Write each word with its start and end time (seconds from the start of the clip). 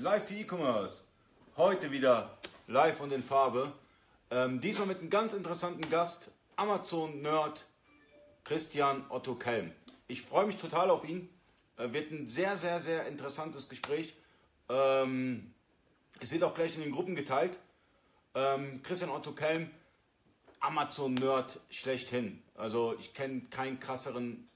Live 0.00 0.28
für 0.28 0.34
E-Commerce. 0.34 1.02
Heute 1.56 1.92
wieder 1.92 2.38
live 2.66 3.00
und 3.00 3.12
in 3.12 3.22
Farbe. 3.22 3.72
Ähm, 4.30 4.60
diesmal 4.60 4.88
mit 4.88 5.00
einem 5.00 5.10
ganz 5.10 5.34
interessanten 5.34 5.88
Gast, 5.90 6.30
Amazon-Nerd 6.56 7.66
Christian 8.42 9.04
Otto 9.10 9.34
Kelm. 9.34 9.70
Ich 10.08 10.22
freue 10.22 10.46
mich 10.46 10.56
total 10.56 10.90
auf 10.90 11.04
ihn. 11.04 11.28
Äh, 11.76 11.92
wird 11.92 12.10
ein 12.10 12.26
sehr, 12.26 12.56
sehr, 12.56 12.80
sehr 12.80 13.06
interessantes 13.06 13.68
Gespräch. 13.68 14.14
Ähm, 14.70 15.52
es 16.20 16.32
wird 16.32 16.42
auch 16.42 16.54
gleich 16.54 16.74
in 16.74 16.80
den 16.80 16.92
Gruppen 16.92 17.14
geteilt. 17.14 17.58
Ähm, 18.34 18.82
Christian 18.82 19.10
Otto 19.10 19.32
Kelm, 19.32 19.70
Amazon-Nerd 20.60 21.60
schlechthin. 21.68 22.42
Also 22.54 22.96
ich 22.98 23.12
kenne 23.12 23.42
keinen 23.50 23.78
krasseren 23.78 24.48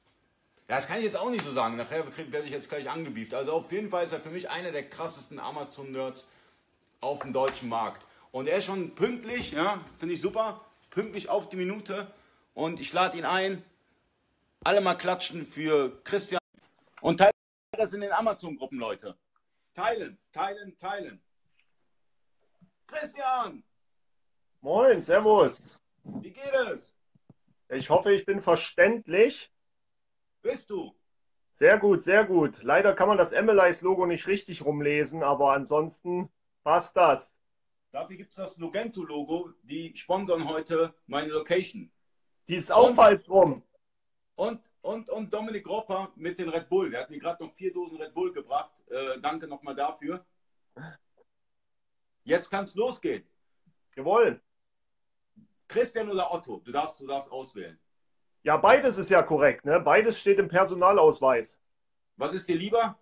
ja, 0.68 0.74
das 0.76 0.88
kann 0.88 0.98
ich 0.98 1.04
jetzt 1.04 1.16
auch 1.16 1.30
nicht 1.30 1.44
so 1.44 1.52
sagen. 1.52 1.76
Nachher 1.76 2.04
werde 2.06 2.46
ich 2.46 2.50
jetzt 2.50 2.68
gleich 2.68 2.90
angebieft. 2.90 3.34
Also 3.34 3.52
auf 3.52 3.70
jeden 3.70 3.88
Fall 3.88 4.04
ist 4.04 4.12
er 4.12 4.20
für 4.20 4.30
mich 4.30 4.50
einer 4.50 4.72
der 4.72 4.88
krassesten 4.88 5.38
Amazon-Nerds 5.38 6.28
auf 7.00 7.20
dem 7.20 7.32
deutschen 7.32 7.68
Markt. 7.68 8.06
Und 8.32 8.48
er 8.48 8.58
ist 8.58 8.66
schon 8.66 8.94
pünktlich, 8.94 9.52
ja, 9.52 9.80
finde 9.98 10.14
ich 10.14 10.20
super, 10.20 10.64
pünktlich 10.90 11.28
auf 11.28 11.48
die 11.48 11.56
Minute. 11.56 12.12
Und 12.54 12.80
ich 12.80 12.92
lade 12.92 13.16
ihn 13.16 13.24
ein. 13.24 13.62
Alle 14.64 14.80
mal 14.80 14.96
klatschen 14.96 15.46
für 15.46 16.02
Christian. 16.02 16.40
Und 17.00 17.18
teilen 17.18 17.32
das 17.72 17.92
in 17.92 18.00
den 18.00 18.10
Amazon-Gruppen, 18.10 18.78
Leute. 18.78 19.16
Teilen, 19.74 20.18
teilen, 20.32 20.76
teilen. 20.78 21.22
Christian! 22.88 23.62
Moin, 24.62 25.00
Servus. 25.00 25.78
Wie 26.02 26.30
geht 26.30 26.54
es? 26.72 26.94
Ich 27.68 27.88
hoffe, 27.90 28.12
ich 28.12 28.24
bin 28.24 28.40
verständlich. 28.40 29.52
Bist 30.46 30.70
du? 30.70 30.94
Sehr 31.50 31.76
gut, 31.76 32.02
sehr 32.02 32.24
gut. 32.24 32.62
Leider 32.62 32.94
kann 32.94 33.08
man 33.08 33.18
das 33.18 33.32
MLIs-Logo 33.32 34.06
nicht 34.06 34.28
richtig 34.28 34.64
rumlesen, 34.64 35.24
aber 35.24 35.54
ansonsten 35.54 36.30
passt 36.62 36.96
das. 36.96 37.40
Dafür 37.90 38.16
gibt 38.16 38.30
es 38.30 38.36
das 38.36 38.56
Logento-Logo. 38.56 39.50
Die 39.64 39.96
sponsern 39.96 40.48
heute 40.48 40.94
meine 41.08 41.32
Location. 41.32 41.90
Die 42.46 42.54
ist 42.54 42.70
auch 42.70 42.94
falsch 42.94 43.28
rum. 43.28 43.64
Und, 44.36 44.70
und, 44.82 45.10
und 45.10 45.34
Dominik 45.34 45.66
Ropper 45.66 46.12
mit 46.14 46.38
den 46.38 46.48
Red 46.48 46.68
Bull. 46.68 46.90
Der 46.90 47.00
hat 47.00 47.10
mir 47.10 47.18
gerade 47.18 47.42
noch 47.42 47.52
vier 47.54 47.72
Dosen 47.72 48.00
Red 48.00 48.14
Bull 48.14 48.32
gebracht. 48.32 48.84
Äh, 48.88 49.20
danke 49.20 49.48
nochmal 49.48 49.74
dafür. 49.74 50.24
Jetzt 52.22 52.50
kann 52.50 52.62
es 52.62 52.76
losgehen. 52.76 53.24
Jawohl. 53.96 54.40
Christian 55.66 56.08
oder 56.08 56.32
Otto? 56.32 56.60
Du 56.64 56.70
darfst, 56.70 57.00
du 57.00 57.06
darfst 57.08 57.32
auswählen. 57.32 57.80
Ja, 58.46 58.56
beides 58.56 58.96
ist 58.96 59.10
ja 59.10 59.22
korrekt. 59.22 59.64
Ne? 59.64 59.80
Beides 59.80 60.20
steht 60.20 60.38
im 60.38 60.46
Personalausweis. 60.46 61.60
Was 62.16 62.32
ist 62.32 62.48
dir 62.48 62.54
lieber? 62.54 62.96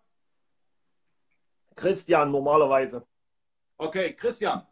Christian, 1.76 2.30
normalerweise. 2.30 3.06
Okay, 3.76 4.14
Christian, 4.14 4.66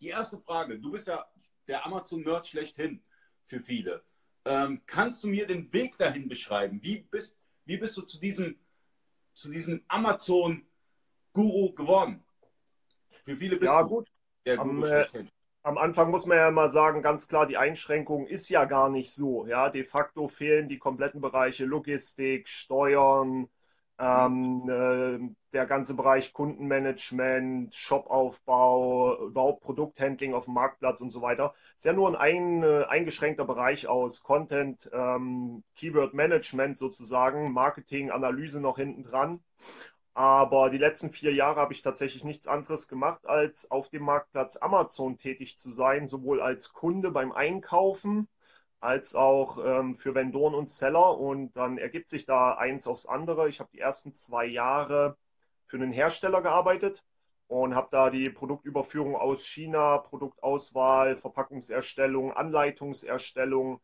die 0.00 0.08
erste 0.08 0.40
Frage. 0.40 0.80
Du 0.80 0.90
bist 0.90 1.06
ja 1.06 1.24
der 1.68 1.86
Amazon-Nerd 1.86 2.44
schlechthin 2.44 3.04
für 3.44 3.60
viele. 3.60 4.02
Ähm, 4.44 4.82
kannst 4.84 5.22
du 5.22 5.28
mir 5.28 5.46
den 5.46 5.72
Weg 5.72 5.96
dahin 5.96 6.28
beschreiben? 6.28 6.82
Wie 6.82 6.98
bist, 6.98 7.38
wie 7.64 7.76
bist 7.76 7.96
du 7.96 8.02
zu 8.02 8.18
diesem, 8.18 8.58
zu 9.32 9.48
diesem 9.48 9.84
Amazon-Guru 9.86 11.72
geworden? 11.72 12.24
Für 13.22 13.36
viele 13.36 13.56
bist 13.58 13.72
ja, 13.72 13.80
du 13.84 13.88
gut. 13.88 14.10
der 14.44 14.56
Guru 14.56 14.70
Am, 14.70 14.84
schlechthin 14.84 15.30
am 15.64 15.78
Anfang 15.78 16.10
muss 16.10 16.26
man 16.26 16.36
ja 16.38 16.50
mal 16.50 16.68
sagen, 16.68 17.02
ganz 17.02 17.26
klar, 17.26 17.46
die 17.46 17.56
Einschränkung 17.56 18.26
ist 18.26 18.50
ja 18.50 18.66
gar 18.66 18.90
nicht 18.90 19.12
so. 19.12 19.46
Ja, 19.46 19.70
de 19.70 19.84
facto 19.84 20.28
fehlen 20.28 20.68
die 20.68 20.78
kompletten 20.78 21.22
Bereiche 21.22 21.64
Logistik, 21.64 22.48
Steuern, 22.48 23.48
ähm, 23.98 24.68
äh, 24.68 25.34
der 25.54 25.66
ganze 25.66 25.94
Bereich 25.94 26.34
Kundenmanagement, 26.34 27.74
Shopaufbau, 27.74 29.26
überhaupt 29.28 29.62
Produkthandling 29.62 30.34
auf 30.34 30.44
dem 30.44 30.54
Marktplatz 30.54 31.00
und 31.00 31.10
so 31.10 31.22
weiter. 31.22 31.54
Ist 31.74 31.86
ja 31.86 31.94
nur 31.94 32.08
ein, 32.20 32.62
ein 32.62 32.62
äh, 32.62 32.84
eingeschränkter 32.84 33.46
Bereich 33.46 33.86
aus 33.86 34.22
Content, 34.22 34.90
ähm, 34.92 35.62
Keyword 35.76 36.12
Management 36.12 36.76
sozusagen, 36.76 37.52
Marketing, 37.52 38.10
Analyse 38.10 38.60
noch 38.60 38.76
hinten 38.76 39.02
dran. 39.02 39.40
Aber 40.14 40.70
die 40.70 40.78
letzten 40.78 41.10
vier 41.10 41.34
Jahre 41.34 41.60
habe 41.60 41.72
ich 41.72 41.82
tatsächlich 41.82 42.24
nichts 42.24 42.46
anderes 42.46 42.88
gemacht, 42.88 43.26
als 43.26 43.70
auf 43.70 43.88
dem 43.90 44.04
Marktplatz 44.04 44.56
Amazon 44.56 45.18
tätig 45.18 45.58
zu 45.58 45.70
sein, 45.70 46.06
sowohl 46.06 46.40
als 46.40 46.72
Kunde 46.72 47.10
beim 47.10 47.32
Einkaufen 47.32 48.28
als 48.80 49.14
auch 49.14 49.58
ähm, 49.64 49.94
für 49.94 50.14
Vendoren 50.14 50.54
und 50.54 50.68
Seller. 50.70 51.18
Und 51.18 51.56
dann 51.56 51.78
ergibt 51.78 52.10
sich 52.10 52.26
da 52.26 52.54
eins 52.54 52.86
aufs 52.86 53.06
andere. 53.06 53.48
Ich 53.48 53.60
habe 53.60 53.70
die 53.72 53.80
ersten 53.80 54.12
zwei 54.12 54.44
Jahre 54.46 55.16
für 55.64 55.76
einen 55.78 55.92
Hersteller 55.92 56.42
gearbeitet 56.42 57.02
und 57.48 57.74
habe 57.74 57.88
da 57.90 58.10
die 58.10 58.30
Produktüberführung 58.30 59.16
aus 59.16 59.46
China, 59.46 59.98
Produktauswahl, 59.98 61.16
Verpackungserstellung, 61.16 62.32
Anleitungserstellung, 62.32 63.80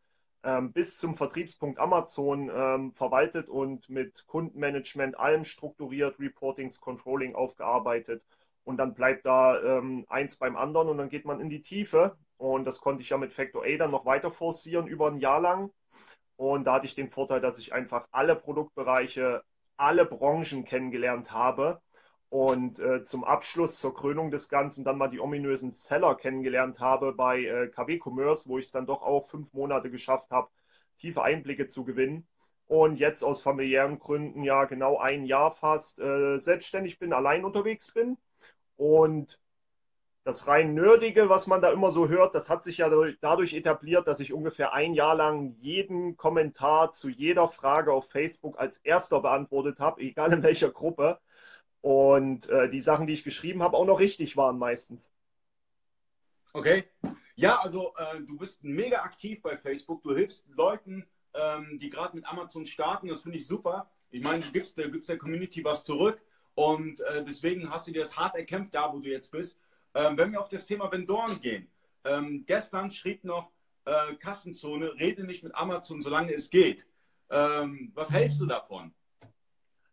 bis 0.73 0.99
zum 0.99 1.15
Vertriebspunkt 1.15 1.78
Amazon 1.78 2.51
ähm, 2.55 2.93
verwaltet 2.93 3.49
und 3.49 3.91
mit 3.91 4.27
Kundenmanagement 4.27 5.19
allem 5.19 5.45
strukturiert, 5.45 6.19
Reportings, 6.19 6.81
Controlling 6.81 7.34
aufgearbeitet. 7.34 8.25
Und 8.65 8.78
dann 8.78 8.95
bleibt 8.95 9.27
da 9.27 9.61
ähm, 9.62 10.06
eins 10.09 10.37
beim 10.37 10.56
anderen 10.56 10.89
und 10.89 10.99
dann 10.99 11.09
geht 11.09 11.25
man 11.25 11.41
in 11.41 11.51
die 11.51 11.61
Tiefe. 11.61 12.17
Und 12.39 12.65
das 12.65 12.81
konnte 12.81 13.03
ich 13.03 13.11
ja 13.11 13.19
mit 13.19 13.34
Factor 13.34 13.65
A 13.65 13.77
dann 13.77 13.91
noch 13.91 14.06
weiter 14.06 14.31
forcieren 14.31 14.87
über 14.87 15.09
ein 15.09 15.19
Jahr 15.19 15.41
lang. 15.41 15.71
Und 16.37 16.65
da 16.67 16.75
hatte 16.75 16.87
ich 16.87 16.95
den 16.95 17.11
Vorteil, 17.11 17.41
dass 17.43 17.59
ich 17.59 17.75
einfach 17.75 18.09
alle 18.12 18.34
Produktbereiche, 18.34 19.43
alle 19.77 20.07
Branchen 20.07 20.65
kennengelernt 20.65 21.33
habe 21.33 21.83
und 22.30 22.78
äh, 22.78 23.02
zum 23.02 23.24
Abschluss, 23.24 23.78
zur 23.78 23.92
Krönung 23.92 24.30
des 24.30 24.48
Ganzen, 24.48 24.84
dann 24.84 24.98
mal 24.98 25.08
die 25.08 25.20
ominösen 25.20 25.72
Seller 25.72 26.14
kennengelernt 26.14 26.78
habe 26.78 27.12
bei 27.12 27.41
äh, 27.44 27.66
KW 27.68 27.98
Commerce, 28.02 28.48
wo 28.48 28.58
ich 28.58 28.66
es 28.66 28.72
dann 28.72 28.86
doch 28.86 29.02
auch 29.02 29.26
fünf 29.26 29.52
Monate 29.52 29.91
geschafft 29.91 30.30
habe, 30.30 30.48
tiefe 30.96 31.22
Einblicke 31.22 31.66
zu 31.66 31.84
gewinnen. 31.84 32.26
Und 32.66 32.98
jetzt 32.98 33.24
aus 33.24 33.42
familiären 33.42 33.98
Gründen 33.98 34.44
ja 34.44 34.64
genau 34.66 34.96
ein 34.98 35.24
Jahr 35.24 35.50
fast 35.50 35.98
äh, 35.98 36.38
selbstständig 36.38 37.00
bin, 37.00 37.12
allein 37.12 37.44
unterwegs 37.44 37.92
bin. 37.92 38.16
Und 38.76 39.41
das 40.22 40.47
rein 40.47 40.74
Nerdige, 40.74 41.28
was 41.28 41.48
man 41.48 41.60
da 41.60 41.72
immer 41.72 41.91
so 41.91 42.08
hört, 42.08 42.36
das 42.36 42.48
hat 42.48 42.62
sich 42.62 42.78
ja 42.78 42.88
dadurch 43.20 43.54
etabliert, 43.54 44.06
dass 44.06 44.20
ich 44.20 44.32
ungefähr 44.32 44.72
ein 44.72 44.94
Jahr 44.94 45.16
lang 45.16 45.56
jeden 45.58 46.16
Kommentar 46.16 46.92
zu 46.92 47.08
jeder 47.08 47.48
Frage 47.48 47.92
auf 47.92 48.08
Facebook 48.08 48.60
als 48.60 48.76
erster 48.76 49.20
beantwortet 49.20 49.80
habe, 49.80 50.00
egal 50.00 50.32
in 50.32 50.42
welcher 50.44 50.70
Gruppe 50.70 51.18
und 51.80 52.48
äh, 52.48 52.68
die 52.68 52.80
Sachen, 52.80 53.06
die 53.06 53.12
ich 53.12 53.24
geschrieben 53.24 53.62
habe, 53.62 53.76
auch 53.76 53.86
noch 53.86 54.00
richtig 54.00 54.36
waren 54.36 54.58
meistens. 54.58 55.12
Okay. 56.52 56.84
Ja, 57.36 57.60
also 57.60 57.94
äh, 57.96 58.20
du 58.20 58.36
bist 58.36 58.62
mega 58.62 59.02
aktiv 59.02 59.41
bei 59.41 59.56
Facebook. 59.56 60.02
Du 60.02 60.14
hilfst 60.14 60.46
Leuten, 60.50 61.06
ähm, 61.34 61.78
die 61.78 61.88
gerade 61.88 62.16
mit 62.16 62.26
Amazon 62.26 62.66
starten. 62.66 63.08
Das 63.08 63.22
finde 63.22 63.38
ich 63.38 63.46
super. 63.46 63.91
Ich 64.10 64.22
meine, 64.22 64.42
du 64.42 64.50
gibst, 64.50 64.76
du 64.76 64.91
gibst 64.91 65.08
der 65.08 65.18
Community 65.18 65.64
was 65.64 65.84
zurück. 65.84 66.20
Und 66.54 67.00
äh, 67.02 67.24
deswegen 67.24 67.70
hast 67.70 67.86
du 67.86 67.92
dir 67.92 68.00
das 68.00 68.16
hart 68.16 68.36
erkämpft, 68.36 68.74
da 68.74 68.92
wo 68.92 68.98
du 68.98 69.08
jetzt 69.08 69.30
bist. 69.30 69.58
Ähm, 69.94 70.18
wenn 70.18 70.32
wir 70.32 70.41
auf 70.41 70.48
das 70.48 70.66
Thema 70.66 70.91
Vendoren 70.92 71.41
gehen. 71.41 71.68
Ähm, 72.04 72.44
gestern 72.47 72.91
schrieb 72.91 73.24
noch 73.24 73.50
äh, 73.84 74.14
Kassenzone, 74.16 74.94
rede 74.94 75.24
nicht 75.24 75.42
mit 75.42 75.54
Amazon, 75.54 76.02
solange 76.02 76.32
es 76.32 76.50
geht. 76.50 76.86
Ähm, 77.30 77.92
was 77.94 78.10
hältst 78.10 78.41
du 78.41 78.47
davon? 78.47 78.92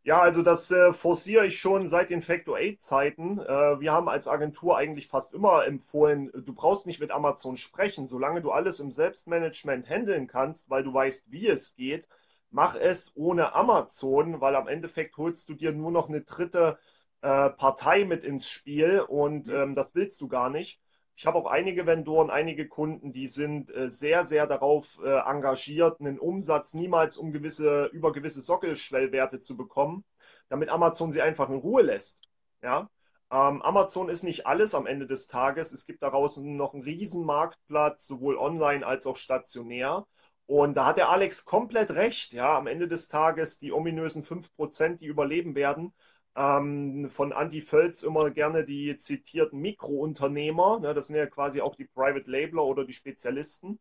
Ja, 0.08 0.22
also 0.22 0.42
das 0.42 0.72
äh, 0.72 0.94
forciere 0.94 1.46
ich 1.48 1.60
schon 1.60 1.90
seit 1.90 2.10
den 2.10 2.22
Factor 2.22 2.58
8 2.58 2.80
Zeiten. 2.80 3.40
Äh, 3.40 3.80
wir 3.82 3.92
haben 3.92 4.08
als 4.08 4.28
Agentur 4.30 4.78
eigentlich 4.78 5.08
fast 5.08 5.34
immer 5.34 5.66
empfohlen, 5.68 6.32
du 6.34 6.54
brauchst 6.54 6.88
nicht 6.88 7.02
mit 7.02 7.12
Amazon 7.12 7.58
sprechen, 7.58 8.06
solange 8.08 8.42
du 8.42 8.52
alles 8.52 8.80
im 8.80 8.90
Selbstmanagement 8.92 9.88
handeln 9.90 10.28
kannst, 10.28 10.70
weil 10.70 10.84
du 10.84 10.94
weißt, 10.94 11.32
wie 11.32 11.48
es 11.48 11.76
geht. 11.76 12.08
Mach 12.52 12.76
es 12.76 13.12
ohne 13.18 13.54
Amazon, 13.54 14.40
weil 14.40 14.56
am 14.56 14.70
Endeffekt 14.70 15.18
holst 15.18 15.50
du 15.50 15.56
dir 15.56 15.74
nur 15.74 15.92
noch 15.92 16.08
eine 16.08 16.22
dritte 16.22 16.80
äh, 17.22 17.50
Partei 17.50 18.06
mit 18.06 18.24
ins 18.24 18.50
Spiel 18.50 19.02
und 19.02 19.50
ähm, 19.50 19.74
das 19.74 19.94
willst 19.94 20.22
du 20.22 20.30
gar 20.30 20.50
nicht. 20.50 20.80
Ich 21.18 21.26
habe 21.26 21.40
auch 21.40 21.48
einige 21.48 21.88
Vendoren, 21.88 22.30
einige 22.30 22.68
Kunden, 22.68 23.12
die 23.12 23.26
sind 23.26 23.74
äh, 23.76 23.90
sehr, 23.90 24.24
sehr 24.24 24.46
darauf 24.46 25.00
äh, 25.04 25.18
engagiert, 25.18 26.00
einen 26.00 26.20
Umsatz 26.20 26.76
niemals 26.76 27.18
um 27.18 27.32
gewisse, 27.32 27.86
über 27.86 28.14
gewisse 28.14 28.40
Sockelschwellwerte 28.40 29.40
zu 29.40 29.58
bekommen, 29.58 30.06
damit 30.48 30.70
Amazon 30.70 31.10
sie 31.12 31.24
einfach 31.24 31.50
in 31.50 31.56
Ruhe 31.56 31.82
lässt. 31.82 32.22
Ja? 32.62 32.88
Ähm, 33.32 33.64
Amazon 33.64 34.10
ist 34.10 34.22
nicht 34.22 34.46
alles 34.46 34.76
am 34.76 34.86
Ende 34.86 35.08
des 35.08 35.28
Tages. 35.28 35.72
Es 35.72 35.88
gibt 35.88 36.04
daraus 36.04 36.38
noch 36.38 36.76
einen 36.76 36.84
riesen 36.84 37.26
Marktplatz, 37.26 38.06
sowohl 38.06 38.38
online 38.38 38.86
als 38.86 39.08
auch 39.08 39.18
stationär. 39.18 40.06
Und 40.46 40.78
da 40.78 40.86
hat 40.86 40.98
der 40.98 41.10
Alex 41.10 41.46
komplett 41.46 41.92
recht. 41.96 42.32
Ja, 42.32 42.56
am 42.56 42.68
Ende 42.68 42.88
des 42.88 43.08
Tages 43.08 43.58
die 43.58 43.74
ominösen 43.74 44.24
5%, 44.24 45.00
die 45.00 45.08
überleben 45.08 45.56
werden, 45.56 45.96
ähm, 46.38 47.10
von 47.12 47.34
Andy 47.34 47.62
Völz 47.62 48.04
immer 48.04 48.32
gerne 48.32 48.66
die 48.66 48.98
zitierten 48.98 49.60
Mikrounternehmer. 49.62 50.80
Ne, 50.82 50.96
das 50.96 51.08
sind 51.08 51.18
ja 51.18 51.28
quasi 51.28 51.62
auch 51.62 51.76
die 51.76 51.86
Private 51.88 52.32
Labeler 52.32 52.64
oder 52.66 52.86
die 52.86 52.94
Spezialisten. 52.94 53.80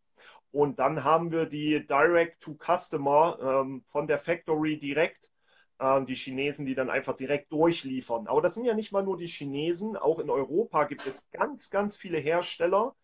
Und 0.53 0.79
dann 0.79 1.05
haben 1.05 1.31
wir 1.33 1.47
die 1.47 1.87
Direct-to-Customer 1.87 3.39
ähm, 3.65 3.83
von 3.87 4.07
der 4.09 4.19
Factory 4.19 4.79
direkt. 4.79 5.31
äh, 5.79 6.05
die 6.05 6.15
Chinesen, 6.15 6.67
die 6.67 6.75
dann 6.75 6.91
einfach 6.91 7.15
direkt 7.17 7.53
durchliefern. 7.53 8.27
Aber 8.29 8.43
das 8.43 8.55
sind 8.55 8.65
ja 8.65 8.75
nicht 8.75 8.93
mal 8.93 9.03
nur 9.05 9.17
die 9.19 9.27
Chinesen, 9.27 9.97
auch 9.97 10.19
in 10.21 10.31
Europa 10.31 10.85
gibt 10.85 11.07
es 11.07 11.31
ganz, 11.33 11.71
ganz 11.71 11.97
viele 11.97 12.19
Hersteller, 12.19 12.95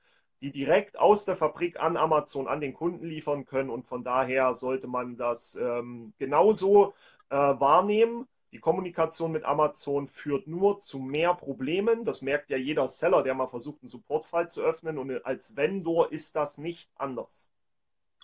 die 0.40 0.52
direkt 0.52 0.98
aus 0.98 1.25
der 1.25 1.37
Fabrik 1.37 1.81
an 1.81 1.96
Amazon 1.96 2.48
an 2.48 2.60
den 2.60 2.75
Kunden 2.75 3.06
liefern 3.06 3.44
können 3.44 3.70
und 3.70 3.87
von 3.87 4.05
daher 4.05 4.55
sollte 4.55 4.88
man 4.88 5.16
das 5.16 5.55
ähm, 5.56 6.14
genauso 6.19 6.94
äh, 7.31 7.37
wahrnehmen. 7.37 8.26
Die 8.52 8.60
Kommunikation 8.60 9.32
mit 9.32 9.44
Amazon 9.44 10.06
führt 10.06 10.46
nur 10.46 10.78
zu 10.78 10.99
mehr 10.99 11.34
Problemen. 11.34 12.04
Das 12.04 12.20
merkt 12.20 12.50
ja 12.50 12.58
jeder 12.58 12.87
Seller, 12.87 13.22
der 13.22 13.34
mal 13.34 13.46
versucht, 13.46 13.81
einen 13.81 13.88
Supportfall 13.88 14.49
zu 14.49 14.62
öffnen. 14.62 14.99
Und 14.99 15.25
als 15.25 15.56
Vendor 15.56 16.12
ist 16.12 16.37
das 16.37 16.58
nicht 16.58 16.90
anders. 16.96 17.50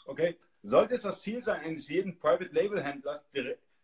Okay. 0.05 0.37
Sollte 0.63 0.95
es 0.95 1.03
das 1.03 1.21
Ziel 1.21 1.43
sein, 1.43 1.61
eines 1.61 1.89
jeden 1.89 2.19
Private 2.19 2.53
Label 2.53 2.83
Händlers 2.83 3.25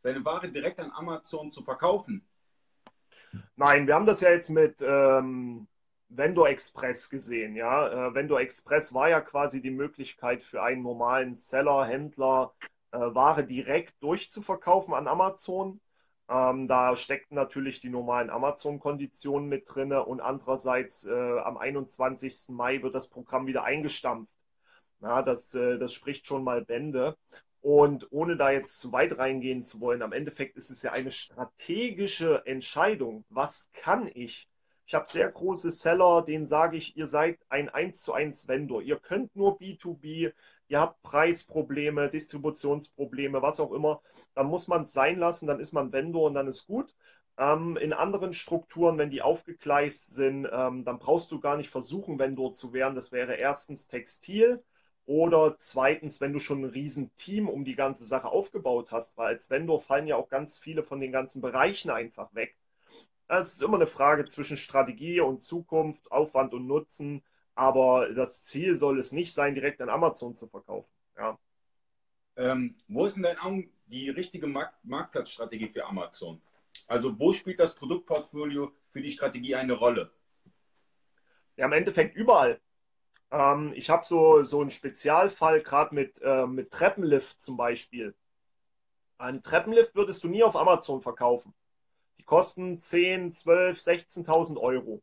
seine 0.03 0.25
Ware 0.25 0.49
direkt 0.51 0.81
an 0.81 0.91
Amazon 0.91 1.51
zu 1.51 1.63
verkaufen? 1.63 2.27
Nein, 3.57 3.87
wir 3.87 3.95
haben 3.95 4.07
das 4.07 4.21
ja 4.21 4.31
jetzt 4.31 4.51
mit 4.51 4.83
ähm, 4.83 5.67
Vendor 6.09 6.49
Express 6.49 7.09
gesehen. 7.09 7.57
Ja? 7.57 8.09
Äh, 8.09 8.15
Vendor 8.15 8.41
Express 8.41 8.93
war 8.93 9.09
ja 9.09 9.21
quasi 9.21 9.63
die 9.63 9.71
Möglichkeit 9.71 10.43
für 10.43 10.63
einen 10.63 10.83
normalen 10.83 11.35
Seller, 11.35 11.87
Händler, 11.87 12.53
äh, 12.91 12.99
Ware 12.99 13.45
direkt 13.45 14.03
durchzuverkaufen 14.03 14.95
an 14.95 15.09
Amazon. 15.09 15.81
Ähm, 16.29 16.67
da 16.67 16.97
steckten 16.97 17.35
natürlich 17.35 17.81
die 17.81 17.91
normalen 17.91 18.31
Amazon-Konditionen 18.31 19.49
mit 19.49 19.65
drin 19.67 19.93
und 19.93 20.21
andererseits 20.21 21.05
äh, 21.07 21.39
am 21.41 21.59
21. 21.59 22.51
Mai 22.55 22.83
wird 22.83 22.95
das 22.95 23.11
Programm 23.11 23.47
wieder 23.47 23.65
eingestampft. 23.65 24.39
Na, 25.01 25.23
das, 25.23 25.55
äh, 25.55 25.79
das 25.79 25.93
spricht 25.93 26.27
schon 26.27 26.45
mal 26.45 26.65
Bände. 26.65 27.17
Und 27.61 28.13
ohne 28.13 28.37
da 28.37 28.51
jetzt 28.51 28.79
zu 28.81 28.93
weit 28.93 29.19
reingehen 29.19 29.63
zu 29.63 29.81
wollen, 29.81 30.03
am 30.03 30.13
Endeffekt 30.13 30.57
ist 30.57 30.71
es 30.71 30.83
ja 30.83 30.93
eine 30.93 31.11
strategische 31.11 32.47
Entscheidung. 32.47 33.25
Was 33.31 33.71
kann 33.73 34.11
ich? 34.13 34.49
Ich 34.87 34.95
habe 34.95 35.07
sehr 35.07 35.31
große 35.31 35.71
Seller, 35.71 36.23
denen 36.23 36.45
sage 36.45 36.77
ich, 36.77 36.97
ihr 36.97 37.07
seid 37.07 37.39
ein 37.49 37.71
1 37.71 38.03
zu 38.03 38.13
1 38.13 38.49
Vendor. 38.49 38.83
Ihr 38.83 38.99
könnt 38.99 39.35
nur 39.35 39.59
B2B, 39.59 40.35
ihr 40.69 40.81
habt 40.81 41.03
Preisprobleme, 41.03 42.09
Distributionsprobleme, 42.11 43.43
was 43.43 43.61
auch 43.61 43.73
immer, 43.73 44.01
dann 44.35 44.47
muss 44.47 44.69
man 44.69 44.83
es 44.83 44.93
sein 44.93 45.19
lassen, 45.19 45.47
dann 45.47 45.61
ist 45.61 45.73
man 45.73 45.93
Vendor 45.93 46.27
und 46.27 46.35
dann 46.35 46.49
ist 46.49 46.67
gut. 46.67 46.95
Ähm, 47.39 47.77
in 47.77 47.93
anderen 47.93 48.33
Strukturen, 48.33 48.99
wenn 48.99 49.11
die 49.11 49.23
aufgegleist 49.23 50.15
sind, 50.15 50.49
ähm, 50.51 50.85
dann 50.85 50.99
brauchst 50.99 51.33
du 51.33 51.41
gar 51.41 51.57
nicht 51.57 51.71
versuchen, 51.71 52.19
Vendor 52.19 52.53
zu 52.53 52.73
werden. 52.73 52.95
Das 52.95 53.13
wäre 53.13 53.35
erstens 53.35 53.89
Textil 53.89 54.63
oder 55.07 55.57
zweitens, 55.59 56.21
wenn 56.21 56.33
du 56.33 56.39
schon 56.39 56.63
ein 56.63 56.71
Riesenteam 56.71 57.49
um 57.49 57.65
die 57.65 57.75
ganze 57.75 58.07
Sache 58.07 58.29
aufgebaut 58.29 58.91
hast, 58.91 59.19
weil 59.19 59.29
als 59.29 59.51
Vendor 59.51 59.81
fallen 59.81 60.07
ja 60.07 60.17
auch 60.17 60.29
ganz 60.29 60.59
viele 60.59 60.83
von 60.83 61.01
den 61.01 61.13
ganzen 61.13 61.43
Bereichen 61.43 61.91
einfach 61.91 62.35
weg. 62.35 62.57
Es 63.29 63.55
ist 63.55 63.63
immer 63.63 63.77
eine 63.77 63.87
Frage 63.87 64.25
zwischen 64.27 64.57
Strategie 64.57 65.21
und 65.21 65.41
Zukunft, 65.41 66.13
Aufwand 66.13 66.55
und 66.55 66.67
Nutzen. 66.67 67.23
Aber 67.55 68.13
das 68.13 68.43
Ziel 68.43 68.75
soll 68.75 68.99
es 68.99 69.13
nicht 69.13 69.33
sein, 69.33 69.55
direkt 69.55 69.81
an 69.81 69.89
Amazon 69.89 70.35
zu 70.35 70.49
verkaufen. 70.49 70.93
Ja. 71.17 71.39
Ähm, 72.37 72.77
wo 72.89 73.07
ist 73.07 73.17
in 73.17 73.23
deinen 73.23 73.39
Augen 73.39 73.73
die 73.87 74.11
richtige 74.11 74.47
Markt 74.47 74.85
Marktplatzstrategie 74.85 75.69
für 75.69 75.87
Amazon? 75.87 76.41
Also 76.87 77.19
wo 77.19 77.33
spielt 77.33 77.61
das 77.61 77.75
Produktportfolio 77.75 78.73
für 78.89 79.01
die 79.01 79.11
Strategie 79.11 79.55
eine 79.55 79.75
Rolle? 79.75 80.11
Ja, 81.57 81.67
im 81.67 81.73
Endeffekt 81.73 82.17
überall. 82.17 82.61
Ähm, 83.31 83.73
ich 83.77 83.89
habe 83.89 84.05
so, 84.05 84.43
so 84.45 84.61
einen 84.61 84.71
Spezialfall, 84.71 85.61
gerade 85.63 85.95
mit, 85.95 86.21
äh, 86.23 86.47
mit 86.47 86.71
Treppenlift 86.71 87.41
zum 87.41 87.57
Beispiel. 87.57 88.15
Ein 89.19 89.43
Treppenlift 89.43 89.95
würdest 89.95 90.25
du 90.25 90.29
nie 90.29 90.43
auf 90.43 90.57
Amazon 90.57 91.03
verkaufen. 91.03 91.55
Die 92.19 92.25
kosten 92.25 92.79
10, 92.79 93.33
12, 93.33 93.79
16.000 93.79 94.59
Euro. 94.59 95.03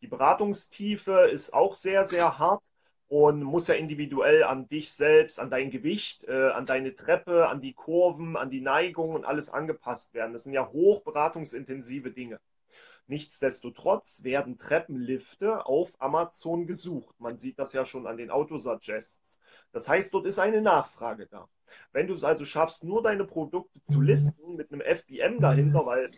Die 0.00 0.08
Beratungstiefe 0.08 1.28
ist 1.32 1.54
auch 1.54 1.74
sehr, 1.74 2.04
sehr 2.04 2.38
hart 2.38 2.64
und 3.08 3.42
muss 3.42 3.68
ja 3.68 3.74
individuell 3.74 4.42
an 4.42 4.68
dich 4.68 4.92
selbst, 4.92 5.38
an 5.38 5.50
dein 5.50 5.70
Gewicht, 5.70 6.24
äh, 6.24 6.48
an 6.50 6.66
deine 6.66 6.94
Treppe, 6.94 7.48
an 7.48 7.60
die 7.60 7.72
Kurven, 7.72 8.36
an 8.36 8.50
die 8.50 8.60
Neigung 8.60 9.14
und 9.14 9.24
alles 9.24 9.48
angepasst 9.48 10.14
werden. 10.14 10.32
Das 10.32 10.44
sind 10.44 10.54
ja 10.54 10.68
hochberatungsintensive 10.68 12.10
Dinge. 12.10 12.40
Nichtsdestotrotz 13.08 14.24
werden 14.24 14.56
Treppenlifte 14.56 15.64
auf 15.66 15.94
Amazon 16.00 16.66
gesucht. 16.66 17.14
Man 17.20 17.36
sieht 17.36 17.58
das 17.60 17.72
ja 17.72 17.84
schon 17.84 18.08
an 18.08 18.16
den 18.16 18.32
Autosuggests. 18.32 19.40
Das 19.70 19.88
heißt, 19.88 20.12
dort 20.12 20.26
ist 20.26 20.40
eine 20.40 20.60
Nachfrage 20.60 21.28
da. 21.28 21.48
Wenn 21.92 22.08
du 22.08 22.14
es 22.14 22.24
also 22.24 22.44
schaffst, 22.44 22.82
nur 22.82 23.02
deine 23.02 23.24
Produkte 23.24 23.80
zu 23.82 24.00
listen 24.00 24.56
mit 24.56 24.72
einem 24.72 24.80
FBM 24.80 25.40
dahinter, 25.40 25.86
weil 25.86 26.10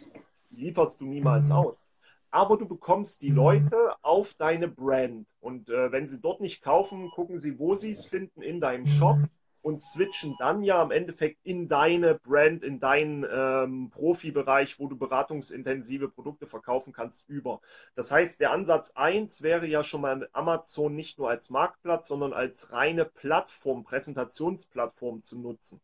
lieferst 0.59 1.01
du 1.01 1.07
niemals 1.07 1.51
aus. 1.51 1.89
Aber 2.31 2.59
du 2.59 2.69
bekommst 2.69 3.23
die 3.23 3.31
Leute 3.31 3.95
auf 4.03 4.35
deine 4.35 4.69
Brand. 4.69 5.29
Und 5.41 5.71
äh, 5.71 5.91
wenn 5.93 6.07
sie 6.07 6.21
dort 6.21 6.41
nicht 6.41 6.63
kaufen, 6.63 7.11
gucken 7.11 7.39
sie, 7.39 7.59
wo 7.59 7.75
sie 7.75 7.91
es 7.91 8.05
finden 8.05 8.43
in 8.43 8.61
deinem 8.61 8.87
Shop 8.87 9.19
und 9.63 9.81
switchen 9.83 10.35
dann 10.39 10.63
ja 10.63 10.83
im 10.83 10.91
Endeffekt 10.91 11.39
in 11.43 11.69
deine 11.69 12.15
Brand, 12.15 12.63
in 12.63 12.79
deinen 12.79 13.27
ähm, 13.31 13.91
Profibereich, 13.91 14.79
wo 14.79 14.89
du 14.89 14.97
beratungsintensive 14.97 16.09
Produkte 16.09 16.47
verkaufen 16.47 16.93
kannst, 16.93 17.29
über. 17.29 17.61
Das 17.95 18.11
heißt, 18.11 18.41
der 18.41 18.53
Ansatz 18.53 18.93
1 18.95 19.43
wäre 19.43 19.67
ja 19.67 19.83
schon 19.83 20.03
mal 20.03 20.29
Amazon 20.33 20.95
nicht 20.95 21.19
nur 21.19 21.29
als 21.29 21.51
Marktplatz, 21.51 22.09
sondern 22.09 22.33
als 22.33 22.73
reine 22.73 23.05
Plattform, 23.05 23.85
Präsentationsplattform 23.85 25.23
zu 25.23 25.39
nutzen. 25.39 25.81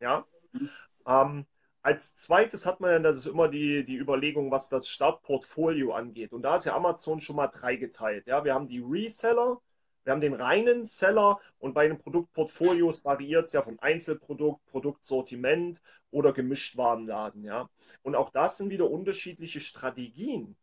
Ja. 0.00 0.26
Mhm. 0.52 0.70
Ähm, 1.06 1.46
als 1.86 2.16
zweites 2.16 2.66
hat 2.66 2.80
man 2.80 2.90
ja, 2.90 2.98
das 2.98 3.20
ist 3.20 3.26
immer 3.26 3.46
die, 3.46 3.84
die 3.84 3.96
Überlegung, 3.96 4.50
was 4.50 4.68
das 4.68 4.88
Startportfolio 4.88 5.92
angeht. 5.92 6.32
Und 6.32 6.42
da 6.42 6.56
ist 6.56 6.64
ja 6.64 6.74
Amazon 6.74 7.20
schon 7.20 7.36
mal 7.36 7.46
dreigeteilt. 7.46 8.26
Ja, 8.26 8.42
wir 8.44 8.54
haben 8.54 8.66
die 8.66 8.80
Reseller, 8.80 9.60
wir 10.02 10.12
haben 10.12 10.20
den 10.20 10.34
reinen 10.34 10.84
Seller 10.84 11.38
und 11.60 11.74
bei 11.74 11.86
den 11.86 11.96
Produktportfolios 11.96 13.04
variiert 13.04 13.44
es 13.44 13.52
ja 13.52 13.62
von 13.62 13.78
Einzelprodukt, 13.78 14.66
Produktsortiment 14.66 15.80
oder 16.10 16.32
Gemischtwarenladen. 16.32 17.44
Ja. 17.44 17.70
Und 18.02 18.16
auch 18.16 18.30
das 18.30 18.56
sind 18.56 18.70
wieder 18.70 18.90
unterschiedliche 18.90 19.60
Strategien. 19.60 20.56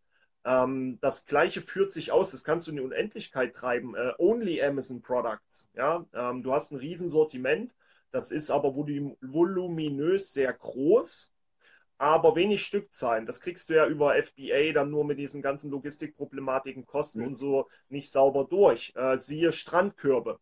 Ähm, 0.43 0.99
das 0.99 1.25
Gleiche 1.25 1.61
führt 1.61 1.93
sich 1.93 2.11
aus, 2.11 2.31
das 2.31 2.43
kannst 2.43 2.67
du 2.67 2.71
in 2.71 2.77
die 2.77 2.83
Unendlichkeit 2.83 3.55
treiben. 3.55 3.95
Äh, 3.95 4.11
only 4.17 4.61
Amazon 4.61 5.01
Products. 5.01 5.71
Ja. 5.73 6.05
Ähm, 6.13 6.43
du 6.43 6.51
hast 6.51 6.71
ein 6.71 6.79
Riesensortiment 6.79 7.73
das 8.13 8.30
ist 8.30 8.51
aber 8.51 8.75
voluminös 8.75 10.33
sehr 10.33 10.54
groß, 10.54 11.33
aber 11.97 12.35
wenig 12.35 12.64
Stückzahlen. 12.64 13.26
Das 13.26 13.42
kriegst 13.42 13.69
du 13.69 13.73
ja 13.73 13.87
über 13.87 14.14
FBA 14.21 14.71
dann 14.71 14.92
nur 14.92 15.04
mit 15.04 15.18
diesen 15.18 15.42
ganzen 15.42 15.71
Logistikproblematiken, 15.71 16.85
Kosten 16.85 17.21
mhm. 17.21 17.28
und 17.30 17.35
so 17.35 17.69
nicht 17.90 18.11
sauber 18.11 18.45
durch. 18.45 18.94
Äh, 18.95 19.18
siehe 19.18 19.52
Strandkörbe. 19.52 20.40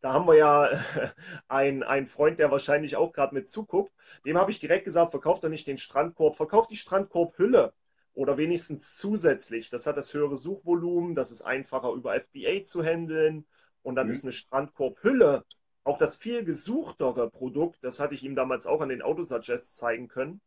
Da 0.00 0.12
haben 0.12 0.28
wir 0.28 0.36
ja 0.36 0.70
einen 1.48 2.06
Freund, 2.06 2.38
der 2.38 2.52
wahrscheinlich 2.52 2.94
auch 2.94 3.12
gerade 3.12 3.34
mit 3.34 3.50
zuguckt. 3.50 3.92
Dem 4.24 4.38
habe 4.38 4.52
ich 4.52 4.60
direkt 4.60 4.84
gesagt, 4.84 5.10
verkauft 5.10 5.42
doch 5.42 5.48
nicht 5.48 5.66
den 5.66 5.78
Strandkorb, 5.78 6.36
verkauft 6.36 6.70
die 6.70 6.76
Strandkorbhülle 6.76 7.72
oder 8.14 8.38
wenigstens 8.38 8.96
zusätzlich. 8.96 9.68
Das 9.68 9.88
hat 9.88 9.96
das 9.96 10.14
höhere 10.14 10.36
Suchvolumen, 10.36 11.16
das 11.16 11.32
ist 11.32 11.42
einfacher 11.42 11.90
über 11.90 12.14
FBA 12.14 12.62
zu 12.62 12.84
handeln 12.84 13.46
und 13.82 13.96
dann 13.96 14.06
mhm. 14.06 14.12
ist 14.12 14.22
eine 14.22 14.32
Strandkorbhülle 14.32 15.44
auch 15.84 15.98
das 15.98 16.16
viel 16.16 16.44
gesuchtere 16.44 17.30
Produkt, 17.30 17.82
das 17.82 18.00
hatte 18.00 18.14
ich 18.14 18.22
ihm 18.22 18.34
damals 18.34 18.66
auch 18.66 18.80
an 18.80 18.90
den 18.90 19.02
Autosuggests 19.02 19.76
zeigen 19.76 20.08
können. 20.08 20.40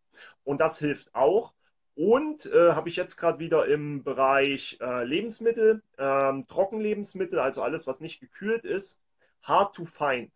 Und 0.44 0.62
das 0.62 0.80
hilft 0.80 1.14
auch. 1.16 1.54
Und 1.96 2.48
äh, 2.48 2.72
habe 2.74 2.90
ich 2.90 2.96
jetzt 2.96 3.18
gerade 3.18 3.40
wieder 3.40 3.68
im 3.68 4.04
Bereich 4.04 4.78
äh, 4.82 5.04
Lebensmittel, 5.04 5.84
ähm, 5.98 6.48
Trockenlebensmittel, 6.48 7.40
also 7.40 7.62
alles, 7.62 7.86
was 7.86 8.00
nicht 8.00 8.20
gekühlt 8.20 8.66
ist, 8.66 9.00
hard 9.44 9.76
to 9.76 9.86
find. 9.86 10.32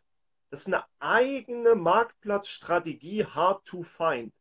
Das 0.50 0.62
ist 0.62 0.68
eine 0.68 0.84
eigene 1.00 1.76
Marktplatzstrategie, 1.76 3.26
hard 3.26 3.66
to 3.66 3.82
find. 3.82 4.34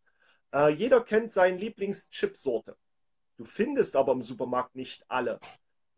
Äh, 0.52 0.72
jeder 0.72 1.02
kennt 1.02 1.30
seine 1.32 1.56
Lieblingschipsorte. 1.56 2.76
Du 3.36 3.44
findest 3.44 3.96
aber 3.96 4.12
im 4.12 4.22
Supermarkt 4.22 4.74
nicht 4.76 5.04
alle. 5.08 5.40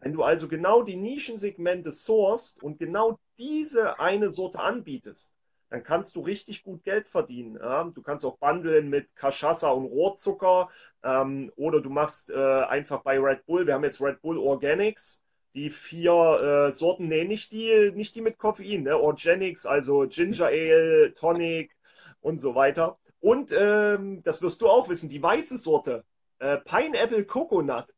Wenn 0.00 0.12
du 0.12 0.22
also 0.22 0.48
genau 0.48 0.82
die 0.82 0.96
Nischensegmente 0.96 1.90
sourst 1.90 2.62
und 2.62 2.78
genau 2.78 3.18
diese 3.38 3.98
eine 3.98 4.28
Sorte 4.28 4.60
anbietest, 4.60 5.34
dann 5.70 5.82
kannst 5.82 6.16
du 6.16 6.20
richtig 6.20 6.62
gut 6.62 6.84
Geld 6.84 7.08
verdienen. 7.08 7.56
Ja? 7.56 7.84
Du 7.84 8.02
kannst 8.02 8.24
auch 8.24 8.38
bundeln 8.38 8.88
mit 8.88 9.14
Cachaça 9.16 9.70
und 9.70 9.86
Rohrzucker 9.86 10.70
ähm, 11.02 11.52
oder 11.56 11.80
du 11.80 11.90
machst 11.90 12.30
äh, 12.30 12.34
einfach 12.34 13.02
bei 13.02 13.18
Red 13.18 13.44
Bull, 13.46 13.66
wir 13.66 13.74
haben 13.74 13.84
jetzt 13.84 14.00
Red 14.00 14.22
Bull 14.22 14.38
Organics, 14.38 15.24
die 15.54 15.70
vier 15.70 16.68
äh, 16.68 16.72
Sorten, 16.72 17.08
nee, 17.08 17.24
nicht 17.24 17.52
die, 17.52 17.90
nicht 17.94 18.14
die 18.14 18.20
mit 18.20 18.38
Koffein, 18.38 18.84
ne? 18.84 18.98
Organics, 18.98 19.66
also 19.66 20.06
Ginger 20.08 20.46
Ale, 20.46 21.12
Tonic 21.14 21.76
und 22.20 22.40
so 22.40 22.54
weiter. 22.54 22.98
Und 23.20 23.52
ähm, 23.52 24.22
das 24.22 24.42
wirst 24.42 24.60
du 24.60 24.68
auch 24.68 24.88
wissen, 24.88 25.08
die 25.08 25.22
weiße 25.22 25.56
Sorte, 25.56 26.04
äh, 26.38 26.58
Pineapple 26.58 27.24
Coconut, 27.24 27.94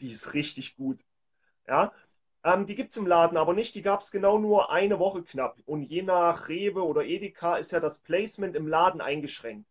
die 0.00 0.10
ist 0.10 0.34
richtig 0.34 0.76
gut. 0.76 1.04
Ja, 1.66 1.92
ähm, 2.44 2.64
die 2.64 2.76
gibt 2.76 2.90
es 2.90 2.96
im 2.96 3.06
Laden 3.06 3.36
aber 3.36 3.54
nicht. 3.54 3.74
Die 3.74 3.82
gab 3.82 4.00
es 4.00 4.10
genau 4.10 4.38
nur 4.38 4.70
eine 4.70 4.98
Woche 4.98 5.22
knapp. 5.22 5.58
Und 5.66 5.82
je 5.82 6.02
nach 6.02 6.48
Rewe 6.48 6.84
oder 6.84 7.04
Edeka 7.04 7.56
ist 7.56 7.72
ja 7.72 7.80
das 7.80 7.98
Placement 7.98 8.54
im 8.54 8.68
Laden 8.68 9.00
eingeschränkt. 9.00 9.68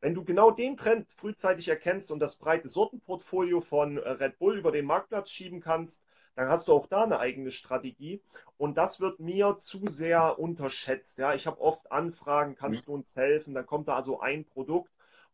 Wenn 0.00 0.14
du 0.14 0.24
genau 0.24 0.50
den 0.50 0.76
Trend 0.76 1.10
frühzeitig 1.10 1.68
erkennst 1.68 2.10
und 2.10 2.20
das 2.20 2.36
breite 2.36 2.68
Sortenportfolio 2.68 3.60
von 3.60 3.98
äh, 3.98 4.08
Red 4.08 4.38
Bull 4.38 4.56
über 4.56 4.72
den 4.72 4.86
Marktplatz 4.86 5.30
schieben 5.30 5.60
kannst, 5.60 6.06
dann 6.36 6.48
hast 6.48 6.68
du 6.68 6.72
auch 6.72 6.86
da 6.86 7.04
eine 7.04 7.18
eigene 7.18 7.50
Strategie. 7.50 8.22
Und 8.56 8.78
das 8.78 9.00
wird 9.00 9.20
mir 9.20 9.58
zu 9.58 9.86
sehr 9.86 10.38
unterschätzt. 10.38 11.18
Ja, 11.18 11.34
ich 11.34 11.46
habe 11.46 11.60
oft 11.60 11.92
Anfragen, 11.92 12.54
kannst 12.54 12.88
mhm. 12.88 12.92
du 12.92 12.94
uns 12.96 13.14
helfen? 13.14 13.52
Dann 13.52 13.66
kommt 13.66 13.88
da 13.88 13.96
also 13.96 14.20
ein 14.20 14.46
Produkt 14.46 14.90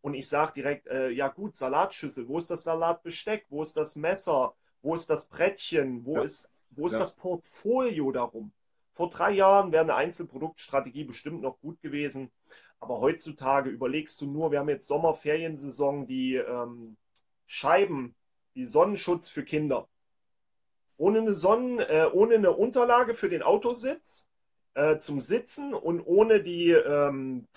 und 0.07 0.15
ich 0.15 0.29
sage 0.29 0.53
direkt, 0.53 0.87
äh, 0.87 1.11
ja 1.11 1.27
gut, 1.27 1.57
Salatschüssel, 1.57 2.29
wo 2.29 2.39
ist 2.39 2.49
das 2.49 2.63
Salatbesteck? 2.63 3.45
Wo 3.49 3.61
ist 3.61 3.77
das 3.77 3.97
Messer? 3.97 4.55
Wo 4.81 4.95
ist 4.95 5.11
das 5.11 5.27
Brettchen? 5.27 6.07
Wo 6.07 6.15
ja. 6.15 6.23
ist, 6.23 6.49
wo 6.71 6.87
ist 6.87 6.93
ja. 6.93 7.01
das 7.01 7.17
Portfolio 7.17 8.13
darum? 8.13 8.53
Vor 8.93 9.11
drei 9.11 9.33
Jahren 9.33 9.73
wäre 9.73 9.83
eine 9.83 9.97
Einzelproduktstrategie 9.97 11.03
bestimmt 11.03 11.43
noch 11.43 11.59
gut 11.59 11.83
gewesen. 11.83 12.31
Aber 12.79 13.01
heutzutage 13.01 13.69
überlegst 13.69 14.21
du 14.21 14.31
nur, 14.31 14.53
wir 14.53 14.61
haben 14.61 14.69
jetzt 14.69 14.87
Sommerferiensaison, 14.87 16.07
die 16.07 16.37
ähm, 16.37 16.97
Scheiben, 17.47 18.15
die 18.55 18.67
Sonnenschutz 18.67 19.29
für 19.29 19.43
Kinder. 19.43 19.89
Ohne 20.99 21.19
eine, 21.19 21.35
Sonnen, 21.35 21.81
äh, 21.81 22.09
ohne 22.13 22.37
eine 22.37 22.53
Unterlage 22.53 23.13
für 23.13 23.29
den 23.29 23.43
Autositz 23.43 24.31
äh, 24.75 24.99
zum 24.99 25.21
Sitzen 25.21 25.75
und 25.75 26.01
ohne 26.01 26.45
die 26.45 26.71
ähm, 26.71 27.49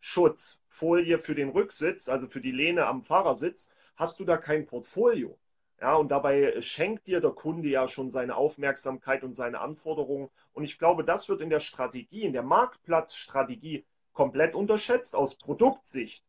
Trittschutzfolie 0.00 1.18
für 1.18 1.34
den 1.34 1.50
Rücksitz, 1.50 2.08
also 2.08 2.28
für 2.28 2.40
die 2.40 2.52
Lehne 2.52 2.86
am 2.86 3.02
Fahrersitz, 3.02 3.72
hast 3.96 4.20
du 4.20 4.24
da 4.24 4.36
kein 4.36 4.66
Portfolio. 4.66 5.38
Ja, 5.80 5.94
und 5.94 6.08
dabei 6.08 6.60
schenkt 6.60 7.06
dir 7.06 7.20
der 7.20 7.30
Kunde 7.30 7.68
ja 7.68 7.86
schon 7.86 8.10
seine 8.10 8.34
Aufmerksamkeit 8.34 9.22
und 9.22 9.32
seine 9.32 9.60
Anforderungen. 9.60 10.28
Und 10.52 10.64
ich 10.64 10.78
glaube, 10.78 11.04
das 11.04 11.28
wird 11.28 11.40
in 11.40 11.50
der 11.50 11.60
Strategie, 11.60 12.22
in 12.22 12.32
der 12.32 12.42
Marktplatzstrategie 12.42 13.86
komplett 14.12 14.56
unterschätzt 14.56 15.14
aus 15.14 15.36
Produktsicht. 15.36 16.24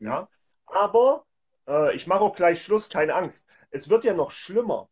Ja, 0.00 0.28
aber 0.66 1.24
äh, 1.68 1.94
ich 1.94 2.06
mache 2.06 2.22
auch 2.22 2.34
gleich 2.34 2.62
Schluss, 2.62 2.88
keine 2.88 3.14
Angst. 3.14 3.46
Es 3.70 3.88
wird 3.88 4.02
ja 4.04 4.14
noch 4.14 4.32
schlimmer. 4.32 4.88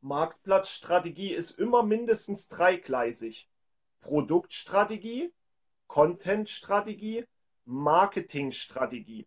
Marktplatzstrategie 0.00 1.34
ist 1.34 1.58
immer 1.58 1.84
mindestens 1.84 2.48
dreigleisig. 2.48 3.48
Produktstrategie, 4.00 5.32
Contentstrategie, 5.88 7.26
Marketingstrategie. 7.64 9.26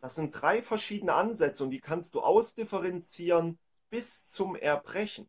Das 0.00 0.16
sind 0.16 0.30
drei 0.30 0.62
verschiedene 0.62 1.14
Ansätze 1.14 1.64
und 1.64 1.70
die 1.70 1.80
kannst 1.80 2.14
du 2.14 2.20
ausdifferenzieren 2.20 3.58
bis 3.90 4.24
zum 4.24 4.56
Erbrechen. 4.56 5.28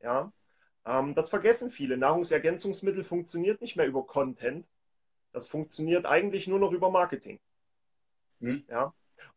Ja, 0.00 0.32
ähm, 0.84 1.14
das 1.14 1.28
vergessen 1.28 1.70
viele. 1.70 1.96
Nahrungsergänzungsmittel 1.96 3.04
funktioniert 3.04 3.60
nicht 3.60 3.76
mehr 3.76 3.86
über 3.86 4.06
Content, 4.06 4.68
das 5.32 5.46
funktioniert 5.46 6.06
eigentlich 6.06 6.46
nur 6.46 6.58
noch 6.58 6.72
über 6.72 6.90
Marketing. 6.90 7.40
Mhm. 8.40 8.64
Ja? 8.68 8.94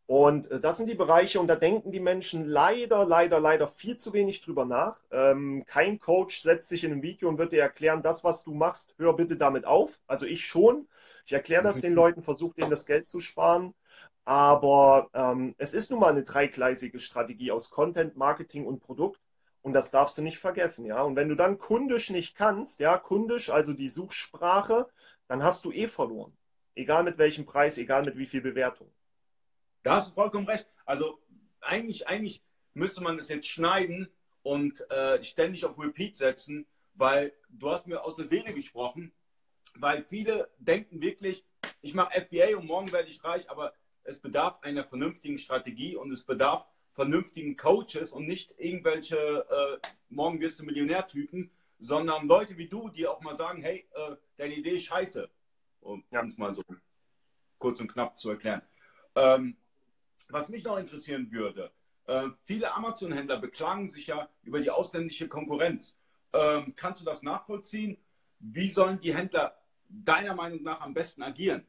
Und 0.08 0.52
äh, 0.52 0.60
das 0.60 0.78
sind 0.78 0.88
die 0.88 0.96
Bereiche, 0.96 1.40
und 1.40 1.48
da 1.48 1.56
denken 1.56 1.92
die 1.92 2.00
Menschen 2.00 2.46
leider, 2.46 3.06
leider, 3.06 3.40
leider 3.40 3.68
viel 3.68 3.98
zu 3.98 4.14
wenig 4.14 4.42
drüber 4.42 4.66
nach. 4.66 5.00
Ähm, 5.12 5.64
kein 5.66 6.00
Coach 6.00 6.42
setzt 6.42 6.70
sich 6.70 6.84
in 6.84 6.92
ein 6.92 7.02
Video 7.02 7.28
und 7.28 7.38
wird 7.38 7.52
dir 7.52 7.62
erklären, 7.62 8.02
das, 8.02 8.24
was 8.24 8.44
du 8.44 8.54
machst, 8.54 8.94
hör 8.98 9.14
bitte 9.14 9.38
damit 9.38 9.66
auf. 9.66 10.00
Also 10.08 10.26
ich 10.26 10.46
schon. 10.46 10.88
Ich 11.26 11.34
erkläre 11.34 11.64
das 11.64 11.78
mhm. 11.78 11.82
den 11.82 11.94
Leuten, 11.94 12.22
versuche 12.22 12.56
denen 12.56 12.70
das 12.70 12.86
Geld 12.86 13.08
zu 13.08 13.20
sparen. 13.20 13.74
Aber 14.26 15.10
ähm, 15.14 15.56
es 15.58 15.74
ist 15.74 15.92
nun 15.92 16.00
mal 16.00 16.12
eine 16.12 16.24
dreigleisige 16.24 17.00
Strategie 17.00 17.52
aus 17.52 17.70
Content, 17.70 18.16
Marketing 18.16 18.66
und 18.66 18.80
Produkt. 18.82 19.20
Und 19.62 19.74
das 19.74 19.90
darfst 19.90 20.18
du 20.20 20.22
nicht 20.22 20.38
vergessen, 20.38 20.86
ja. 20.86 21.02
Und 21.02 21.16
wenn 21.16 21.30
du 21.30 21.36
dann 21.36 21.58
kundisch 21.58 22.12
nicht 22.12 22.36
kannst, 22.36 22.80
ja, 22.80 22.98
kundisch, 23.00 23.50
also 23.50 23.74
die 23.74 23.90
Suchsprache, 23.90 24.88
dann 25.28 25.42
hast 25.44 25.66
du 25.66 25.72
eh 25.72 25.88
verloren. 25.88 26.38
Egal 26.76 27.04
mit 27.04 27.18
welchem 27.18 27.46
Preis, 27.46 27.80
egal 27.80 28.04
mit 28.04 28.16
wie 28.16 28.28
viel 28.28 28.42
Bewertung. 28.42 28.92
Da 29.86 29.98
hast 29.98 30.10
du 30.10 30.14
vollkommen 30.16 30.48
recht. 30.48 30.66
Also 30.88 31.20
eigentlich, 31.62 32.08
eigentlich 32.08 32.42
müsste 32.74 33.04
man 33.04 33.18
das 33.18 33.30
jetzt 33.30 33.48
schneiden 33.48 34.10
und 34.42 34.82
äh, 34.90 35.24
ständig 35.24 35.64
auf 35.64 35.78
Repeat 35.78 36.18
setzen, 36.18 36.66
weil 36.96 37.34
du 37.50 37.70
hast 37.70 37.86
mir 37.86 38.04
aus 38.04 38.16
der 38.16 38.26
Seele 38.26 38.52
gesprochen, 38.56 39.12
weil 39.76 40.04
viele 40.04 40.50
denken 40.58 41.04
wirklich, 41.04 41.46
ich 41.82 41.94
mache 41.94 42.20
FBA 42.20 42.58
und 42.58 42.66
morgen 42.66 42.92
werde 42.92 43.10
ich 43.10 43.24
reich, 43.24 43.48
aber 43.48 43.74
es 44.04 44.18
bedarf 44.20 44.58
einer 44.64 44.86
vernünftigen 44.86 45.38
Strategie 45.38 45.96
und 45.96 46.12
es 46.12 46.24
bedarf 46.24 46.66
vernünftigen 46.94 47.56
Coaches 47.56 48.12
und 48.12 48.26
nicht 48.26 48.56
irgendwelche 48.58 49.46
äh, 49.48 49.88
morgen 50.10 50.42
wirst 50.42 50.58
du 50.58 50.64
Millionär-Typen, 50.64 51.52
sondern 51.78 52.28
Leute 52.28 52.58
wie 52.58 52.68
du, 52.68 52.90
die 52.90 53.06
auch 53.06 53.22
mal 53.22 53.36
sagen, 53.36 53.62
hey, 53.62 53.88
äh, 53.94 54.16
deine 54.38 54.56
Idee 54.56 54.78
ist 54.78 54.86
scheiße. 54.86 55.30
Um 55.82 56.04
ja. 56.10 56.26
es 56.26 56.38
mal 56.38 56.52
so 56.52 56.64
kurz 57.60 57.80
und 57.80 57.92
knapp 57.94 58.18
zu 58.18 58.32
erklären. 58.32 58.64
Ähm, 59.14 59.56
was 60.32 60.50
mich 60.50 60.64
noch 60.64 60.78
interessieren 60.78 61.32
würde, 61.32 61.72
äh, 62.08 62.30
viele 62.44 62.74
Amazon-Händler 62.74 63.40
beklagen 63.40 63.88
sich 63.90 64.08
ja 64.08 64.30
über 64.44 64.62
die 64.62 64.70
ausländische 64.70 65.28
Konkurrenz. 65.28 65.98
Ähm, 66.34 66.74
kannst 66.76 67.02
du 67.02 67.06
das 67.06 67.24
nachvollziehen? 67.24 67.98
Wie 68.40 68.70
sollen 68.70 69.00
die 69.00 69.16
Händler 69.16 69.58
deiner 69.90 70.36
Meinung 70.36 70.64
nach 70.64 70.82
am 70.82 70.94
besten 70.94 71.24
agieren? 71.24 71.66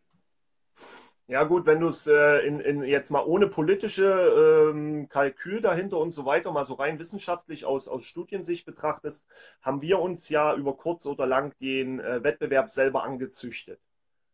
Ja 1.28 1.42
gut, 1.42 1.66
wenn 1.66 1.80
du 1.80 1.88
es 1.88 2.06
äh, 2.06 2.46
in, 2.46 2.60
in, 2.60 2.84
jetzt 2.84 3.10
mal 3.10 3.24
ohne 3.24 3.48
politische 3.48 4.70
ähm, 4.70 5.08
Kalkül 5.08 5.60
dahinter 5.60 5.98
und 5.98 6.12
so 6.12 6.24
weiter, 6.24 6.52
mal 6.52 6.64
so 6.64 6.74
rein 6.74 7.00
wissenschaftlich 7.00 7.64
aus, 7.64 7.88
aus 7.88 8.04
Studiensicht 8.04 8.64
betrachtest, 8.64 9.26
haben 9.60 9.82
wir 9.82 9.98
uns 9.98 10.28
ja 10.28 10.54
über 10.54 10.76
kurz 10.76 11.04
oder 11.04 11.26
lang 11.26 11.52
den 11.58 11.98
äh, 11.98 12.22
Wettbewerb 12.22 12.70
selber 12.70 13.02
angezüchtet. 13.02 13.80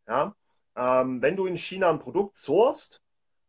Ja? 0.06 0.34
Ähm, 0.76 1.22
wenn 1.22 1.36
du 1.36 1.46
in 1.46 1.56
China 1.56 1.88
ein 1.88 1.98
Produkt 1.98 2.36
sourst 2.36 3.01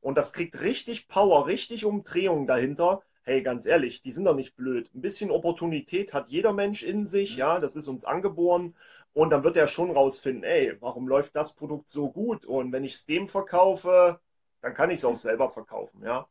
und 0.04 0.16
das 0.16 0.34
kriegt 0.34 0.60
richtig 0.62 1.08
Power, 1.08 1.48
richtig 1.48 1.86
Umdrehung 1.86 2.46
dahinter, 2.46 3.02
hey, 3.24 3.42
ganz 3.42 3.66
ehrlich, 3.66 4.02
die 4.02 4.12
sind 4.12 4.26
doch 4.26 4.36
nicht 4.36 4.56
blöd. 4.58 4.92
Ein 4.94 5.02
bisschen 5.02 5.32
Opportunität 5.32 6.14
hat 6.14 6.28
jeder 6.28 6.52
Mensch 6.52 6.84
in 6.84 7.06
sich, 7.06 7.38
ja, 7.38 7.60
das 7.60 7.78
ist 7.78 7.88
uns 7.88 8.04
angeboren. 8.04 8.76
Und 9.14 9.30
dann 9.30 9.44
wird 9.44 9.56
er 9.56 9.68
schon 9.68 9.92
rausfinden, 9.92 10.44
ey, 10.44 10.76
warum 10.82 11.08
läuft 11.08 11.36
das 11.38 11.56
Produkt 11.56 11.88
so 11.88 12.12
gut? 12.12 12.46
Und 12.46 12.74
wenn 12.74 12.84
ich 12.84 12.96
es 12.96 13.06
dem 13.06 13.30
verkaufe, 13.30 14.20
dann 14.62 14.74
kann 14.74 14.90
ich 14.90 15.00
es 15.00 15.06
auch 15.06 15.16
selber 15.16 15.50
verkaufen. 15.50 16.04
Ja? 16.04 16.28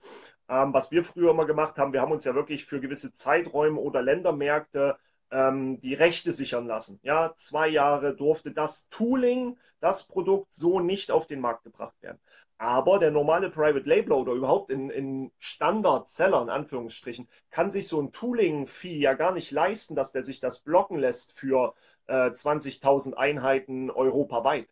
Ähm, 0.50 0.74
was 0.74 0.90
wir 0.90 1.02
früher 1.02 1.30
immer 1.30 1.46
gemacht 1.46 1.78
haben, 1.78 1.94
wir 1.94 2.02
haben 2.02 2.12
uns 2.12 2.24
ja 2.24 2.34
wirklich 2.34 2.66
für 2.66 2.80
gewisse 2.80 3.10
Zeiträume 3.10 3.80
oder 3.80 4.02
Ländermärkte 4.02 4.98
ähm, 5.30 5.80
die 5.80 5.94
Rechte 5.94 6.32
sichern 6.32 6.66
lassen. 6.66 7.00
Ja, 7.02 7.32
zwei 7.34 7.68
Jahre 7.68 8.14
durfte 8.14 8.52
das 8.52 8.88
Tooling, 8.90 9.58
das 9.80 10.06
Produkt 10.06 10.52
so 10.52 10.80
nicht 10.80 11.10
auf 11.10 11.26
den 11.26 11.40
Markt 11.40 11.64
gebracht 11.64 12.00
werden. 12.02 12.20
Aber 12.58 12.98
der 12.98 13.10
normale 13.10 13.50
Private 13.50 13.88
Labeler 13.88 14.18
oder 14.18 14.32
überhaupt 14.34 14.70
in, 14.70 14.90
in 14.90 15.32
Standard-Seller, 15.38 16.42
in 16.42 16.50
Anführungsstrichen, 16.50 17.28
kann 17.50 17.70
sich 17.70 17.88
so 17.88 18.00
ein 18.00 18.12
Tooling-Fee 18.12 18.98
ja 18.98 19.14
gar 19.14 19.32
nicht 19.32 19.50
leisten, 19.50 19.96
dass 19.96 20.12
der 20.12 20.22
sich 20.22 20.40
das 20.40 20.60
blocken 20.60 20.98
lässt 20.98 21.32
für 21.38 21.74
äh, 22.06 22.30
20.000 22.30 23.14
Einheiten 23.14 23.90
europaweit. 23.90 24.68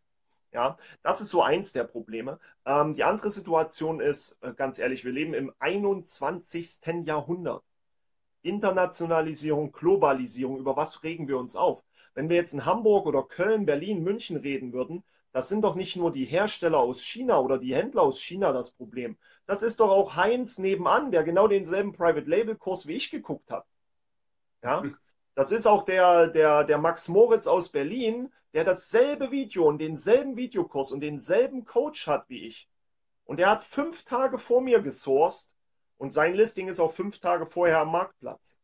Ja, 0.52 0.76
das 1.02 1.20
ist 1.20 1.28
so 1.30 1.42
eins 1.42 1.72
der 1.72 1.84
Probleme. 1.84 2.40
Ähm, 2.66 2.94
die 2.94 3.04
andere 3.04 3.30
Situation 3.30 4.00
ist, 4.00 4.42
äh, 4.42 4.52
ganz 4.52 4.78
ehrlich, 4.78 5.04
wir 5.04 5.12
leben 5.12 5.32
im 5.34 5.52
21. 5.60 6.80
Jahrhundert. 7.06 7.62
Internationalisierung, 8.42 9.70
Globalisierung, 9.70 10.58
über 10.58 10.76
was 10.76 11.04
regen 11.04 11.28
wir 11.28 11.38
uns 11.38 11.56
auf? 11.56 11.84
Wenn 12.14 12.28
wir 12.28 12.36
jetzt 12.36 12.54
in 12.54 12.64
Hamburg 12.64 13.06
oder 13.06 13.22
Köln, 13.22 13.66
Berlin, 13.66 14.02
München 14.02 14.36
reden 14.36 14.72
würden, 14.72 15.04
das 15.32 15.48
sind 15.48 15.62
doch 15.62 15.74
nicht 15.74 15.96
nur 15.96 16.10
die 16.10 16.24
Hersteller 16.24 16.78
aus 16.78 17.02
China 17.02 17.38
oder 17.40 17.58
die 17.58 17.74
Händler 17.74 18.02
aus 18.02 18.20
China 18.20 18.52
das 18.52 18.72
Problem. 18.72 19.16
Das 19.46 19.62
ist 19.62 19.80
doch 19.80 19.90
auch 19.90 20.16
Heinz 20.16 20.58
nebenan, 20.58 21.10
der 21.10 21.22
genau 21.22 21.46
denselben 21.46 21.92
Private 21.92 22.28
Label 22.28 22.56
Kurs 22.56 22.86
wie 22.86 22.96
ich 22.96 23.10
geguckt 23.10 23.50
hat. 23.50 23.66
Ja, 24.62 24.82
das 25.34 25.52
ist 25.52 25.66
auch 25.66 25.84
der, 25.84 26.28
der, 26.28 26.64
der 26.64 26.78
Max 26.78 27.08
Moritz 27.08 27.46
aus 27.46 27.70
Berlin, 27.70 28.32
der 28.52 28.64
dasselbe 28.64 29.30
Video 29.30 29.66
und 29.66 29.78
denselben 29.78 30.36
Videokurs 30.36 30.90
und 30.90 31.00
denselben 31.00 31.64
Coach 31.64 32.06
hat 32.06 32.28
wie 32.28 32.46
ich. 32.46 32.68
Und 33.24 33.38
der 33.38 33.48
hat 33.48 33.62
fünf 33.62 34.04
Tage 34.04 34.38
vor 34.38 34.60
mir 34.60 34.82
gesourced 34.82 35.54
und 35.98 36.10
sein 36.10 36.34
Listing 36.34 36.68
ist 36.68 36.80
auch 36.80 36.92
fünf 36.92 37.20
Tage 37.20 37.46
vorher 37.46 37.78
am 37.80 37.92
Marktplatz. 37.92 38.58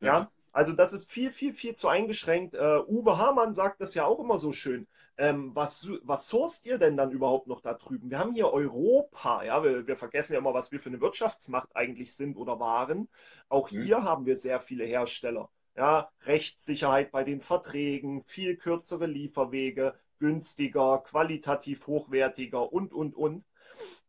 Ja, 0.00 0.06
ja 0.06 0.30
also 0.52 0.72
das 0.72 0.92
ist 0.92 1.10
viel, 1.10 1.30
viel, 1.30 1.52
viel 1.52 1.74
zu 1.74 1.88
eingeschränkt. 1.88 2.54
Uh, 2.54 2.84
Uwe 2.86 3.18
Hamann 3.18 3.52
sagt 3.52 3.80
das 3.80 3.94
ja 3.94 4.04
auch 4.04 4.20
immer 4.20 4.38
so 4.38 4.52
schön. 4.52 4.86
Ähm, 5.18 5.54
was, 5.54 5.88
was 6.02 6.28
sourced 6.28 6.64
ihr 6.66 6.78
denn 6.78 6.96
dann 6.96 7.10
überhaupt 7.10 7.46
noch 7.46 7.60
da 7.60 7.74
drüben? 7.74 8.10
Wir 8.10 8.18
haben 8.18 8.32
hier 8.32 8.52
Europa, 8.52 9.42
ja, 9.44 9.62
wir, 9.62 9.86
wir, 9.86 9.96
vergessen 9.96 10.32
ja 10.32 10.38
immer, 10.38 10.54
was 10.54 10.72
wir 10.72 10.80
für 10.80 10.88
eine 10.88 11.00
Wirtschaftsmacht 11.00 11.76
eigentlich 11.76 12.14
sind 12.14 12.36
oder 12.36 12.58
waren. 12.60 13.08
Auch 13.48 13.70
mhm. 13.70 13.82
hier 13.82 14.04
haben 14.04 14.26
wir 14.26 14.36
sehr 14.36 14.58
viele 14.58 14.84
Hersteller 14.84 15.50
ja, 15.76 16.10
Rechtssicherheit 16.24 17.12
bei 17.12 17.24
den 17.24 17.40
Verträgen, 17.40 18.22
viel 18.22 18.56
kürzere 18.56 19.06
Lieferwege, 19.06 19.94
günstiger, 20.18 21.02
qualitativ 21.04 21.86
hochwertiger 21.86 22.72
und, 22.72 22.92
und, 22.92 23.14
und. 23.14 23.46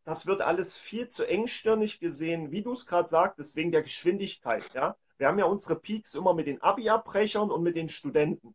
Das 0.04 0.26
wird 0.26 0.42
alles 0.42 0.76
viel 0.76 1.08
zu 1.08 1.26
engstirnig 1.26 1.98
gesehen, 1.98 2.50
wie 2.50 2.62
du 2.62 2.72
es 2.72 2.86
gerade 2.86 3.08
sagtest, 3.08 3.56
wegen 3.56 3.72
der 3.72 3.82
Geschwindigkeit. 3.82 4.74
Ja? 4.74 4.96
Wir 5.16 5.28
haben 5.28 5.38
ja 5.38 5.46
unsere 5.46 5.80
Peaks 5.80 6.14
immer 6.14 6.34
mit 6.34 6.46
den 6.46 6.60
Abi-Abbrechern 6.60 7.50
und 7.50 7.62
mit 7.62 7.76
den 7.76 7.88
Studenten. 7.88 8.54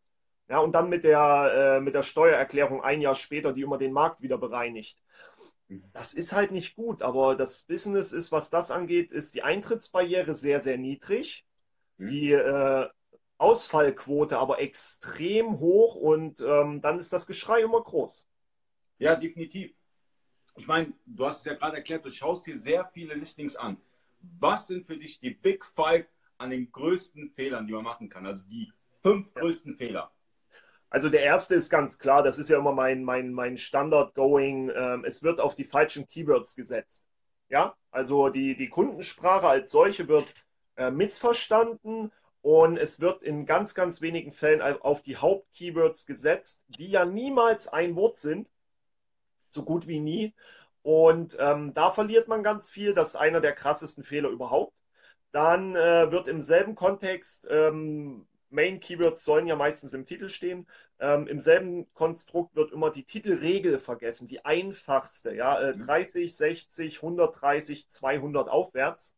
Ja, 0.50 0.60
und 0.60 0.74
dann 0.74 0.90
mit 0.90 1.04
der, 1.04 1.78
äh, 1.78 1.82
mit 1.82 1.94
der 1.94 2.04
Steuererklärung 2.04 2.84
ein 2.84 3.02
Jahr 3.02 3.16
später, 3.16 3.54
die 3.54 3.62
immer 3.62 3.78
den 3.78 3.94
Markt 3.94 4.22
wieder 4.22 4.38
bereinigt. 4.38 5.02
Das 5.94 6.14
ist 6.14 6.34
halt 6.34 6.52
nicht 6.52 6.76
gut, 6.76 7.04
aber 7.04 7.36
das 7.36 7.64
Business 7.64 8.12
ist, 8.12 8.32
was 8.32 8.50
das 8.50 8.72
angeht, 8.72 9.12
ist 9.12 9.36
die 9.36 9.44
Eintrittsbarriere 9.44 10.34
sehr, 10.34 10.60
sehr 10.60 10.80
niedrig. 10.80 11.46
Mhm. 11.98 12.10
Die 12.10 12.32
äh, 12.32 12.90
Ausfallquote 13.38 14.40
aber 14.40 14.60
extrem 14.60 15.60
hoch 15.60 15.96
und 15.96 16.42
ähm, 16.42 16.82
dann 16.82 16.98
ist 16.98 17.14
das 17.14 17.28
Geschrei 17.28 17.62
immer 17.62 17.84
groß. 17.84 18.28
Ja, 18.98 19.16
definitiv. 19.16 19.72
Ich 20.58 20.68
meine, 20.68 20.92
du 21.06 21.26
hast 21.26 21.40
es 21.40 21.46
ja 21.46 21.54
gerade 21.54 21.78
erklärt, 21.78 22.04
du 22.06 22.12
schaust 22.12 22.48
dir 22.48 22.60
sehr 22.60 22.90
viele 22.92 23.14
Listings 23.14 23.56
an. 23.56 23.78
Was 24.40 24.68
sind 24.68 24.88
für 24.88 24.98
dich 24.98 25.20
die 25.20 25.30
Big 25.30 25.64
Five 25.64 26.08
an 26.40 26.50
den 26.50 26.72
größten 26.72 27.30
Fehlern, 27.30 27.68
die 27.68 27.74
man 27.74 27.84
machen 27.84 28.10
kann? 28.10 28.26
Also 28.26 28.44
die 28.48 28.74
fünf 29.02 29.34
größten 29.36 29.76
Fehler. 29.78 30.12
Also 30.90 31.10
der 31.10 31.22
erste 31.22 31.56
ist 31.56 31.70
ganz 31.70 32.00
klar, 32.00 32.24
das 32.24 32.40
ist 32.40 32.50
ja 32.50 32.58
immer 32.58 32.74
mein, 32.74 33.04
mein, 33.04 33.32
mein 33.32 33.58
Standard-Going. 33.58 34.72
Ähm, 34.76 35.06
es 35.06 35.24
wird 35.24 35.40
auf 35.40 35.56
die 35.56 35.64
falschen 35.64 36.08
Keywords 36.08 36.56
gesetzt. 36.56 37.08
Ja, 37.50 37.76
also 37.92 38.30
die, 38.30 38.56
die 38.56 38.70
Kundensprache 38.70 39.48
als 39.48 39.72
solche 39.72 40.08
wird 40.08 40.34
äh, 40.78 40.92
missverstanden 40.92 42.12
und 42.42 42.78
es 42.78 43.02
wird 43.02 43.24
in 43.24 43.46
ganz, 43.46 43.76
ganz 43.76 44.02
wenigen 44.02 44.32
Fällen 44.32 44.62
auf 44.62 45.02
die 45.02 45.18
Hauptkeywords 45.18 46.06
gesetzt, 46.06 46.66
die 46.70 46.90
ja 46.90 47.06
niemals 47.06 47.68
ein 47.68 47.96
Wort 47.96 48.18
sind, 48.18 48.50
so 49.52 49.64
gut 49.64 49.88
wie 49.88 50.00
nie. 50.00 50.34
Und 50.82 51.38
ähm, 51.40 51.74
da 51.74 51.92
verliert 51.92 52.28
man 52.28 52.44
ganz 52.44 52.70
viel. 52.70 52.94
Das 52.94 53.10
ist 53.10 53.16
einer 53.18 53.42
der 53.42 53.54
krassesten 53.54 54.04
Fehler 54.04 54.30
überhaupt. 54.30 54.74
Dann 55.32 55.76
äh, 55.76 56.12
wird 56.12 56.28
im 56.28 56.42
selben 56.42 56.76
Kontext, 56.76 57.48
ähm, 57.52 58.28
Main 58.50 58.80
Keywords 58.80 59.24
sollen 59.24 59.48
ja 59.48 59.56
meistens 59.56 59.94
im 59.94 60.06
Titel 60.06 60.30
stehen, 60.30 60.68
ähm, 61.00 61.28
im 61.28 61.40
selben 61.40 61.92
Konstrukt 61.94 62.56
wird 62.56 62.72
immer 62.72 62.92
die 62.92 63.04
Titelregel 63.04 63.80
vergessen, 63.80 64.28
die 64.28 64.44
einfachste, 64.46 65.34
ja, 65.34 65.60
äh, 65.60 65.78
30, 65.78 66.36
60, 66.36 66.98
130, 66.98 67.88
200 67.88 68.50
aufwärts. 68.50 69.18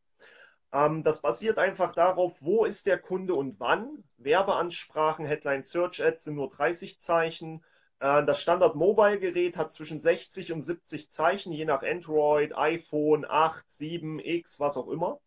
Ähm, 0.73 1.03
das 1.03 1.21
basiert 1.21 1.57
einfach 1.57 1.93
darauf, 1.93 2.41
wo 2.41 2.65
ist 2.65 2.85
der 2.87 2.97
Kunde 2.97 3.33
und 3.35 3.59
wann. 3.59 4.03
Werbeansprachen, 4.17 5.25
Headline 5.25 5.63
Search 5.63 6.03
Ads 6.03 6.25
sind 6.25 6.35
nur 6.35 6.49
30 6.49 6.99
Zeichen. 6.99 7.63
Äh, 7.99 8.25
das 8.25 8.41
Standard-Mobile-Gerät 8.41 9.57
hat 9.57 9.71
zwischen 9.71 9.99
60 9.99 10.53
und 10.53 10.61
70 10.61 11.09
Zeichen, 11.11 11.51
je 11.51 11.65
nach 11.65 11.83
Android, 11.83 12.55
iPhone 12.55 13.25
8, 13.27 13.69
7, 13.69 14.19
X, 14.19 14.59
was 14.59 14.77
auch 14.77 14.87
immer. 14.89 15.19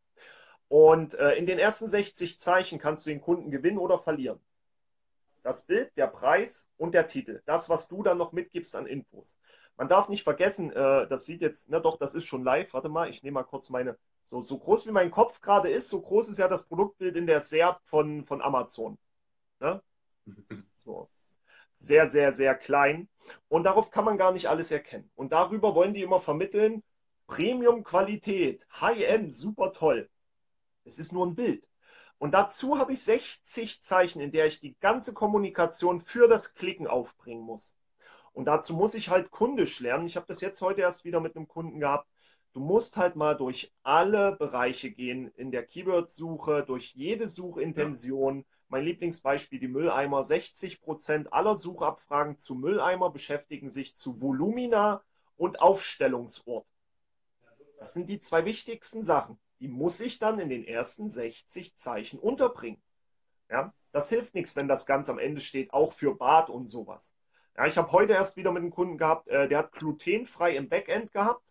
Und 0.69 1.15
äh, 1.15 1.33
in 1.35 1.47
den 1.47 1.59
ersten 1.59 1.87
60 1.87 2.39
Zeichen 2.39 2.79
kannst 2.79 3.07
du 3.07 3.11
den 3.11 3.21
Kunden 3.21 3.51
gewinnen 3.51 3.79
oder 3.79 3.99
verlieren. 3.99 4.41
Das 5.43 5.67
Bild, 5.67 5.97
der 5.97 6.07
Preis 6.07 6.71
und 6.79 6.93
der 6.93 7.07
Titel. 7.07 7.43
Das, 7.45 7.69
was 7.69 7.89
du 7.89 8.03
dann 8.03 8.17
noch 8.17 8.33
mitgibst 8.33 8.75
an 8.77 8.87
Infos. 8.87 9.39
Man 9.77 9.89
darf 9.89 10.09
nicht 10.09 10.23
vergessen, 10.23 10.73
äh, 10.73 11.07
das 11.07 11.27
sieht 11.27 11.43
jetzt, 11.43 11.69
na 11.69 11.81
doch, 11.81 11.99
das 11.99 12.15
ist 12.15 12.25
schon 12.25 12.45
live. 12.45 12.73
Warte 12.75 12.89
mal, 12.89 13.11
ich 13.11 13.23
nehme 13.23 13.35
mal 13.35 13.45
kurz 13.45 13.71
meine 13.71 13.97
so, 14.25 14.41
so 14.41 14.59
groß 14.59 14.87
wie 14.87 14.93
mein 14.93 15.11
Kopf 15.11 15.41
gerade 15.41 15.71
ist, 15.71 15.91
so 15.91 16.01
groß 16.01 16.29
ist 16.29 16.39
ja 16.39 16.49
das 16.49 16.67
Produktbild 16.67 17.17
in 17.17 17.27
der 17.27 17.41
SERP 17.41 17.81
von, 17.85 18.25
von 18.25 18.43
Amazon. 18.43 18.99
Ne? 19.61 19.83
So. 20.85 21.09
Sehr, 21.73 22.07
sehr, 22.07 22.33
sehr 22.33 22.55
klein. 22.55 23.09
Und 23.49 23.65
darauf 23.65 23.91
kann 23.91 24.05
man 24.05 24.19
gar 24.19 24.33
nicht 24.33 24.49
alles 24.51 24.71
erkennen. 24.71 25.11
Und 25.15 25.33
darüber 25.33 25.75
wollen 25.75 25.95
die 25.95 26.03
immer 26.03 26.21
vermitteln, 26.21 26.83
Premium-Qualität, 27.27 28.67
High-End, 28.83 29.35
super 29.35 29.73
toll. 29.73 30.11
Es 30.85 30.99
ist 30.99 31.13
nur 31.13 31.27
ein 31.27 31.35
Bild. 31.35 31.69
Und 32.19 32.33
dazu 32.33 32.79
habe 32.79 32.93
ich 32.93 33.03
60 33.03 33.83
Zeichen, 33.83 34.21
in 34.21 34.31
der 34.31 34.47
ich 34.47 34.61
die 34.61 34.77
ganze 34.79 35.15
Kommunikation 35.15 36.01
für 36.01 36.29
das 36.29 36.55
Klicken 36.55 36.87
aufbringen 36.87 37.43
muss. 37.43 37.77
Und 38.33 38.47
dazu 38.47 38.75
muss 38.75 38.95
ich 38.95 39.09
halt 39.09 39.31
kundisch 39.31 39.81
lernen. 39.81 40.07
Ich 40.07 40.17
habe 40.17 40.27
das 40.27 40.41
jetzt 40.41 40.61
heute 40.61 40.81
erst 40.81 41.05
wieder 41.05 41.21
mit 41.21 41.37
einem 41.37 41.49
Kunden 41.49 41.81
gehabt 41.81 42.09
du 42.55 42.61
musst 42.61 42.97
halt 42.97 43.17
mal 43.17 43.35
durch 43.35 43.73
alle 43.83 44.37
Bereiche 44.37 44.91
gehen 44.91 45.31
in 45.37 45.51
der 45.51 45.67
Keyword-Suche, 45.67 46.65
durch 46.67 46.95
jede 46.95 47.29
Suchintention. 47.29 48.39
Ja. 48.39 48.45
Mein 48.69 48.85
Lieblingsbeispiel, 48.85 49.59
die 49.61 49.69
Mülleimer. 49.69 50.25
60 50.25 50.81
Prozent 50.81 51.33
aller 51.33 51.55
Suchabfragen 51.55 52.39
zu 52.39 52.55
Mülleimer 52.55 53.11
beschäftigen 53.11 53.69
sich 53.69 53.95
zu 53.95 54.21
Volumina 54.21 55.03
und 55.37 55.61
Aufstellungsort. 55.61 56.67
Das 57.79 57.93
sind 57.93 58.09
die 58.09 58.21
zwei 58.21 58.45
wichtigsten 58.45 59.03
Sachen. 59.03 59.39
Die 59.65 59.69
muss 59.69 60.01
ich 60.01 60.19
dann 60.19 60.39
in 60.39 60.51
den 60.51 60.65
ersten 60.65 61.09
60 61.09 61.75
Zeichen 61.75 62.21
unterbringen. 62.21 62.83
Ja, 63.51 63.73
das 63.93 64.11
hilft 64.11 64.35
nichts, 64.35 64.55
wenn 64.57 64.69
das 64.69 64.85
ganz 64.85 65.09
am 65.09 65.19
Ende 65.19 65.41
steht, 65.41 65.73
auch 65.73 65.93
für 65.93 66.15
Bad 66.15 66.51
und 66.51 66.67
sowas. 66.67 67.17
Ja, 67.57 67.67
ich 67.67 67.79
habe 67.79 67.91
heute 67.91 68.13
erst 68.13 68.37
wieder 68.37 68.53
mit 68.53 68.63
einem 68.63 68.71
Kunden 68.71 68.99
gehabt, 68.99 69.27
äh, 69.29 69.49
der 69.49 69.59
hat 69.59 69.73
glutenfrei 69.73 70.55
im 70.55 70.69
Backend 70.69 71.13
gehabt 71.13 71.43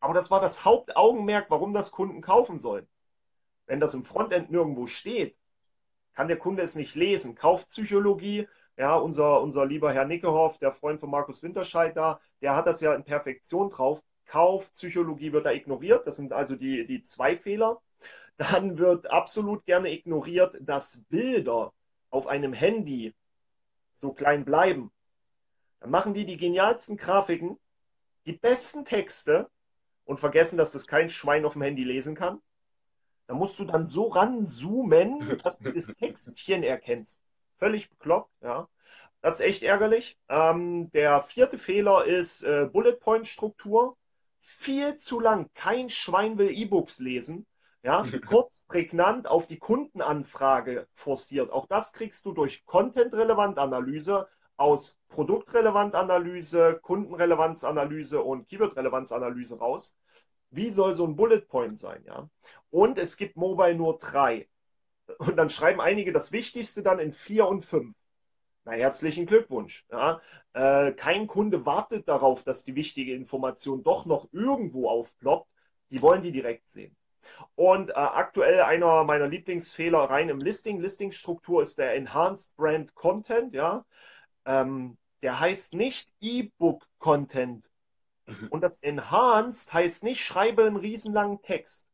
aber 0.00 0.14
das 0.14 0.30
war 0.30 0.40
das 0.40 0.64
Hauptaugenmerk, 0.64 1.50
warum 1.50 1.74
das 1.74 1.92
Kunden 1.92 2.22
kaufen 2.22 2.58
sollen. 2.58 2.88
Wenn 3.66 3.80
das 3.80 3.94
im 3.94 4.02
Frontend 4.02 4.50
nirgendwo 4.50 4.86
steht, 4.86 5.36
kann 6.14 6.26
der 6.26 6.38
Kunde 6.38 6.62
es 6.62 6.74
nicht 6.74 6.94
lesen. 6.94 7.34
Kaufpsychologie, 7.34 8.48
ja, 8.76 8.96
unser, 8.96 9.42
unser 9.42 9.66
lieber 9.66 9.92
Herr 9.92 10.06
Nickehoff, 10.06 10.58
der 10.58 10.72
Freund 10.72 10.98
von 10.98 11.10
Markus 11.10 11.42
Winterscheid 11.42 11.96
da, 11.96 12.20
der 12.40 12.56
hat 12.56 12.66
das 12.66 12.80
ja 12.80 12.94
in 12.94 13.04
Perfektion 13.04 13.68
drauf. 13.68 14.02
Kaufpsychologie 14.30 15.32
wird 15.32 15.44
da 15.44 15.50
ignoriert. 15.50 16.06
Das 16.06 16.14
sind 16.14 16.32
also 16.32 16.54
die, 16.54 16.86
die 16.86 17.02
zwei 17.02 17.34
Fehler. 17.34 17.82
Dann 18.36 18.78
wird 18.78 19.10
absolut 19.10 19.66
gerne 19.66 19.90
ignoriert, 19.90 20.56
dass 20.60 21.04
Bilder 21.08 21.72
auf 22.10 22.28
einem 22.28 22.52
Handy 22.52 23.12
so 23.96 24.12
klein 24.12 24.44
bleiben. 24.44 24.92
Dann 25.80 25.90
machen 25.90 26.14
die 26.14 26.26
die 26.26 26.36
genialsten 26.36 26.96
Grafiken, 26.96 27.58
die 28.24 28.32
besten 28.32 28.84
Texte 28.84 29.50
und 30.04 30.20
vergessen, 30.20 30.56
dass 30.56 30.70
das 30.70 30.86
kein 30.86 31.08
Schwein 31.08 31.44
auf 31.44 31.54
dem 31.54 31.62
Handy 31.62 31.82
lesen 31.82 32.14
kann. 32.14 32.40
Da 33.26 33.34
musst 33.34 33.58
du 33.58 33.64
dann 33.64 33.84
so 33.84 34.06
ranzoomen, 34.06 35.38
dass 35.42 35.58
du 35.58 35.72
das 35.72 35.88
Textchen 35.98 36.62
erkennst. 36.62 37.20
Völlig 37.56 37.90
bekloppt, 37.90 38.30
ja. 38.42 38.68
Das 39.22 39.40
ist 39.40 39.46
echt 39.46 39.64
ärgerlich. 39.64 40.16
Ähm, 40.28 40.90
der 40.92 41.20
vierte 41.20 41.58
Fehler 41.58 42.04
ist 42.06 42.42
äh, 42.42 42.68
Bullet 42.72 42.94
Point 42.94 43.26
Struktur. 43.26 43.96
Viel 44.40 44.96
zu 44.96 45.20
lang. 45.20 45.50
Kein 45.54 45.88
Schwein 45.88 46.38
will 46.38 46.50
E-Books 46.50 46.98
lesen. 46.98 47.46
Ja, 47.82 48.04
kurz, 48.26 48.66
prägnant 48.66 49.28
auf 49.28 49.46
die 49.46 49.58
Kundenanfrage 49.58 50.88
forciert. 50.94 51.50
Auch 51.50 51.66
das 51.66 51.92
kriegst 51.92 52.24
du 52.26 52.32
durch 52.32 52.64
Content-Relevant-Analyse 52.66 54.28
aus 54.56 54.98
Produktrelevant-Analyse, 55.08 56.80
Kundenrelevanzanalyse 56.82 58.22
und 58.22 58.48
Keyword-Relevanzanalyse 58.48 59.58
raus. 59.58 59.96
Wie 60.50 60.70
soll 60.70 60.94
so 60.94 61.06
ein 61.06 61.16
Bullet 61.16 61.42
Point 61.42 61.78
sein, 61.78 62.02
ja? 62.06 62.28
Und 62.70 62.98
es 62.98 63.16
gibt 63.16 63.36
Mobile 63.36 63.74
nur 63.74 63.98
drei. 63.98 64.48
Und 65.18 65.36
dann 65.36 65.50
schreiben 65.50 65.80
einige 65.80 66.12
das 66.12 66.32
Wichtigste 66.32 66.82
dann 66.82 66.98
in 66.98 67.12
vier 67.12 67.46
und 67.46 67.64
fünf. 67.64 67.94
Na, 68.64 68.72
herzlichen 68.72 69.26
Glückwunsch. 69.26 69.86
Ja? 69.90 70.20
Äh, 70.52 70.92
kein 70.92 71.26
Kunde 71.26 71.66
wartet 71.66 72.08
darauf, 72.08 72.44
dass 72.44 72.64
die 72.64 72.74
wichtige 72.74 73.14
Information 73.14 73.82
doch 73.82 74.06
noch 74.06 74.28
irgendwo 74.32 74.88
aufploppt. 74.88 75.48
Die 75.90 76.02
wollen 76.02 76.22
die 76.22 76.32
direkt 76.32 76.68
sehen. 76.68 76.96
Und 77.54 77.90
äh, 77.90 77.94
aktuell 77.94 78.60
einer 78.60 79.04
meiner 79.04 79.28
Lieblingsfehler 79.28 79.98
rein 79.98 80.28
im 80.28 80.40
Listing, 80.40 80.80
Listingstruktur 80.80 81.62
ist 81.62 81.78
der 81.78 81.94
Enhanced 81.94 82.56
Brand 82.56 82.94
Content. 82.94 83.52
Ja? 83.54 83.84
ähm, 84.44 84.96
der 85.22 85.38
heißt 85.38 85.74
nicht 85.74 86.12
E-Book-Content. 86.20 87.70
Und 88.50 88.62
das 88.62 88.82
Enhanced 88.82 89.72
heißt 89.72 90.04
nicht, 90.04 90.20
schreibe 90.20 90.64
einen 90.64 90.76
riesenlangen 90.76 91.42
Text. 91.42 91.88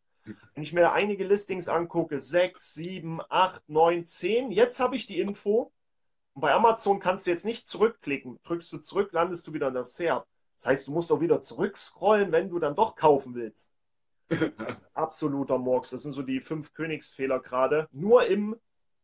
Wenn 0.54 0.62
ich 0.62 0.72
mir 0.72 0.92
einige 0.92 1.24
Listings 1.24 1.68
angucke, 1.68 2.18
6, 2.18 2.74
7, 2.74 3.20
8, 3.28 3.68
9, 3.68 4.04
10, 4.04 4.50
jetzt 4.50 4.80
habe 4.80 4.96
ich 4.96 5.06
die 5.06 5.20
Info. 5.20 5.72
Und 6.36 6.42
bei 6.42 6.52
Amazon 6.52 7.00
kannst 7.00 7.24
du 7.24 7.30
jetzt 7.30 7.46
nicht 7.46 7.66
zurückklicken. 7.66 8.38
Drückst 8.42 8.70
du 8.70 8.76
zurück, 8.76 9.08
landest 9.12 9.46
du 9.46 9.54
wieder 9.54 9.68
in 9.68 9.74
das 9.74 9.94
SERP. 9.94 10.26
Das 10.56 10.66
heißt, 10.66 10.86
du 10.86 10.92
musst 10.92 11.10
auch 11.10 11.22
wieder 11.22 11.40
zurückscrollen, 11.40 12.30
wenn 12.30 12.50
du 12.50 12.58
dann 12.58 12.76
doch 12.76 12.94
kaufen 12.94 13.34
willst. 13.34 13.72
absoluter 14.92 15.56
Murks. 15.56 15.88
Das 15.90 16.02
sind 16.02 16.12
so 16.12 16.20
die 16.20 16.42
fünf 16.42 16.74
Königsfehler 16.74 17.40
gerade. 17.40 17.88
Nur 17.90 18.26
im 18.26 18.54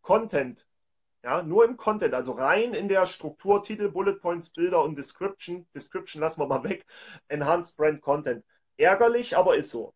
Content 0.03 0.66
ja, 1.25 1.42
nur 1.42 1.64
im 1.64 1.79
Content, 1.79 2.12
also 2.12 2.33
rein 2.33 2.75
in 2.75 2.88
der 2.88 3.07
Struktur, 3.07 3.62
Titel, 3.62 3.88
Bullet 3.88 4.16
Points, 4.16 4.51
Bilder 4.51 4.83
und 4.85 4.99
Description. 4.99 5.66
Description 5.75 6.21
lassen 6.21 6.40
wir 6.40 6.49
mal 6.49 6.64
weg. 6.64 6.85
Enhanced 7.29 7.79
Brand 7.79 8.03
Content. 8.03 8.45
Ärgerlich, 8.77 9.37
aber 9.38 9.57
ist 9.57 9.71
so. 9.71 9.95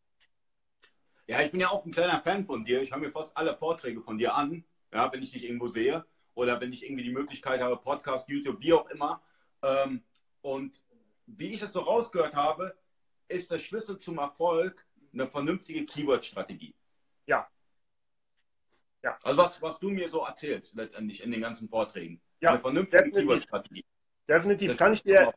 Ja, 1.26 1.42
ich 1.42 1.50
bin 1.50 1.60
ja 1.60 1.68
auch 1.68 1.84
ein 1.84 1.90
kleiner 1.90 2.22
Fan 2.22 2.46
von 2.46 2.64
dir. 2.64 2.80
Ich 2.80 2.92
höre 2.92 2.98
mir 2.98 3.10
fast 3.10 3.36
alle 3.36 3.56
Vorträge 3.56 4.00
von 4.00 4.16
dir 4.16 4.36
an, 4.36 4.64
ja, 4.90 5.12
wenn 5.12 5.22
ich 5.22 5.32
dich 5.32 5.44
irgendwo 5.44 5.68
sehe 5.68 6.06
oder 6.36 6.60
wenn 6.60 6.72
ich 6.72 6.84
irgendwie 6.84 7.02
die 7.02 7.12
Möglichkeit 7.12 7.60
habe, 7.60 7.76
Podcast, 7.76 8.28
YouTube, 8.28 8.60
wie 8.60 8.72
auch 8.72 8.88
immer. 8.90 9.20
Ähm, 9.62 10.04
und 10.42 10.80
wie 11.26 11.54
ich 11.54 11.62
es 11.62 11.72
so 11.72 11.80
rausgehört 11.80 12.36
habe, 12.36 12.78
ist 13.26 13.50
der 13.50 13.58
Schlüssel 13.58 13.98
zum 13.98 14.18
Erfolg 14.18 14.86
eine 15.12 15.26
vernünftige 15.26 15.84
Keyword-Strategie. 15.84 16.76
Ja, 17.26 17.48
ja. 19.06 19.16
Also 19.22 19.38
was, 19.38 19.62
was 19.62 19.78
du 19.78 19.88
mir 19.88 20.08
so 20.08 20.24
erzählst 20.24 20.74
letztendlich 20.74 21.22
in 21.22 21.30
den 21.30 21.40
ganzen 21.40 21.68
Vorträgen. 21.68 22.20
Ja, 22.40 22.50
Eine 22.50 22.60
vernünftige 22.60 23.10
Keyword-Strategie. 23.12 23.84
Definitiv. 24.28 24.76
Kann 24.76 24.92
ich, 24.92 25.02
dir, 25.04 25.32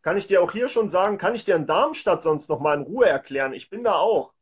Kann 0.00 0.16
ich 0.16 0.26
dir 0.26 0.40
auch 0.40 0.50
hier 0.50 0.68
schon 0.68 0.88
sagen, 0.88 1.18
kann 1.18 1.34
ich 1.34 1.44
dir 1.44 1.56
in 1.56 1.66
Darmstadt 1.66 2.22
sonst 2.22 2.48
noch 2.48 2.58
mal 2.58 2.74
in 2.74 2.84
Ruhe 2.84 3.06
erklären? 3.06 3.52
Ich 3.52 3.68
bin 3.68 3.84
da 3.84 3.96
auch. 3.96 4.32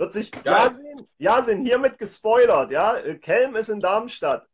Wird 0.00 0.12
sich 0.12 0.32
Jasin, 0.46 1.06
Jasin 1.18 1.60
hiermit 1.60 1.98
gespoilert, 1.98 2.70
ja. 2.70 2.98
Kelm 3.18 3.54
ist 3.54 3.68
in 3.68 3.80
Darmstadt. 3.80 4.48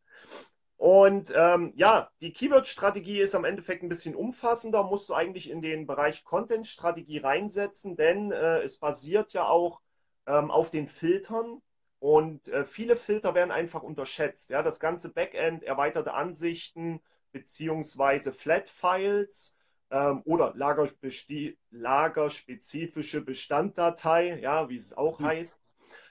Und 0.77 1.33
ähm, 1.37 1.73
ja, 1.77 2.11
die 2.21 2.33
Keyword-Strategie 2.33 3.21
ist 3.21 3.37
am 3.37 3.45
Endeffekt 3.45 3.85
ein 3.85 3.89
bisschen 3.89 4.17
umfassender, 4.17 4.83
musst 4.83 5.09
du 5.09 5.15
eigentlich 5.15 5.49
in 5.49 5.63
den 5.63 5.87
Bereich 5.87 6.25
Content-Strategie 6.25 7.19
reinsetzen, 7.19 7.95
denn 7.95 8.33
äh, 8.33 8.59
es 8.63 8.79
basiert 8.79 9.35
ja 9.35 9.47
auch 9.47 9.81
ähm, 10.27 10.51
auf 10.51 10.73
den 10.73 10.89
Filtern 10.89 11.63
und 12.01 12.49
äh, 12.49 12.65
viele 12.65 12.97
Filter 12.97 13.37
werden 13.37 13.53
einfach 13.53 13.85
unterschätzt. 13.85 14.51
Ja? 14.51 14.65
Das 14.65 14.81
ganze 14.81 15.15
Backend, 15.15 15.63
erweiterte 15.63 16.13
Ansichten 16.13 17.01
beziehungsweise 17.31 18.33
Flat-Files 18.33 19.57
ähm, 19.90 20.22
oder 20.25 20.55
lagerspezifische 20.55 23.20
Bestanddatei, 23.20 24.38
ja, 24.40 24.68
wie 24.68 24.77
es 24.77 24.96
auch 24.96 25.18
hm. 25.18 25.27
heißt. 25.27 25.61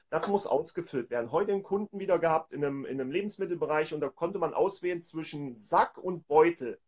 Das 0.10 0.28
muss 0.28 0.48
ausgefüllt 0.48 1.10
werden. 1.10 1.32
Heute 1.32 1.52
einen 1.52 1.64
Kunden 1.64 2.00
wieder 2.00 2.20
gehabt 2.20 2.54
in 2.54 2.64
einem, 2.64 2.86
in 2.86 3.02
einem 3.02 3.12
Lebensmittelbereich 3.12 3.94
und 3.94 4.02
da 4.02 4.10
konnte 4.10 4.40
man 4.40 4.54
auswählen 4.54 5.02
zwischen 5.02 5.56
Sack 5.56 5.98
und 5.98 6.28
Beutel. 6.28 6.80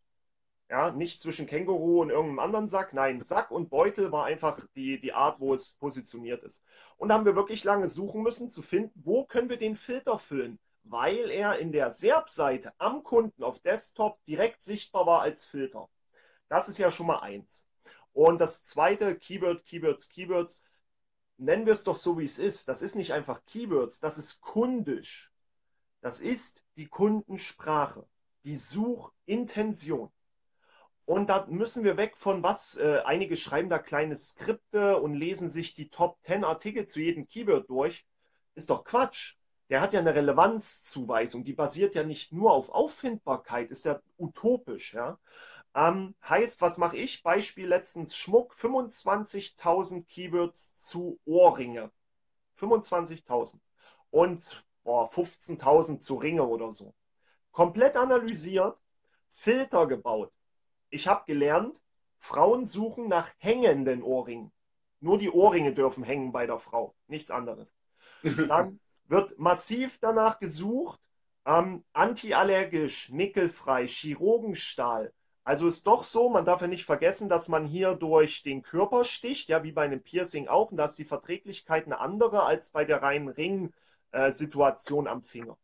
Ja, 0.70 0.92
nicht 0.92 1.20
zwischen 1.20 1.48
Känguru 1.48 2.02
und 2.02 2.10
irgendeinem 2.10 2.40
anderen 2.40 2.68
Sack. 2.68 2.94
Nein, 2.94 3.22
Sack 3.22 3.52
und 3.52 3.70
Beutel 3.70 4.12
war 4.12 4.26
einfach 4.26 4.60
die, 4.76 5.00
die 5.00 5.14
Art, 5.14 5.40
wo 5.40 5.54
es 5.54 5.74
positioniert 5.74 6.44
ist. 6.44 6.64
Und 6.98 7.10
da 7.10 7.16
haben 7.16 7.26
wir 7.26 7.36
wirklich 7.36 7.64
lange 7.64 7.88
suchen 7.88 8.22
müssen, 8.22 8.50
zu 8.50 8.62
finden, 8.62 9.02
wo 9.04 9.26
können 9.26 9.50
wir 9.50 9.58
den 9.58 9.76
Filter 9.76 10.20
füllen, 10.20 10.60
weil 10.84 11.32
er 11.32 11.60
in 11.60 11.72
der 11.72 11.90
SERP-Seite 11.90 12.74
am 12.80 13.04
Kunden 13.04 13.44
auf 13.44 13.60
Desktop 13.60 14.24
direkt 14.26 14.62
sichtbar 14.62 15.06
war 15.06 15.22
als 15.22 15.46
Filter. 15.46 15.90
Das 16.50 16.70
ist 16.70 16.78
ja 16.78 16.92
schon 16.92 17.08
mal 17.08 17.20
eins. 17.20 17.68
Und 18.14 18.40
das 18.40 18.64
zweite, 18.64 19.16
Keyword, 19.18 19.66
Keywords, 19.66 20.10
Keywords, 20.10 20.66
nennen 21.38 21.66
wir 21.66 21.74
es 21.74 21.84
doch 21.84 21.98
so, 21.98 22.18
wie 22.18 22.26
es 22.26 22.40
ist. 22.40 22.68
Das 22.68 22.82
ist 22.82 22.96
nicht 22.96 23.14
einfach 23.14 23.46
Keywords, 23.46 24.00
das 24.00 24.18
ist 24.18 24.42
kundisch. 24.42 25.32
Das 26.02 26.20
ist 26.20 26.64
die 26.78 26.88
Kundensprache, 26.88 28.08
die 28.44 28.56
Suchintention. 28.56 30.12
Und 31.06 31.30
da 31.30 31.46
müssen 31.48 31.84
wir 31.84 31.96
weg 31.96 32.18
von 32.18 32.44
was, 32.44 32.76
äh, 32.78 33.02
einige 33.06 33.38
schreiben 33.38 33.70
da 33.70 33.80
kleine 33.80 34.16
Skripte 34.16 35.00
und 35.00 35.16
lesen 35.16 35.48
sich 35.48 35.74
die 35.74 35.90
Top 35.90 36.18
10 36.24 36.44
Artikel 36.44 36.86
zu 36.86 37.00
jedem 37.00 37.28
Keyword 37.28 37.70
durch. 37.70 38.06
Ist 38.56 38.70
doch 38.70 38.84
Quatsch. 38.84 39.36
Der 39.70 39.82
hat 39.82 39.94
ja 39.94 40.00
eine 40.00 40.16
Relevanzzuweisung, 40.16 41.44
die 41.44 41.54
basiert 41.54 41.96
ja 41.96 42.04
nicht 42.04 42.32
nur 42.32 42.54
auf 42.54 42.70
Auffindbarkeit, 42.70 43.70
ist 43.70 43.86
ja 43.86 44.02
utopisch. 44.18 44.94
Ja? 44.94 45.20
Ähm, 45.78 46.14
heißt, 46.28 46.62
was 46.62 46.78
mache 46.78 46.98
ich? 46.98 47.24
Beispiel 47.24 47.68
letztens 47.68 48.18
Schmuck, 48.18 48.54
25.000 48.54 50.06
Keywords 50.08 50.76
zu 50.76 51.20
Ohrringe. 51.24 51.92
25.000. 52.58 53.60
Und 54.10 54.66
15.000 54.84 56.00
zu 56.00 56.16
Ringe 56.16 56.46
oder 56.46 56.74
so. 56.74 56.94
Komplett 57.52 57.96
analysiert, 57.96 58.82
Filter 59.30 59.88
gebaut 59.88 60.34
ich 60.90 61.08
habe 61.08 61.24
gelernt, 61.26 61.82
Frauen 62.18 62.66
suchen 62.66 63.08
nach 63.08 63.30
hängenden 63.38 64.02
Ohrringen. 64.04 64.52
Nur 65.00 65.18
die 65.18 65.30
Ohrringe 65.30 65.74
dürfen 65.74 66.04
hängen 66.04 66.32
bei 66.32 66.48
der 66.48 66.58
Frau, 66.58 66.96
nichts 67.08 67.30
anderes. 67.30 67.76
Dann 68.24 68.80
wird 69.08 69.38
massiv 69.38 70.00
danach 70.00 70.40
gesucht, 70.40 71.00
ähm, 71.46 71.84
antiallergisch, 71.94 73.10
nickelfrei, 73.10 73.88
Chirurgenstahl. 73.88 75.14
Also 75.48 75.70
ist 75.70 75.88
doch 75.88 76.04
so, 76.04 76.28
man 76.28 76.44
darf 76.44 76.60
ja 76.60 76.68
nicht 76.68 76.84
vergessen, 76.84 77.30
dass 77.30 77.48
man 77.48 77.64
hier 77.64 77.94
durch 77.96 78.42
den 78.42 78.64
Körper 78.64 79.06
sticht, 79.06 79.48
ja, 79.48 79.64
wie 79.64 79.72
bei 79.72 79.84
einem 79.84 80.04
Piercing 80.04 80.50
auch, 80.50 80.72
und 80.72 80.78
da 80.78 80.84
ist 80.84 81.00
die 81.00 81.06
Verträglichkeit 81.06 81.86
eine 81.86 82.02
andere 82.02 82.44
als 82.44 82.72
bei 82.72 82.84
der 82.84 83.02
reinen 83.02 83.30
Ring-Situation 83.30 85.06
äh, 85.06 85.10
am 85.10 85.22
Finger. 85.22 85.58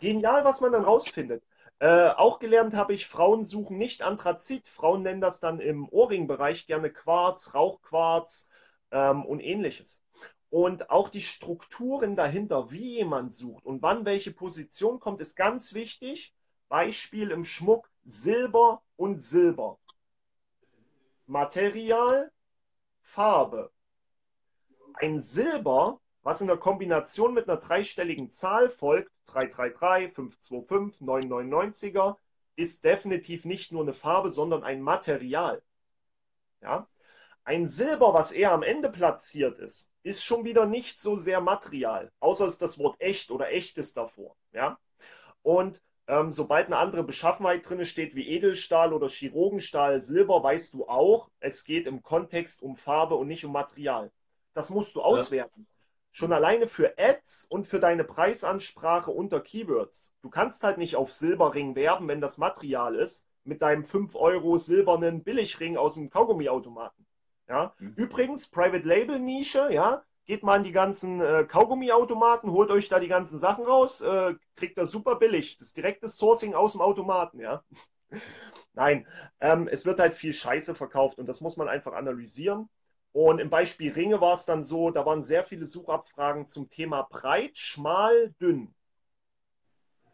Genial, 0.00 0.44
was 0.44 0.60
man 0.60 0.72
dann 0.72 0.84
rausfindet. 0.84 1.42
Äh, 1.78 2.10
auch 2.10 2.40
gelernt 2.40 2.74
habe 2.74 2.92
ich, 2.92 3.06
Frauen 3.06 3.42
suchen 3.42 3.78
nicht 3.78 4.02
Anthrazit. 4.02 4.66
Frauen 4.66 5.00
nennen 5.00 5.22
das 5.22 5.40
dann 5.40 5.60
im 5.60 5.88
Ohrringbereich 5.88 6.66
gerne 6.66 6.90
Quarz, 6.90 7.54
Rauchquarz 7.54 8.50
ähm, 8.90 9.24
und 9.24 9.40
ähnliches. 9.40 10.02
Und 10.50 10.90
auch 10.90 11.08
die 11.08 11.22
Strukturen 11.22 12.16
dahinter, 12.16 12.70
wie 12.70 12.96
jemand 12.96 13.32
sucht 13.32 13.64
und 13.64 13.80
wann 13.80 14.04
welche 14.04 14.30
Position 14.30 15.00
kommt, 15.00 15.22
ist 15.22 15.36
ganz 15.36 15.72
wichtig. 15.72 16.34
Beispiel 16.68 17.30
im 17.30 17.46
Schmuck 17.46 17.90
Silber 18.04 18.82
und 19.00 19.20
Silber. 19.20 19.78
Material, 21.26 22.30
Farbe. 23.00 23.72
Ein 24.94 25.18
Silber 25.20 26.00
was 26.22 26.40
in 26.40 26.46
der 26.46 26.58
Kombination 26.58 27.34
mit 27.34 27.48
einer 27.48 27.58
dreistelligen 27.58 28.28
Zahl 28.28 28.68
folgt, 28.68 29.10
333, 29.26 30.12
525, 30.12 31.00
999er, 31.06 32.16
ist 32.56 32.84
definitiv 32.84 33.44
nicht 33.44 33.72
nur 33.72 33.82
eine 33.82 33.92
Farbe, 33.92 34.30
sondern 34.30 34.62
ein 34.62 34.82
Material. 34.82 35.62
Ja? 36.60 36.86
Ein 37.44 37.66
Silber, 37.66 38.12
was 38.12 38.32
eher 38.32 38.52
am 38.52 38.62
Ende 38.62 38.90
platziert 38.90 39.58
ist, 39.58 39.92
ist 40.02 40.24
schon 40.24 40.44
wieder 40.44 40.66
nicht 40.66 40.98
so 40.98 41.16
sehr 41.16 41.40
Material, 41.40 42.12
außer 42.20 42.46
es 42.46 42.54
ist 42.54 42.62
das 42.62 42.78
Wort 42.78 43.00
echt 43.00 43.30
oder 43.30 43.50
echtes 43.50 43.94
davor. 43.94 44.36
Ja? 44.52 44.78
Und 45.42 45.82
ähm, 46.06 46.32
sobald 46.32 46.66
eine 46.66 46.76
andere 46.76 47.04
Beschaffenheit 47.04 47.68
drin 47.68 47.84
steht, 47.84 48.14
wie 48.14 48.28
Edelstahl 48.28 48.92
oder 48.92 49.08
Chirurgenstahl, 49.08 50.00
Silber, 50.00 50.42
weißt 50.42 50.74
du 50.74 50.88
auch, 50.88 51.30
es 51.40 51.64
geht 51.64 51.86
im 51.86 52.02
Kontext 52.02 52.62
um 52.62 52.76
Farbe 52.76 53.14
und 53.14 53.28
nicht 53.28 53.44
um 53.44 53.52
Material. 53.52 54.10
Das 54.54 54.70
musst 54.70 54.96
du 54.96 55.02
auswerten. 55.02 55.60
Ja. 55.60 55.66
Schon 56.12 56.32
alleine 56.32 56.66
für 56.66 56.98
Ads 56.98 57.46
und 57.48 57.66
für 57.66 57.78
deine 57.78 58.02
Preisansprache 58.02 59.12
unter 59.12 59.40
Keywords. 59.40 60.12
Du 60.22 60.30
kannst 60.30 60.64
halt 60.64 60.78
nicht 60.78 60.96
auf 60.96 61.12
Silberring 61.12 61.76
werben, 61.76 62.08
wenn 62.08 62.20
das 62.20 62.36
Material 62.36 62.96
ist, 62.96 63.28
mit 63.44 63.62
deinem 63.62 63.84
5 63.84 64.16
Euro 64.16 64.56
silbernen 64.56 65.22
Billigring 65.22 65.76
aus 65.76 65.94
dem 65.94 66.10
Kaugummiautomaten. 66.10 67.06
Ja? 67.48 67.74
Mhm. 67.78 67.94
Übrigens, 67.96 68.50
Private 68.50 68.86
Label 68.86 69.20
Nische, 69.20 69.72
ja, 69.72 70.02
geht 70.30 70.44
mal 70.44 70.58
in 70.58 70.62
die 70.62 70.70
ganzen 70.70 71.20
äh, 71.20 71.44
Kaugummiautomaten, 71.44 72.52
holt 72.52 72.70
euch 72.70 72.88
da 72.88 73.00
die 73.00 73.08
ganzen 73.08 73.36
Sachen 73.36 73.64
raus, 73.64 74.00
äh, 74.00 74.36
kriegt 74.54 74.78
das 74.78 74.92
super 74.92 75.16
billig. 75.16 75.56
Das 75.56 75.72
direkte 75.72 76.06
Sourcing 76.06 76.54
aus 76.54 76.70
dem 76.70 76.80
Automaten, 76.82 77.40
ja. 77.40 77.64
Nein, 78.74 79.08
ähm, 79.40 79.66
es 79.66 79.86
wird 79.86 79.98
halt 79.98 80.14
viel 80.14 80.32
Scheiße 80.32 80.76
verkauft 80.76 81.18
und 81.18 81.26
das 81.26 81.40
muss 81.40 81.56
man 81.56 81.68
einfach 81.68 81.94
analysieren. 81.94 82.68
Und 83.10 83.40
im 83.40 83.50
Beispiel 83.50 83.92
Ringe 83.92 84.20
war 84.20 84.34
es 84.34 84.44
dann 84.44 84.62
so, 84.62 84.92
da 84.92 85.04
waren 85.04 85.24
sehr 85.24 85.42
viele 85.42 85.66
Suchabfragen 85.66 86.46
zum 86.46 86.70
Thema 86.70 87.08
breit, 87.10 87.58
schmal, 87.58 88.32
dünn. 88.40 88.72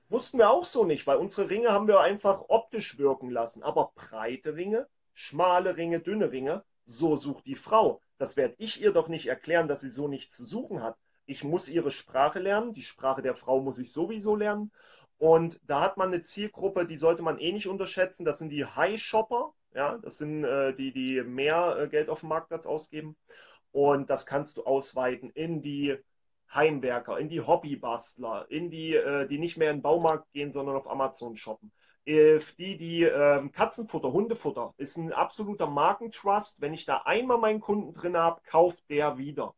Wussten 0.09 0.39
wir 0.39 0.49
auch 0.49 0.65
so 0.65 0.87
nicht, 0.87 1.07
weil 1.07 1.19
unsere 1.19 1.51
Ringe 1.51 1.73
haben 1.73 1.89
wir 1.89 2.01
einfach 2.01 2.45
optisch 2.49 2.97
wirken 2.99 3.29
lassen. 3.29 3.63
Aber 3.63 3.93
breite 3.95 4.55
Ringe, 4.55 4.89
schmale 5.13 5.77
Ringe, 5.77 6.01
dünne 6.01 6.33
Ringe, 6.33 6.65
so 6.87 7.17
sucht 7.17 7.47
die 7.47 7.55
Frau. 7.55 8.01
Das 8.19 8.37
werde 8.37 8.55
ich 8.59 8.81
ihr 8.81 8.93
doch 8.93 9.09
nicht 9.09 9.27
erklären, 9.27 9.69
dass 9.69 9.81
sie 9.81 9.91
so 9.91 10.09
nichts 10.09 10.37
zu 10.37 10.45
suchen 10.45 10.83
hat. 10.83 10.97
Ich 11.27 11.45
muss 11.45 11.69
ihre 11.69 11.91
Sprache 11.91 12.39
lernen, 12.39 12.73
die 12.73 12.83
Sprache 12.83 13.21
der 13.21 13.35
Frau 13.35 13.61
muss 13.61 13.79
ich 13.79 13.93
sowieso 13.93 14.37
lernen. 14.37 14.73
Und 15.19 15.61
da 15.67 15.81
hat 15.81 15.97
man 15.97 16.09
eine 16.09 16.21
Zielgruppe, 16.21 16.87
die 16.87 16.97
sollte 16.97 17.23
man 17.23 17.39
eh 17.39 17.53
nicht 17.53 17.69
unterschätzen. 17.69 18.25
Das 18.25 18.39
sind 18.39 18.51
die 18.51 18.65
High-Shopper, 18.65 19.53
ja, 19.75 19.99
das 19.99 20.19
sind 20.19 20.45
äh, 20.45 20.75
die, 20.75 20.93
die 20.93 21.23
mehr 21.23 21.77
äh, 21.79 21.89
Geld 21.89 22.09
auf 22.09 22.21
dem 22.21 22.29
Marktplatz 22.31 22.67
ausgeben. 22.67 23.17
Und 23.73 24.09
das 24.09 24.25
kannst 24.27 24.57
du 24.57 24.65
ausweiten 24.65 25.31
in 25.31 25.63
die 25.63 25.97
Heimwerker, 26.55 27.19
in 27.19 27.29
die 27.29 27.41
Hobbybastler, 27.41 28.47
in 28.51 28.71
die, 28.71 28.95
äh, 28.95 29.27
die 29.27 29.39
nicht 29.39 29.57
mehr 29.57 29.71
in 29.71 29.79
den 29.79 29.83
Baumarkt 29.83 30.33
gehen, 30.33 30.51
sondern 30.51 30.77
auf 30.77 30.89
Amazon 30.89 31.37
shoppen. 31.37 31.73
Äh, 32.07 32.41
die, 32.59 32.77
die 32.77 33.03
äh, 33.05 33.49
Katzenfutter, 33.51 34.13
Hundefutter, 34.13 34.75
ist 34.79 34.97
ein 34.97 35.13
absoluter 35.13 35.69
Markentrust. 35.69 36.61
Wenn 36.61 36.75
ich 36.75 36.87
da 36.87 37.03
einmal 37.05 37.39
meinen 37.39 37.61
Kunden 37.61 37.93
drin 37.93 38.17
habe, 38.17 38.41
kauft 38.47 38.89
der 38.91 39.19
wieder. 39.19 39.55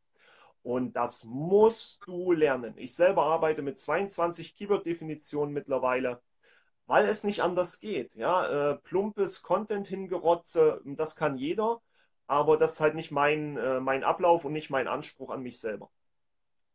Und 0.63 0.97
das 0.97 1.25
musst 1.25 2.07
du 2.07 2.33
lernen. 2.33 2.75
Ich 2.77 2.95
selber 2.95 3.23
arbeite 3.23 3.63
mit 3.63 3.79
22 3.79 4.57
Keyword-Definitionen 4.57 5.55
mittlerweile 5.55 6.21
weil 6.89 7.07
es 7.07 7.23
nicht 7.23 7.43
anders 7.43 7.81
geht. 7.81 8.15
Ja, 8.15 8.73
äh, 8.73 8.77
plumpes 8.79 9.43
Content 9.43 9.87
hingerotze, 9.87 10.81
das 10.85 11.15
kann 11.15 11.37
jeder, 11.37 11.81
aber 12.27 12.57
das 12.57 12.73
ist 12.73 12.81
halt 12.81 12.95
nicht 12.95 13.13
mein, 13.13 13.57
äh, 13.59 13.79
mein 13.79 14.03
Ablauf 14.03 14.45
und 14.45 14.55
nicht 14.55 14.71
mein 14.71 14.89
Anspruch 14.89 15.31
an 15.31 15.43
mich 15.43 15.61
selber. 15.61 15.91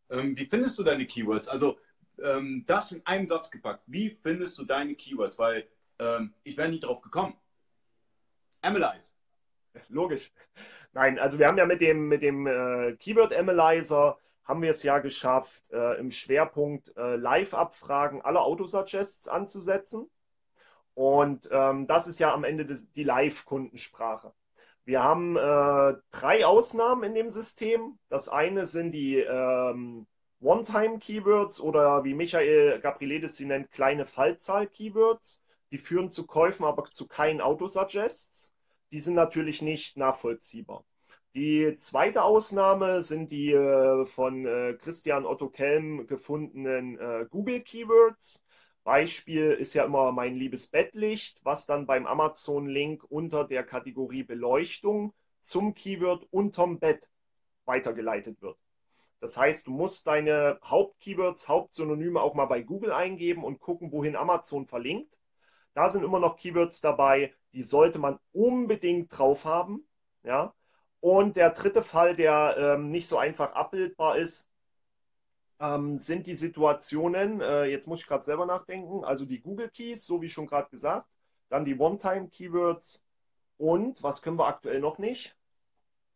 Ähm, 0.09 0.37
wie 0.37 0.45
findest 0.45 0.77
du 0.77 0.83
deine 0.83 1.07
Keywords? 1.07 1.47
Also 1.47 1.77
ähm, 2.21 2.63
das 2.67 2.91
in 2.91 3.05
einem 3.05 3.27
Satz 3.27 3.51
gepackt. 3.51 3.83
Wie 3.87 4.17
findest 4.21 4.57
du 4.57 4.65
deine 4.65 4.95
Keywords? 4.95 5.39
Weil 5.39 5.67
ähm, 5.99 6.33
ich 6.43 6.57
wäre 6.57 6.69
nie 6.69 6.79
drauf 6.79 7.01
gekommen. 7.01 7.35
Analyze. 8.61 9.13
Logisch. 9.89 10.31
Nein, 10.93 11.17
also 11.19 11.39
wir 11.39 11.47
haben 11.47 11.57
ja 11.57 11.65
mit 11.65 11.81
dem, 11.81 12.07
mit 12.07 12.21
dem 12.21 12.47
äh, 12.47 12.95
Keyword 12.97 13.33
Analyzer 13.33 14.17
haben 14.43 14.61
wir 14.61 14.71
es 14.71 14.83
ja 14.83 14.99
geschafft, 14.99 15.71
äh, 15.71 15.97
im 15.99 16.11
Schwerpunkt 16.11 16.95
äh, 16.97 17.15
Live-Abfragen 17.15 18.21
aller 18.21 18.41
Autosuggests 18.41 19.27
anzusetzen. 19.27 20.09
Und 20.93 21.49
ähm, 21.51 21.87
das 21.87 22.07
ist 22.07 22.19
ja 22.19 22.33
am 22.33 22.43
Ende 22.43 22.65
des, 22.65 22.91
die 22.91 23.03
Live-Kundensprache. 23.03 24.33
Wir 24.85 25.01
haben 25.01 25.37
äh, 25.37 25.95
drei 26.11 26.45
Ausnahmen 26.45 27.03
in 27.03 27.15
dem 27.15 27.29
System. 27.29 27.97
Das 28.09 28.27
eine 28.27 28.67
sind 28.67 28.91
die 28.91 29.17
ähm, 29.17 30.05
One-Time-Keywords 30.43 31.61
oder 31.61 32.03
wie 32.03 32.13
Michael 32.13 32.79
Gabrielidis 32.81 33.37
sie 33.37 33.45
nennt, 33.45 33.71
kleine 33.71 34.05
Fallzahl-Keywords. 34.05 35.43
Die 35.71 35.77
führen 35.77 36.09
zu 36.09 36.27
Käufen, 36.27 36.65
aber 36.65 36.83
zu 36.85 37.07
keinen 37.07 37.41
Autosuggests. 37.41 38.55
Die 38.91 38.99
sind 38.99 39.15
natürlich 39.15 39.61
nicht 39.61 39.97
nachvollziehbar. 39.97 40.85
Die 41.33 41.73
zweite 41.77 42.23
Ausnahme 42.23 43.01
sind 43.01 43.31
die 43.31 43.53
äh, 43.53 44.05
von 44.05 44.45
äh, 44.45 44.73
Christian 44.79 45.25
Otto 45.25 45.49
Kelm 45.49 46.05
gefundenen 46.05 46.99
äh, 46.99 47.25
Google 47.29 47.61
Keywords. 47.61 48.45
Beispiel 48.83 49.51
ist 49.51 49.73
ja 49.73 49.85
immer 49.85 50.11
mein 50.11 50.35
liebes 50.35 50.67
Bettlicht, 50.67 51.39
was 51.43 51.65
dann 51.65 51.87
beim 51.87 52.05
Amazon-Link 52.05 53.03
unter 53.09 53.45
der 53.45 53.63
Kategorie 53.63 54.23
Beleuchtung 54.23 55.13
zum 55.39 55.73
Keyword 55.73 56.27
unterm 56.31 56.79
Bett 56.79 57.09
weitergeleitet 57.65 58.41
wird. 58.41 58.57
Das 59.23 59.37
heißt, 59.37 59.67
du 59.67 59.71
musst 59.71 60.05
deine 60.07 60.59
Hauptkeywords, 60.65 61.47
Hauptsynonyme 61.47 62.19
auch 62.21 62.33
mal 62.33 62.47
bei 62.47 62.61
Google 62.61 62.91
eingeben 62.91 63.45
und 63.45 63.61
gucken, 63.61 63.93
wohin 63.93 64.17
Amazon 64.17 64.67
verlinkt. 64.67 65.17
Da 65.73 65.89
sind 65.89 66.03
immer 66.03 66.19
noch 66.19 66.35
Keywords 66.35 66.81
dabei, 66.81 67.33
die 67.53 67.63
sollte 67.63 67.99
man 67.99 68.19
unbedingt 68.33 69.17
drauf 69.17 69.45
haben. 69.45 69.87
Ja? 70.23 70.53
Und 70.99 71.37
der 71.37 71.51
dritte 71.51 71.83
Fall, 71.83 72.17
der 72.17 72.57
ähm, 72.57 72.91
nicht 72.91 73.07
so 73.07 73.17
einfach 73.17 73.53
abbildbar 73.53 74.17
ist, 74.17 74.49
ähm, 75.61 75.97
sind 75.97 76.27
die 76.27 76.35
Situationen, 76.35 77.39
äh, 77.39 77.63
jetzt 77.63 77.87
muss 77.87 78.01
ich 78.01 78.07
gerade 78.07 78.23
selber 78.25 78.45
nachdenken, 78.45 79.05
also 79.05 79.23
die 79.23 79.39
Google 79.39 79.69
Keys, 79.69 80.05
so 80.05 80.21
wie 80.21 80.27
schon 80.27 80.47
gerade 80.47 80.69
gesagt, 80.69 81.17
dann 81.47 81.63
die 81.63 81.79
One-Time-Keywords 81.79 83.05
und 83.55 84.03
was 84.03 84.21
können 84.21 84.37
wir 84.37 84.47
aktuell 84.47 84.81
noch 84.81 84.97
nicht? 84.97 85.37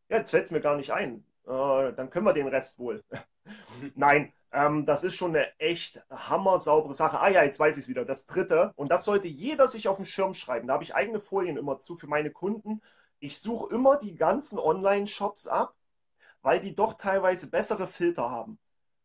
Ja, 0.10 0.17
jetzt 0.17 0.32
fällt 0.32 0.48
es 0.48 0.52
mir 0.52 0.60
gar 0.60 0.76
nicht 0.76 0.91
ein. 0.91 1.24
Äh, 1.47 1.93
dann 1.93 2.10
können 2.10 2.25
wir 2.25 2.33
den 2.33 2.47
Rest 2.47 2.79
wohl. 2.79 3.03
Nein, 3.95 4.33
ähm, 4.51 4.86
das 4.86 5.03
ist 5.03 5.15
schon 5.15 5.36
eine 5.36 5.60
echt 5.60 5.99
hammersaubere 6.10 6.93
Sache. 6.95 7.19
Ah 7.19 7.29
ja, 7.29 7.43
jetzt 7.43 7.60
weiß 7.60 7.77
ich 7.77 7.83
es 7.83 7.89
wieder. 7.89 8.05
Das 8.05 8.25
dritte, 8.25 8.73
und 8.75 8.91
das 8.91 9.05
sollte 9.05 9.27
jeder 9.27 9.67
sich 9.67 9.88
auf 9.88 9.97
den 9.97 10.05
Schirm 10.05 10.33
schreiben. 10.33 10.67
Da 10.67 10.73
habe 10.73 10.83
ich 10.83 10.95
eigene 10.95 11.19
Folien 11.19 11.57
immer 11.57 11.79
zu 11.79 11.95
für 11.95 12.07
meine 12.07 12.31
Kunden. 12.31 12.81
Ich 13.19 13.39
suche 13.39 13.73
immer 13.73 13.97
die 13.97 14.15
ganzen 14.15 14.60
Online-Shops 14.60 15.47
ab, 15.47 15.73
weil 16.41 16.60
die 16.60 16.75
doch 16.75 16.93
teilweise 16.95 17.49
bessere 17.49 17.88
Filter 17.88 18.29
haben. 18.29 18.60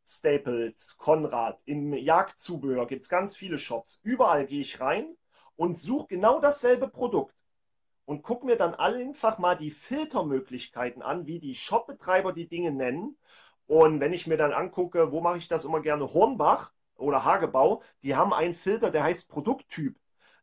Staples, 0.05 0.97
Konrad, 0.99 1.63
im 1.65 1.95
Jagdzubehör 1.95 2.87
gibt 2.87 3.03
es 3.03 3.09
ganz 3.09 3.37
viele 3.37 3.59
Shops. 3.59 4.01
Überall 4.03 4.47
gehe 4.47 4.61
ich 4.61 4.81
rein 4.81 5.17
und 5.57 5.79
suche 5.79 6.09
genau 6.09 6.41
dasselbe 6.41 6.89
Produkt 6.89 7.35
und 8.05 8.23
gucke 8.23 8.47
mir 8.47 8.57
dann 8.57 8.75
einfach 8.75 9.39
mal 9.39 9.57
die 9.57 9.71
Filtermöglichkeiten 9.71 11.03
an, 11.03 11.27
wie 11.27 11.39
die 11.39 11.55
Shopbetreiber 11.55 12.33
die 12.33 12.49
Dinge 12.49 12.73
nennen. 12.73 13.17
Und 13.67 14.01
wenn 14.01 14.13
ich 14.13 14.27
mir 14.27 14.37
dann 14.37 14.53
angucke, 14.53 15.13
wo 15.13 15.21
mache 15.21 15.39
ich 15.39 15.49
das 15.49 15.65
immer 15.65 15.81
gerne? 15.81 16.13
Hornbach 16.13 16.73
oder 16.97 17.25
Hagebau, 17.25 17.83
die 18.03 18.17
haben 18.17 18.33
einen 18.33 18.55
Filter, 18.55 18.91
der 18.91 19.05
heißt 19.05 19.31
Produkttyp. 19.31 19.97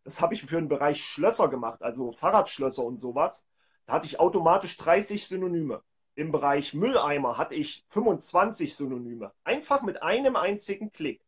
Das 0.03 0.21
habe 0.21 0.33
ich 0.33 0.41
für 0.41 0.55
den 0.55 0.69
Bereich 0.69 1.03
Schlösser 1.03 1.49
gemacht, 1.49 1.83
also 1.83 2.11
Fahrradschlösser 2.11 2.83
und 2.83 2.97
sowas. 2.97 3.47
Da 3.85 3.93
hatte 3.93 4.07
ich 4.07 4.19
automatisch 4.19 4.77
30 4.77 5.27
Synonyme. 5.27 5.83
Im 6.15 6.31
Bereich 6.31 6.73
Mülleimer 6.73 7.37
hatte 7.37 7.55
ich 7.55 7.85
25 7.89 8.75
Synonyme. 8.75 9.31
Einfach 9.43 9.83
mit 9.83 10.01
einem 10.01 10.35
einzigen 10.35 10.91
Klick. 10.91 11.21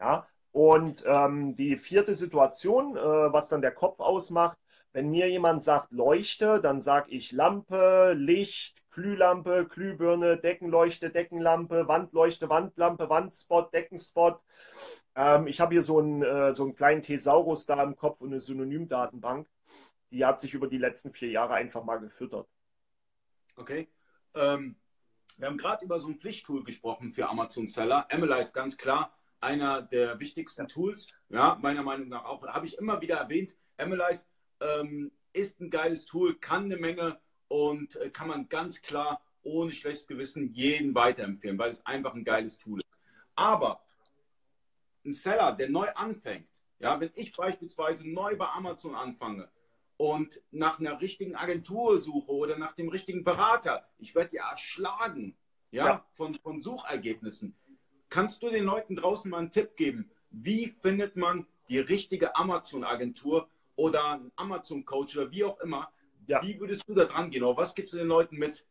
Ja, 0.00 0.26
und 0.52 1.04
ähm, 1.06 1.54
die 1.54 1.76
vierte 1.76 2.14
Situation, 2.14 2.96
äh, 2.96 3.00
was 3.32 3.48
dann 3.48 3.62
der 3.62 3.72
Kopf 3.72 4.00
ausmacht, 4.00 4.58
wenn 4.98 5.10
mir 5.10 5.30
jemand 5.30 5.62
sagt 5.62 5.92
Leuchte, 5.92 6.60
dann 6.60 6.80
sage 6.80 7.12
ich 7.12 7.30
Lampe, 7.30 8.14
Licht, 8.18 8.82
Glühlampe, 8.90 9.68
Glühbirne, 9.70 10.38
Deckenleuchte, 10.38 11.10
Deckenlampe, 11.10 11.86
Wandleuchte, 11.86 12.48
Wandlampe, 12.48 13.08
Wandspot, 13.08 13.72
Deckenspot. 13.72 14.44
Ähm, 15.14 15.46
ich 15.46 15.60
habe 15.60 15.74
hier 15.74 15.82
so 15.82 16.00
einen, 16.00 16.24
äh, 16.24 16.52
so 16.52 16.64
einen 16.64 16.74
kleinen 16.74 17.02
Thesaurus 17.02 17.64
da 17.64 17.80
im 17.80 17.94
Kopf 17.94 18.22
und 18.22 18.30
eine 18.30 18.40
Synonymdatenbank. 18.40 19.48
Die 20.10 20.24
hat 20.24 20.40
sich 20.40 20.52
über 20.52 20.66
die 20.66 20.78
letzten 20.78 21.12
vier 21.12 21.30
Jahre 21.30 21.54
einfach 21.54 21.84
mal 21.84 22.00
gefüttert. 22.00 22.48
Okay. 23.54 23.86
Ähm, 24.34 24.74
wir 25.36 25.46
haben 25.46 25.58
gerade 25.58 25.84
über 25.84 26.00
so 26.00 26.08
ein 26.08 26.18
Pflichttool 26.18 26.64
gesprochen 26.64 27.12
für 27.12 27.28
Amazon 27.28 27.68
Seller. 27.68 28.04
Emily 28.08 28.40
ist 28.40 28.52
ganz 28.52 28.76
klar 28.76 29.16
einer 29.38 29.80
der 29.80 30.18
wichtigsten. 30.18 30.66
Tools. 30.66 31.12
Ja, 31.28 31.56
meiner 31.62 31.84
Meinung 31.84 32.08
nach 32.08 32.24
auch. 32.24 32.44
Habe 32.48 32.66
ich 32.66 32.76
immer 32.78 33.00
wieder 33.00 33.18
erwähnt. 33.18 33.54
Emily 33.76 34.02
ähm, 34.60 35.12
ist 35.32 35.60
ein 35.60 35.70
geiles 35.70 36.06
Tool, 36.06 36.36
kann 36.36 36.64
eine 36.64 36.76
Menge 36.76 37.20
und 37.48 37.96
äh, 37.96 38.10
kann 38.10 38.28
man 38.28 38.48
ganz 38.48 38.82
klar 38.82 39.22
ohne 39.42 39.72
schlechtes 39.72 40.06
Gewissen 40.06 40.52
jeden 40.52 40.94
weiterempfehlen, 40.94 41.58
weil 41.58 41.70
es 41.70 41.84
einfach 41.86 42.14
ein 42.14 42.24
geiles 42.24 42.58
Tool 42.58 42.80
ist. 42.80 42.98
Aber 43.34 43.84
ein 45.04 45.14
Seller, 45.14 45.52
der 45.52 45.70
neu 45.70 45.88
anfängt, 45.94 46.48
ja, 46.78 47.00
wenn 47.00 47.10
ich 47.14 47.34
beispielsweise 47.34 48.08
neu 48.08 48.36
bei 48.36 48.46
Amazon 48.46 48.94
anfange 48.94 49.48
und 49.96 50.42
nach 50.50 50.78
einer 50.78 51.00
richtigen 51.00 51.34
Agentur 51.34 51.98
suche 51.98 52.30
oder 52.30 52.58
nach 52.58 52.74
dem 52.74 52.88
richtigen 52.88 53.24
Berater, 53.24 53.88
ich 53.98 54.14
werde 54.14 54.36
ja 54.36 54.50
erschlagen 54.50 55.36
ja, 55.70 55.86
ja. 55.86 56.04
Von, 56.12 56.34
von 56.34 56.62
Suchergebnissen. 56.62 57.54
Kannst 58.08 58.42
du 58.42 58.48
den 58.48 58.64
Leuten 58.64 58.96
draußen 58.96 59.30
mal 59.30 59.38
einen 59.38 59.52
Tipp 59.52 59.76
geben? 59.76 60.10
Wie 60.30 60.74
findet 60.80 61.16
man 61.16 61.46
die 61.68 61.78
richtige 61.78 62.36
Amazon-Agentur 62.36 63.48
oder 63.78 64.12
einen 64.12 64.32
Amazon-Coach 64.36 65.16
oder 65.16 65.30
wie 65.30 65.44
auch 65.44 65.58
immer? 65.60 65.90
Ja. 66.26 66.42
Wie 66.42 66.60
würdest 66.60 66.82
du 66.88 66.94
da 66.94 67.04
dran 67.04 67.30
gehen? 67.30 67.44
Oder 67.44 67.56
was 67.56 67.74
gibst 67.74 67.94
du 67.94 67.96
den 67.96 68.08
Leuten 68.08 68.36
mit? 68.36 68.66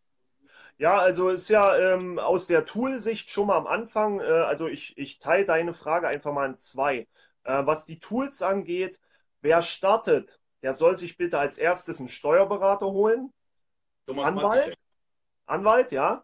Ja, 0.77 0.99
also 0.99 1.29
ist 1.29 1.49
ja 1.49 1.75
ähm, 1.77 2.19
aus 2.19 2.45
der 2.45 2.65
Tool-Sicht 2.65 3.29
schon 3.29 3.47
mal 3.47 3.57
am 3.57 3.65
Anfang, 3.65 4.19
äh, 4.19 4.25
also 4.25 4.67
ich, 4.67 4.95
ich 4.97 5.17
teile 5.17 5.45
deine 5.45 5.73
Frage 5.73 6.07
einfach 6.07 6.33
mal 6.33 6.47
in 6.47 6.57
zwei. 6.57 7.07
Äh, 7.45 7.65
was 7.65 7.85
die 7.85 7.99
Tools 7.99 8.41
angeht, 8.43 8.99
wer 9.41 9.61
startet, 9.61 10.39
der 10.61 10.73
soll 10.73 10.95
sich 10.95 11.17
bitte 11.17 11.39
als 11.39 11.57
erstes 11.57 11.99
einen 11.99 12.09
Steuerberater 12.09 12.87
holen. 12.87 13.33
Thomas 14.05 14.27
Anwalt. 14.27 14.43
Mattichek. 14.43 14.79
Anwalt, 15.45 15.91
ja. 15.93 16.23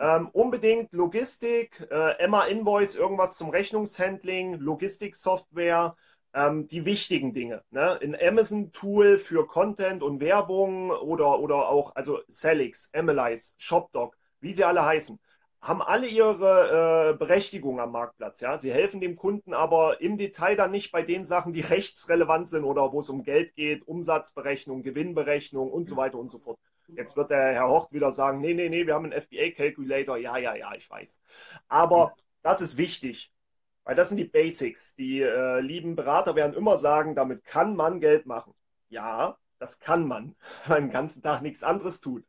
Ähm, 0.00 0.28
unbedingt 0.32 0.92
Logistik, 0.92 1.86
äh, 1.88 2.18
Emma 2.18 2.44
Invoice, 2.46 2.96
irgendwas 2.96 3.38
zum 3.38 3.50
Rechnungshandling, 3.50 4.54
Logistiksoftware, 4.54 5.96
ähm, 6.34 6.66
die 6.66 6.84
wichtigen 6.84 7.32
Dinge. 7.32 7.62
Ne? 7.70 7.98
In 8.00 8.16
Amazon 8.20 8.72
Tool 8.72 9.18
für 9.18 9.46
Content 9.46 10.02
und 10.02 10.20
Werbung 10.20 10.90
oder, 10.90 11.40
oder 11.40 11.68
auch, 11.68 11.96
also 11.96 12.20
Celix, 12.28 12.90
Emilize, 12.92 13.54
ShopDoc, 13.58 14.16
wie 14.40 14.52
sie 14.52 14.64
alle 14.64 14.84
heißen 14.84 15.18
haben 15.64 15.80
alle 15.80 16.06
ihre 16.06 17.12
äh, 17.14 17.16
Berechtigung 17.16 17.80
am 17.80 17.92
Marktplatz. 17.92 18.40
Ja? 18.42 18.58
Sie 18.58 18.70
helfen 18.70 19.00
dem 19.00 19.16
Kunden 19.16 19.54
aber 19.54 20.02
im 20.02 20.18
Detail 20.18 20.56
dann 20.56 20.70
nicht 20.70 20.92
bei 20.92 21.02
den 21.02 21.24
Sachen, 21.24 21.54
die 21.54 21.60
rechtsrelevant 21.62 22.48
sind 22.48 22.64
oder 22.64 22.92
wo 22.92 23.00
es 23.00 23.08
um 23.08 23.22
Geld 23.22 23.54
geht, 23.54 23.88
Umsatzberechnung, 23.88 24.82
Gewinnberechnung 24.82 25.72
und 25.72 25.86
so 25.86 25.96
weiter 25.96 26.18
und 26.18 26.28
so 26.28 26.38
fort. 26.38 26.58
Jetzt 26.88 27.16
wird 27.16 27.30
der 27.30 27.54
Herr 27.54 27.68
Hocht 27.68 27.92
wieder 27.92 28.12
sagen, 28.12 28.42
nee, 28.42 28.52
nee, 28.52 28.68
nee, 28.68 28.86
wir 28.86 28.94
haben 28.94 29.10
einen 29.10 29.18
FBA-Calculator. 29.18 30.18
Ja, 30.18 30.36
ja, 30.36 30.54
ja, 30.54 30.74
ich 30.74 30.88
weiß. 30.88 31.22
Aber 31.68 32.14
das 32.42 32.60
ist 32.60 32.76
wichtig, 32.76 33.32
weil 33.84 33.94
das 33.94 34.08
sind 34.08 34.18
die 34.18 34.24
Basics. 34.24 34.94
Die 34.96 35.20
äh, 35.20 35.60
lieben 35.60 35.96
Berater 35.96 36.34
werden 36.34 36.56
immer 36.56 36.78
sagen, 36.78 37.14
damit 37.14 37.44
kann 37.44 37.76
man 37.76 38.00
Geld 38.00 38.26
machen. 38.26 38.54
Ja, 38.88 39.38
das 39.58 39.80
kann 39.80 40.06
man, 40.06 40.34
weil 40.66 40.80
man 40.80 40.88
den 40.88 40.92
ganzen 40.92 41.22
Tag 41.22 41.42
nichts 41.42 41.62
anderes 41.62 42.00
tut. 42.00 42.24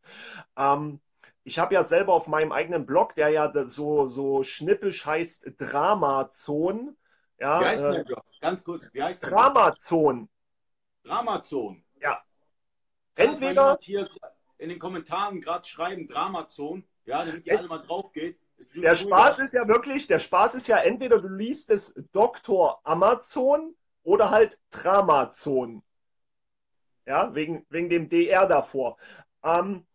Ähm, 0.57 0.99
ich 1.43 1.59
habe 1.59 1.73
ja 1.73 1.83
selber 1.83 2.13
auf 2.13 2.27
meinem 2.27 2.51
eigenen 2.51 2.85
Blog, 2.85 3.15
der 3.15 3.29
ja 3.29 3.51
so, 3.65 4.07
so 4.07 4.43
schnippisch 4.43 5.05
heißt 5.05 5.53
Dramazon. 5.57 6.97
Ja, 7.39 7.61
wie 7.61 7.65
heißt 7.65 7.83
äh, 7.83 7.91
der 7.91 8.03
Blog? 8.03 8.23
Ganz 8.41 8.63
kurz, 8.63 8.93
wie 8.93 9.03
heißt 9.03 9.23
der 9.23 9.29
Dramazon. 9.29 10.29
Dramazon. 11.03 11.83
Ja. 12.01 12.23
Entweder. 13.15 13.77
hier 13.81 14.09
in 14.57 14.69
den 14.69 14.79
Kommentaren 14.79 15.41
gerade 15.41 15.67
schreiben 15.67 16.07
Dramazon, 16.07 16.87
ja, 17.05 17.23
damit 17.23 17.45
ihr 17.45 17.59
alle 17.59 17.67
mal 17.67 17.85
drauf 17.85 18.11
geht. 18.11 18.39
Der 18.75 18.95
Spaß 18.95 19.39
ist 19.39 19.53
ja 19.53 19.67
wirklich, 19.67 20.07
der 20.07 20.19
Spaß 20.19 20.55
ist 20.55 20.67
ja 20.67 20.77
entweder 20.77 21.21
du 21.21 21.27
liest 21.27 21.69
es 21.69 21.93
Dr. 22.11 22.79
Amazon 22.83 23.75
oder 24.03 24.31
halt 24.31 24.59
Dramazon. 24.69 25.81
Ja, 27.05 27.33
wegen, 27.35 27.65
wegen 27.69 27.89
dem 27.89 28.09
DR 28.09 28.47
davor. 28.47 28.97
Ähm, 29.43 29.85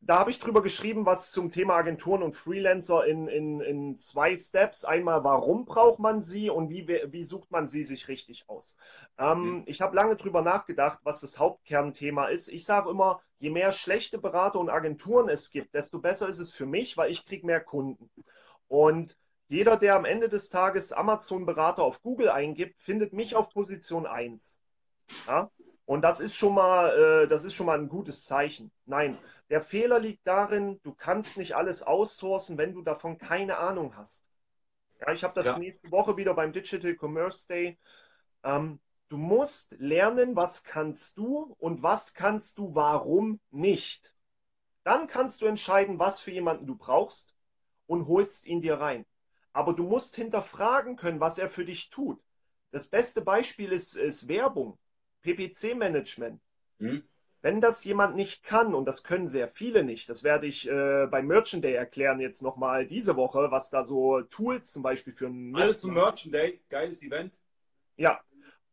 da 0.00 0.20
habe 0.20 0.30
ich 0.30 0.38
drüber 0.38 0.62
geschrieben, 0.62 1.06
was 1.06 1.30
zum 1.30 1.50
Thema 1.50 1.74
Agenturen 1.74 2.22
und 2.22 2.34
Freelancer 2.34 3.04
in, 3.06 3.26
in, 3.28 3.60
in 3.60 3.96
zwei 3.96 4.34
Steps. 4.36 4.84
Einmal, 4.84 5.24
warum 5.24 5.64
braucht 5.64 5.98
man 5.98 6.20
sie 6.20 6.50
und 6.50 6.70
wie, 6.70 6.88
wie 6.88 7.22
sucht 7.24 7.50
man 7.50 7.66
sie 7.66 7.82
sich 7.82 8.08
richtig 8.08 8.48
aus? 8.48 8.76
Ähm, 9.18 9.42
mhm. 9.42 9.62
Ich 9.66 9.80
habe 9.80 9.96
lange 9.96 10.16
drüber 10.16 10.42
nachgedacht, 10.42 11.00
was 11.02 11.20
das 11.20 11.38
Hauptkernthema 11.38 12.26
ist. 12.26 12.48
Ich 12.48 12.64
sage 12.64 12.90
immer, 12.90 13.20
je 13.38 13.50
mehr 13.50 13.72
schlechte 13.72 14.18
Berater 14.18 14.60
und 14.60 14.70
Agenturen 14.70 15.28
es 15.28 15.50
gibt, 15.50 15.74
desto 15.74 15.98
besser 15.98 16.28
ist 16.28 16.38
es 16.38 16.52
für 16.52 16.66
mich, 16.66 16.96
weil 16.96 17.10
ich 17.10 17.26
kriege 17.26 17.44
mehr 17.44 17.60
Kunden. 17.60 18.08
Und 18.68 19.16
jeder, 19.48 19.76
der 19.76 19.96
am 19.96 20.04
Ende 20.04 20.28
des 20.28 20.50
Tages 20.50 20.92
Amazon-Berater 20.92 21.82
auf 21.82 22.02
Google 22.02 22.28
eingibt, 22.28 22.78
findet 22.80 23.12
mich 23.12 23.34
auf 23.34 23.50
Position 23.50 24.06
1. 24.06 24.60
Ja? 25.26 25.50
Und 25.88 26.02
das 26.02 26.20
ist 26.20 26.36
schon 26.36 26.52
mal, 26.52 27.22
äh, 27.22 27.28
das 27.28 27.44
ist 27.44 27.54
schon 27.54 27.64
mal 27.64 27.78
ein 27.78 27.88
gutes 27.88 28.26
Zeichen. 28.26 28.70
Nein, 28.84 29.16
der 29.48 29.62
Fehler 29.62 29.98
liegt 29.98 30.26
darin, 30.26 30.78
du 30.82 30.92
kannst 30.92 31.38
nicht 31.38 31.56
alles 31.56 31.82
outsourcen, 31.82 32.58
wenn 32.58 32.74
du 32.74 32.82
davon 32.82 33.16
keine 33.16 33.56
Ahnung 33.56 33.96
hast. 33.96 34.30
Ja, 35.00 35.14
ich 35.14 35.24
habe 35.24 35.32
das 35.32 35.46
ja. 35.46 35.58
nächste 35.58 35.90
Woche 35.90 36.18
wieder 36.18 36.34
beim 36.34 36.52
Digital 36.52 36.94
Commerce 36.94 37.48
Day. 37.48 37.78
Ähm, 38.42 38.80
du 39.08 39.16
musst 39.16 39.76
lernen, 39.78 40.36
was 40.36 40.62
kannst 40.62 41.16
du 41.16 41.56
und 41.58 41.82
was 41.82 42.12
kannst 42.12 42.58
du 42.58 42.74
warum 42.74 43.40
nicht. 43.50 44.12
Dann 44.84 45.06
kannst 45.06 45.40
du 45.40 45.46
entscheiden, 45.46 45.98
was 45.98 46.20
für 46.20 46.32
jemanden 46.32 46.66
du 46.66 46.76
brauchst 46.76 47.34
und 47.86 48.08
holst 48.08 48.44
ihn 48.44 48.60
dir 48.60 48.74
rein. 48.74 49.06
Aber 49.54 49.72
du 49.72 49.84
musst 49.84 50.16
hinterfragen 50.16 50.96
können, 50.96 51.20
was 51.20 51.38
er 51.38 51.48
für 51.48 51.64
dich 51.64 51.88
tut. 51.88 52.20
Das 52.72 52.88
beste 52.88 53.22
Beispiel 53.22 53.72
ist, 53.72 53.96
ist 53.96 54.28
Werbung. 54.28 54.78
PPC-Management. 55.34 56.40
Hm. 56.78 57.02
Wenn 57.40 57.60
das 57.60 57.84
jemand 57.84 58.16
nicht 58.16 58.42
kann, 58.42 58.74
und 58.74 58.84
das 58.84 59.04
können 59.04 59.28
sehr 59.28 59.46
viele 59.46 59.84
nicht, 59.84 60.08
das 60.08 60.24
werde 60.24 60.46
ich 60.46 60.68
äh, 60.68 61.06
beim 61.06 61.26
Merchant 61.26 61.64
Day 61.64 61.74
erklären 61.74 62.18
jetzt 62.18 62.42
nochmal 62.42 62.84
diese 62.84 63.16
Woche, 63.16 63.50
was 63.50 63.70
da 63.70 63.84
so 63.84 64.22
Tools 64.22 64.72
zum 64.72 64.82
Beispiel 64.82 65.12
für 65.12 65.26
ein 65.26 65.54
Alles 65.54 65.78
zum 65.78 65.94
Merchant 65.94 66.34
Day, 66.34 66.60
geiles 66.68 67.00
Event. 67.02 67.40
Ja, 67.96 68.20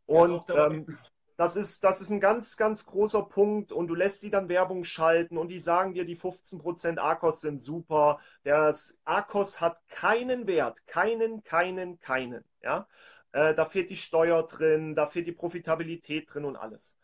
und 0.07 0.49
ähm, 0.49 0.97
das, 1.37 1.55
ist, 1.55 1.83
das 1.83 2.01
ist 2.01 2.09
ein 2.09 2.19
ganz, 2.19 2.57
ganz 2.57 2.87
großer 2.87 3.23
Punkt 3.23 3.71
und 3.71 3.87
du 3.87 3.93
lässt 3.93 4.21
sie 4.21 4.31
dann 4.31 4.49
Werbung 4.49 4.83
schalten 4.83 5.37
und 5.37 5.49
die 5.49 5.59
sagen 5.59 5.93
dir, 5.93 6.05
die 6.05 6.17
15% 6.17 6.97
ARKOS 6.97 7.41
sind 7.41 7.61
super. 7.61 8.19
Das 8.43 8.99
ARKOS 9.05 9.61
hat 9.61 9.87
keinen 9.89 10.47
Wert, 10.47 10.87
keinen, 10.87 11.43
keinen, 11.43 11.99
keinen. 11.99 12.43
Ja? 12.63 12.87
Äh, 13.35 13.53
da 13.53 13.65
fehlt 13.65 13.89
die 13.89 13.97
Steuer 13.97 14.43
drin, 14.43 14.95
da 14.95 15.07
fehlt 15.07 15.27
die 15.27 15.33
Profitabilität 15.33 16.33
drin 16.33 16.45
und 16.45 16.55
alles. 16.55 16.97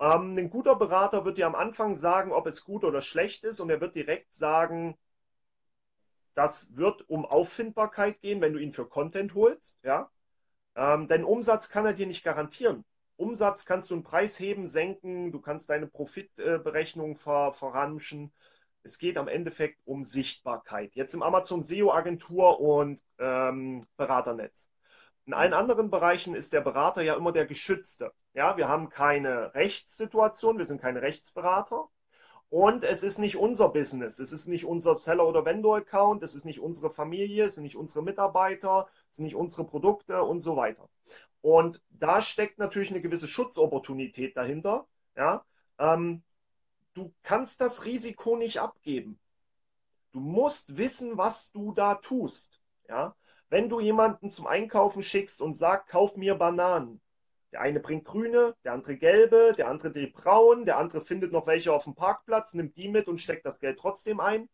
Ähm, 0.00 0.36
ein 0.36 0.50
guter 0.50 0.74
Berater 0.74 1.24
wird 1.24 1.38
dir 1.38 1.46
am 1.46 1.54
Anfang 1.54 1.94
sagen, 1.94 2.32
ob 2.32 2.48
es 2.48 2.64
gut 2.64 2.82
oder 2.84 3.00
schlecht 3.00 3.44
ist 3.44 3.60
und 3.60 3.70
er 3.70 3.80
wird 3.80 3.94
direkt 3.94 4.34
sagen, 4.34 4.98
das 6.34 6.76
wird 6.76 7.08
um 7.08 7.24
Auffindbarkeit 7.24 8.20
gehen, 8.20 8.40
wenn 8.40 8.52
du 8.52 8.58
ihn 8.58 8.72
für 8.72 8.88
Content 8.88 9.34
holst, 9.34 9.78
ja. 9.84 10.10
Ähm, 10.74 11.06
denn 11.06 11.24
Umsatz 11.24 11.68
kann 11.68 11.86
er 11.86 11.92
dir 11.94 12.06
nicht 12.08 12.24
garantieren. 12.24 12.84
Umsatz 13.16 13.64
kannst 13.64 13.90
du 13.90 13.94
einen 13.94 14.02
Preis 14.02 14.40
heben, 14.40 14.66
senken, 14.66 15.30
du 15.30 15.40
kannst 15.40 15.70
deine 15.70 15.86
Profitberechnung 15.86 17.14
ver 17.16 17.52
verramschen. 17.52 18.32
Es 18.82 18.98
geht 18.98 19.18
am 19.18 19.28
Endeffekt 19.28 19.80
um 19.84 20.04
Sichtbarkeit. 20.04 20.96
Jetzt 20.96 21.14
im 21.14 21.22
Amazon 21.22 21.62
SEO 21.62 21.92
Agentur 21.92 22.60
und 22.60 23.00
ähm, 23.18 23.86
Beraternetz. 23.96 24.68
In 25.26 25.34
allen 25.34 25.52
anderen 25.52 25.90
Bereichen 25.90 26.34
ist 26.34 26.52
der 26.52 26.60
Berater 26.60 27.02
ja 27.02 27.14
immer 27.14 27.32
der 27.32 27.46
Geschützte. 27.46 28.12
Ja, 28.34 28.56
wir 28.56 28.68
haben 28.68 28.88
keine 28.88 29.54
Rechtssituation, 29.54 30.58
wir 30.58 30.64
sind 30.64 30.80
keine 30.80 31.02
Rechtsberater. 31.02 31.88
Und 32.50 32.82
es 32.82 33.04
ist 33.04 33.18
nicht 33.18 33.36
unser 33.36 33.68
Business, 33.68 34.18
es 34.18 34.32
ist 34.32 34.48
nicht 34.48 34.64
unser 34.64 34.96
Seller- 34.96 35.28
oder 35.28 35.44
Vendor-Account, 35.44 36.24
es 36.24 36.34
ist 36.34 36.44
nicht 36.44 36.58
unsere 36.58 36.90
Familie, 36.90 37.44
es 37.44 37.54
sind 37.54 37.62
nicht 37.62 37.76
unsere 37.76 38.02
Mitarbeiter, 38.02 38.88
es 39.08 39.16
sind 39.16 39.26
nicht 39.26 39.36
unsere 39.36 39.64
Produkte 39.64 40.24
und 40.24 40.40
so 40.40 40.56
weiter. 40.56 40.88
Und 41.42 41.80
da 41.90 42.20
steckt 42.20 42.58
natürlich 42.58 42.90
eine 42.90 43.00
gewisse 43.00 43.28
Schutzopportunität 43.28 44.36
dahinter. 44.36 44.88
Ja? 45.16 45.44
Ähm, 45.78 46.24
du 46.94 47.14
kannst 47.22 47.60
das 47.60 47.84
Risiko 47.84 48.36
nicht 48.36 48.58
abgeben. 48.60 49.20
Du 50.12 50.18
musst 50.18 50.76
wissen, 50.76 51.16
was 51.16 51.52
du 51.52 51.72
da 51.72 51.94
tust. 51.94 52.60
Ja? 52.88 53.14
Wenn 53.50 53.68
du 53.68 53.80
jemanden 53.80 54.30
zum 54.30 54.46
Einkaufen 54.46 55.02
schickst 55.02 55.42
und 55.42 55.54
sagst, 55.54 55.88
kauf 55.88 56.16
mir 56.16 56.36
Bananen. 56.36 57.00
Der 57.52 57.60
eine 57.60 57.80
bringt 57.80 58.04
grüne, 58.04 58.54
der 58.64 58.72
andere 58.72 58.96
gelbe, 58.96 59.52
der 59.58 59.66
andere 59.66 59.90
die 59.90 60.06
braun, 60.06 60.64
der 60.64 60.78
andere 60.78 61.00
findet 61.00 61.32
noch 61.32 61.48
welche 61.48 61.72
auf 61.72 61.82
dem 61.82 61.96
Parkplatz, 61.96 62.54
nimmt 62.54 62.76
die 62.76 62.88
mit 62.88 63.08
und 63.08 63.18
steckt 63.18 63.44
das 63.44 63.60
Geld 63.60 63.80
trotzdem 63.80 64.20
ein. 64.20 64.48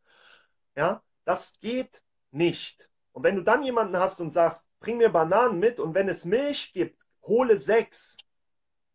Ja, 0.77 1.03
das 1.25 1.61
geht 1.61 2.03
nicht. 2.31 2.91
Und 3.13 3.23
wenn 3.23 3.37
du 3.37 3.43
dann 3.43 3.63
jemanden 3.65 3.99
hast 3.99 4.21
und 4.21 4.31
sagst, 4.31 4.71
bring 4.81 4.97
mir 4.97 5.11
Bananen 5.11 5.59
mit 5.59 5.79
und 5.79 5.95
wenn 5.95 6.09
es 6.09 6.25
Milch 6.25 6.73
gibt, 6.73 7.03
hole 7.23 7.59
sechs. 7.59 8.17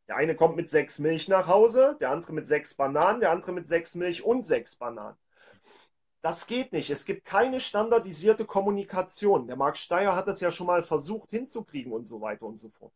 Der 0.08 0.16
eine 0.16 0.36
kommt 0.36 0.56
mit 0.56 0.70
sechs 0.70 0.98
Milch 0.98 1.28
nach 1.28 1.46
Hause, 1.48 1.96
der 2.02 2.10
andere 2.10 2.34
mit 2.34 2.48
sechs 2.48 2.74
Bananen, 2.74 3.20
der 3.20 3.30
andere 3.30 3.52
mit 3.52 3.68
sechs 3.68 3.94
Milch 3.94 4.24
und 4.24 4.44
sechs 4.44 4.76
Bananen. 4.76 5.18
Das 6.22 6.46
geht 6.46 6.72
nicht. 6.72 6.90
Es 6.92 7.06
gibt 7.06 7.26
keine 7.26 7.60
standardisierte 7.60 8.46
Kommunikation. 8.46 9.48
Der 9.48 9.56
Marc 9.56 9.78
Steyer 9.78 10.16
hat 10.16 10.28
das 10.28 10.40
ja 10.40 10.52
schon 10.52 10.68
mal 10.68 10.84
versucht 10.84 11.32
hinzukriegen 11.32 11.92
und 11.92 12.06
so 12.06 12.22
weiter 12.22 12.46
und 12.46 12.58
so 12.58 12.70
fort. 12.70 12.94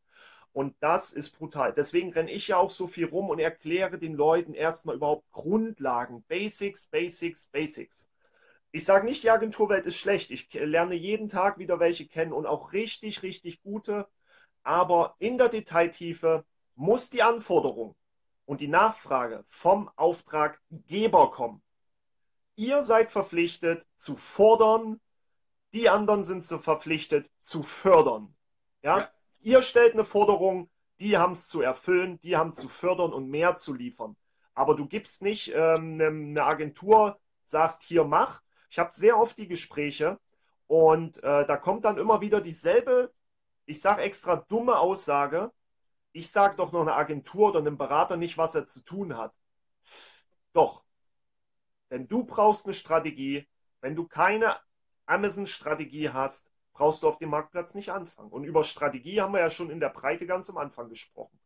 Und 0.53 0.75
das 0.79 1.11
ist 1.11 1.31
brutal. 1.31 1.73
Deswegen 1.73 2.13
renne 2.13 2.31
ich 2.31 2.47
ja 2.47 2.57
auch 2.57 2.69
so 2.69 2.88
viel 2.88 3.05
rum 3.05 3.29
und 3.29 3.39
erkläre 3.39 3.97
den 3.97 4.13
Leuten 4.13 4.53
erstmal 4.53 4.95
überhaupt 4.95 5.29
Grundlagen. 5.31 6.23
Basics, 6.27 6.85
Basics, 6.85 7.47
Basics. 7.47 8.09
Ich 8.71 8.85
sage 8.85 9.05
nicht, 9.05 9.23
die 9.23 9.31
Agenturwelt 9.31 9.85
ist 9.85 9.97
schlecht. 9.97 10.31
Ich 10.31 10.53
lerne 10.53 10.95
jeden 10.95 11.27
Tag 11.27 11.57
wieder 11.57 11.79
welche 11.79 12.07
kennen 12.07 12.31
und 12.31 12.45
auch 12.45 12.73
richtig, 12.73 13.23
richtig 13.23 13.61
gute. 13.63 14.07
Aber 14.63 15.15
in 15.19 15.38
der 15.38 15.49
Detailtiefe 15.49 16.45
muss 16.75 17.09
die 17.09 17.23
Anforderung 17.23 17.95
und 18.45 18.61
die 18.61 18.67
Nachfrage 18.67 19.43
vom 19.47 19.89
Auftraggeber 19.95 21.31
kommen. 21.31 21.61
Ihr 22.55 22.83
seid 22.83 23.11
verpflichtet 23.11 23.85
zu 23.95 24.15
fordern, 24.15 24.99
die 25.73 25.89
anderen 25.89 26.23
sind 26.23 26.43
so 26.43 26.57
verpflichtet 26.57 27.29
zu 27.39 27.63
fördern. 27.63 28.33
Ja? 28.81 28.99
ja. 28.99 29.09
Ihr 29.41 29.61
stellt 29.61 29.93
eine 29.93 30.05
Forderung, 30.05 30.69
die 30.99 31.17
haben 31.17 31.33
es 31.33 31.49
zu 31.49 31.61
erfüllen, 31.61 32.19
die 32.21 32.37
haben 32.37 32.53
zu 32.53 32.69
fördern 32.69 33.11
und 33.11 33.29
mehr 33.29 33.55
zu 33.55 33.73
liefern. 33.73 34.15
Aber 34.53 34.75
du 34.75 34.87
gibst 34.87 35.21
nicht 35.21 35.51
ähm, 35.53 35.99
eine 35.99 36.43
Agentur, 36.43 37.19
sagst 37.43 37.83
hier 37.83 38.05
mach. 38.05 38.41
Ich 38.69 38.79
habe 38.79 38.91
sehr 38.93 39.19
oft 39.19 39.37
die 39.37 39.49
Gespräche 39.49 40.17
und 40.67 41.21
äh, 41.23 41.45
da 41.45 41.57
kommt 41.57 41.83
dann 41.83 41.97
immer 41.97 42.21
wieder 42.21 42.39
dieselbe, 42.39 43.13
ich 43.65 43.81
sage 43.81 44.03
extra 44.03 44.37
dumme 44.37 44.79
Aussage. 44.79 45.51
Ich 46.13 46.31
sage 46.31 46.55
doch 46.55 46.71
noch 46.71 46.81
eine 46.81 46.95
Agentur 46.95 47.49
oder 47.49 47.59
einem 47.59 47.77
Berater 47.77 48.15
nicht, 48.15 48.37
was 48.37 48.55
er 48.55 48.65
zu 48.65 48.81
tun 48.81 49.17
hat. 49.17 49.37
Doch, 50.53 50.85
denn 51.89 52.08
du 52.08 52.26
brauchst 52.26 52.65
eine 52.65 52.74
Strategie. 52.74 53.48
Wenn 53.82 53.95
du 53.95 54.08
keine 54.08 54.56
Amazon-Strategie 55.06 56.10
hast, 56.10 56.52
brauchst 56.74 57.04
du 57.04 57.08
auf 57.08 57.19
dem 57.19 57.30
Marktplatz 57.30 57.76
nicht 57.76 57.91
anfangen. 57.91 58.32
Und 58.32 58.43
über 58.43 58.63
Strategie 58.63 59.21
haben 59.21 59.34
wir 59.34 59.39
ja 59.39 59.50
schon 59.50 59.69
in 59.69 59.80
der 59.80 59.89
Breite 59.89 60.26
ganz 60.26 60.50
am 60.50 60.58
Anfang 60.58 60.89
gesprochen. 60.89 61.39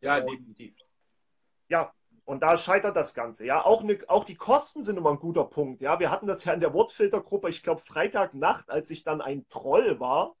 Ja, 0.00 0.20
definitiv. 0.20 0.74
Ja, 1.68 1.92
und 2.24 2.42
da 2.42 2.56
scheitert 2.56 2.96
das 2.96 3.14
Ganze. 3.14 3.46
Ja, 3.46 3.64
auch, 3.64 3.82
eine, 3.82 3.98
auch 4.08 4.24
die 4.24 4.34
Kosten 4.34 4.82
sind 4.82 4.96
immer 4.96 5.10
ein 5.10 5.18
guter 5.18 5.44
Punkt. 5.44 5.80
Ja, 5.80 5.98
wir 6.00 6.10
hatten 6.10 6.26
das 6.26 6.44
ja 6.44 6.52
in 6.52 6.60
der 6.60 6.74
Wortfiltergruppe, 6.74 7.48
ich 7.48 7.62
glaube, 7.62 7.80
Freitagnacht, 7.80 8.70
als 8.70 8.90
ich 8.90 9.04
dann 9.04 9.20
ein 9.20 9.46
Troll 9.48 10.00
war. 10.00 10.34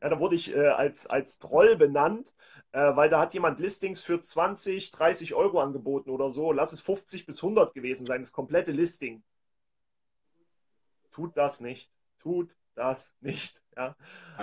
Ja, 0.00 0.08
da 0.08 0.20
wurde 0.20 0.34
ich 0.34 0.54
äh, 0.54 0.68
als, 0.68 1.06
als 1.06 1.38
Troll 1.38 1.76
benannt 1.76 2.34
äh, 2.72 2.96
weil 2.96 3.10
da 3.10 3.20
hat 3.20 3.34
jemand 3.34 3.60
Listings 3.60 4.02
für 4.02 4.20
20, 4.20 4.90
30 4.90 5.34
Euro 5.34 5.60
angeboten 5.60 6.10
oder 6.10 6.30
so. 6.30 6.52
Lass 6.52 6.72
es 6.72 6.80
50 6.80 7.26
bis 7.26 7.42
100 7.42 7.74
gewesen 7.74 8.06
sein, 8.06 8.22
das 8.22 8.32
komplette 8.32 8.72
Listing. 8.72 9.22
Tut 11.12 11.36
das 11.36 11.60
nicht. 11.60 11.90
Tut 12.18 12.56
das 12.74 13.14
nicht. 13.20 13.62
Ja. 13.76 13.96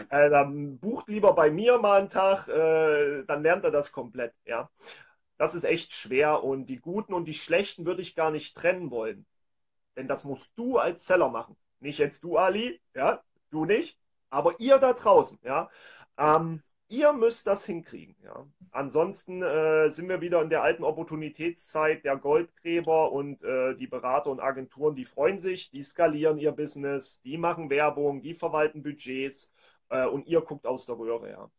Äh, 0.10 0.30
dann 0.30 0.78
bucht 0.80 1.10
lieber 1.10 1.34
bei 1.34 1.50
mir 1.50 1.80
mal 1.80 2.00
einen 2.00 2.10
Tag, 2.10 2.48
äh, 2.48 3.24
dann 3.26 3.44
lernt 3.44 3.64
er 3.64 3.72
das 3.72 3.92
komplett. 3.92 4.34
Ja. 4.46 4.70
Das 5.38 5.56
ist 5.56 5.64
echt 5.64 5.94
schwer 5.94 6.44
und 6.44 6.66
die 6.66 6.80
Guten 6.80 7.14
und 7.14 7.26
die 7.26 7.34
Schlechten 7.34 7.86
würde 7.86 8.02
ich 8.02 8.16
gar 8.16 8.30
nicht 8.32 8.56
trennen 8.56 8.92
wollen. 8.92 9.26
Denn 9.96 10.08
das 10.08 10.24
musst 10.24 10.58
du 10.58 10.78
als 10.78 11.06
Seller 11.06 11.30
machen. 11.30 11.56
Nicht 11.80 11.98
jetzt 11.98 12.24
du, 12.24 12.38
Ali, 12.38 12.82
ja, 12.94 13.24
du 13.50 13.66
nicht, 13.66 13.98
aber 14.30 14.60
ihr 14.60 14.78
da 14.78 14.94
draußen, 14.94 15.40
ja. 15.44 15.70
Ähm, 16.18 16.62
ihr 16.90 17.14
müsst 17.14 17.48
das 17.48 17.66
hinkriegen. 17.66 18.16
Ja. 18.24 18.46
Ansonsten 18.72 19.42
äh, 19.42 19.88
sind 19.90 20.10
wir 20.10 20.22
wieder 20.22 20.42
in 20.42 20.50
der 20.50 20.64
alten 20.64 20.84
Opportunitätszeit 20.84 22.04
der 22.04 22.18
Goldgräber 22.18 23.12
und 23.12 23.44
äh, 23.44 23.76
die 23.76 23.88
Berater 23.88 24.30
und 24.32 24.40
Agenturen, 24.40 24.96
die 24.96 25.06
freuen 25.06 25.38
sich, 25.38 25.72
die 25.72 25.82
skalieren 25.82 26.38
ihr 26.38 26.52
Business, 26.52 27.22
die 27.22 27.38
machen 27.38 27.70
Werbung, 27.70 28.22
die 28.22 28.34
verwalten 28.34 28.84
Budgets 28.84 29.54
äh, 29.90 30.06
und 30.06 30.28
ihr 30.28 30.42
guckt 30.42 30.66
aus 30.66 30.86
der 30.86 30.98
Röhre. 30.98 31.30
Ja. 31.30 31.52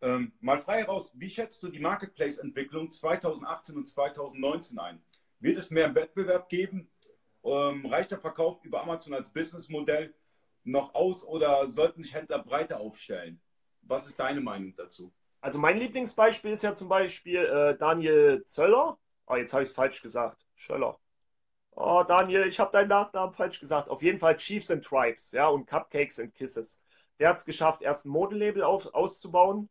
Ähm, 0.00 0.32
mal 0.40 0.60
frei 0.60 0.82
heraus, 0.82 1.10
wie 1.14 1.30
schätzt 1.30 1.62
du 1.62 1.68
die 1.68 1.80
Marketplace-Entwicklung 1.80 2.92
2018 2.92 3.76
und 3.76 3.88
2019 3.88 4.78
ein? 4.78 5.02
Wird 5.40 5.56
es 5.56 5.70
mehr 5.70 5.94
Wettbewerb 5.94 6.48
geben? 6.48 6.88
Ähm, 7.44 7.86
reicht 7.86 8.10
der 8.10 8.18
Verkauf 8.18 8.64
über 8.64 8.82
Amazon 8.82 9.14
als 9.14 9.32
Businessmodell 9.32 10.14
noch 10.64 10.94
aus 10.94 11.24
oder 11.24 11.72
sollten 11.72 12.02
sich 12.02 12.14
Händler 12.14 12.40
breiter 12.40 12.78
aufstellen? 12.78 13.40
Was 13.88 14.06
ist 14.06 14.18
deine 14.18 14.40
Meinung 14.40 14.74
dazu? 14.76 15.10
Also 15.40 15.58
mein 15.58 15.78
Lieblingsbeispiel 15.78 16.52
ist 16.52 16.62
ja 16.62 16.74
zum 16.74 16.88
Beispiel 16.88 17.44
äh, 17.44 17.76
Daniel 17.76 18.42
Zöller. 18.44 18.98
Oh, 19.26 19.34
jetzt 19.34 19.52
habe 19.52 19.62
ich 19.62 19.70
es 19.70 19.74
falsch 19.74 20.02
gesagt. 20.02 20.46
Schöller. 20.54 20.98
Oh, 21.72 22.02
Daniel, 22.06 22.46
ich 22.46 22.60
habe 22.60 22.70
deinen 22.70 22.88
Nachnamen 22.88 23.32
falsch 23.32 23.60
gesagt. 23.60 23.88
Auf 23.88 24.02
jeden 24.02 24.18
Fall 24.18 24.36
Chiefs 24.36 24.70
and 24.70 24.84
Tribes, 24.84 25.32
ja, 25.32 25.48
und 25.48 25.66
Cupcakes 25.66 26.18
and 26.18 26.34
Kisses. 26.34 26.82
Der 27.18 27.30
hat 27.30 27.36
es 27.36 27.44
geschafft, 27.44 27.82
erst 27.82 28.06
ein 28.06 28.10
Modelabel 28.10 28.62
auf, 28.62 28.92
auszubauen, 28.94 29.68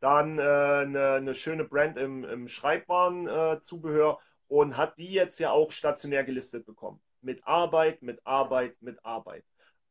dann 0.00 0.38
äh, 0.38 0.42
eine, 0.42 1.12
eine, 1.12 1.34
schöne 1.34 1.64
Brand 1.64 1.96
im, 1.96 2.24
im 2.24 2.48
Schreibwarenzubehör 2.48 4.18
äh, 4.20 4.52
und 4.52 4.76
hat 4.76 4.98
die 4.98 5.12
jetzt 5.12 5.38
ja 5.38 5.52
auch 5.52 5.70
stationär 5.70 6.24
gelistet 6.24 6.66
bekommen. 6.66 7.00
Mit 7.22 7.46
Arbeit, 7.46 8.02
mit 8.02 8.20
Arbeit, 8.26 8.76
mit 8.82 9.04
Arbeit. 9.04 9.44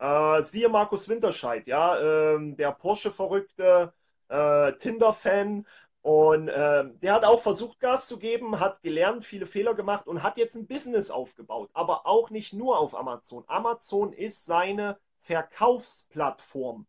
Äh, 0.04 0.44
siehe 0.44 0.68
Markus 0.68 1.08
Winterscheid, 1.08 1.66
ja, 1.66 1.98
ähm, 2.36 2.58
der 2.58 2.74
Porsche-verrückte 2.74 3.94
äh, 4.28 4.74
Tinder-Fan, 4.74 5.66
und 6.02 6.50
äh, 6.50 6.84
der 7.02 7.14
hat 7.14 7.24
auch 7.24 7.40
versucht, 7.40 7.80
Gas 7.80 8.10
zu 8.10 8.20
geben, 8.20 8.60
hat 8.60 8.82
gelernt, 8.84 9.24
viele 9.24 9.46
Fehler 9.46 9.74
gemacht 9.74 10.06
und 10.06 10.22
hat 10.22 10.36
jetzt 10.36 10.56
ein 10.58 10.68
Business 10.68 11.10
aufgebaut. 11.10 11.70
Aber 11.74 12.06
auch 12.06 12.30
nicht 12.30 12.52
nur 12.52 12.78
auf 12.78 12.94
Amazon. 12.94 13.46
Amazon 13.48 14.12
ist 14.12 14.44
seine 14.44 15.00
Verkaufsplattform, 15.16 16.86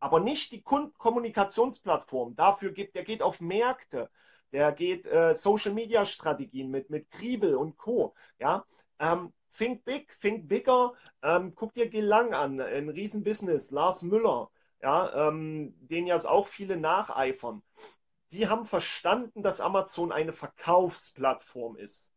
aber 0.00 0.20
nicht 0.20 0.52
die 0.52 0.62
Kommunikationsplattform. 0.62 2.34
Dafür 2.36 2.72
geht, 2.72 2.94
der 2.94 3.04
geht 3.04 3.22
auf 3.22 3.42
Märkte, 3.42 4.08
der 4.52 4.72
geht 4.72 5.04
äh, 5.04 5.34
Social 5.34 5.74
Media 5.74 6.06
Strategien 6.06 6.70
mit, 6.70 6.88
mit 6.88 7.10
Kriebel 7.10 7.56
und 7.56 7.76
Co. 7.76 8.14
Ja, 8.38 8.64
ähm, 8.98 9.34
think 9.56 9.84
big, 9.84 10.08
think 10.20 10.48
bigger. 10.48 10.92
Ähm, 11.22 11.54
guck 11.54 11.74
dir 11.74 11.88
Gelang 11.88 12.34
an, 12.34 12.60
ein 12.60 12.88
Riesenbusiness, 12.88 13.70
Lars 13.70 14.02
Müller, 14.02 14.50
ja, 14.82 15.28
ähm, 15.28 15.74
den 15.88 16.06
ja 16.06 16.16
auch 16.16 16.46
viele 16.46 16.76
nacheifern 16.76 17.62
die 18.34 18.48
haben 18.48 18.64
verstanden, 18.64 19.42
dass 19.42 19.60
Amazon 19.60 20.10
eine 20.10 20.32
Verkaufsplattform 20.32 21.76
ist. 21.76 22.12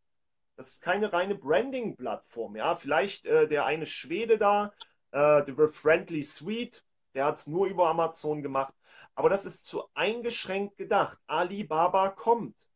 Das 0.55 0.67
ist 0.67 0.81
keine 0.81 1.13
reine 1.13 1.35
Branding-Plattform. 1.35 2.55
Ja, 2.55 2.75
vielleicht 2.75 3.27
äh, 3.27 3.47
der 3.47 3.65
eine 3.65 3.85
Schwede 3.85 4.39
da, 4.39 4.73
äh, 5.11 5.43
The 5.45 5.67
Friendly 5.67 6.23
Suite, 6.23 6.83
der 7.13 7.25
hat 7.25 7.35
es 7.35 7.47
nur 7.47 7.67
über 7.67 7.88
Amazon 7.89 8.41
gemacht. 8.41 8.73
Aber 9.13 9.29
das 9.29 9.45
ist 9.45 9.65
zu 9.65 9.83
eingeschränkt 9.93 10.77
gedacht. 10.77 11.19
Alibaba 11.27 12.09
kommt. 12.09 12.66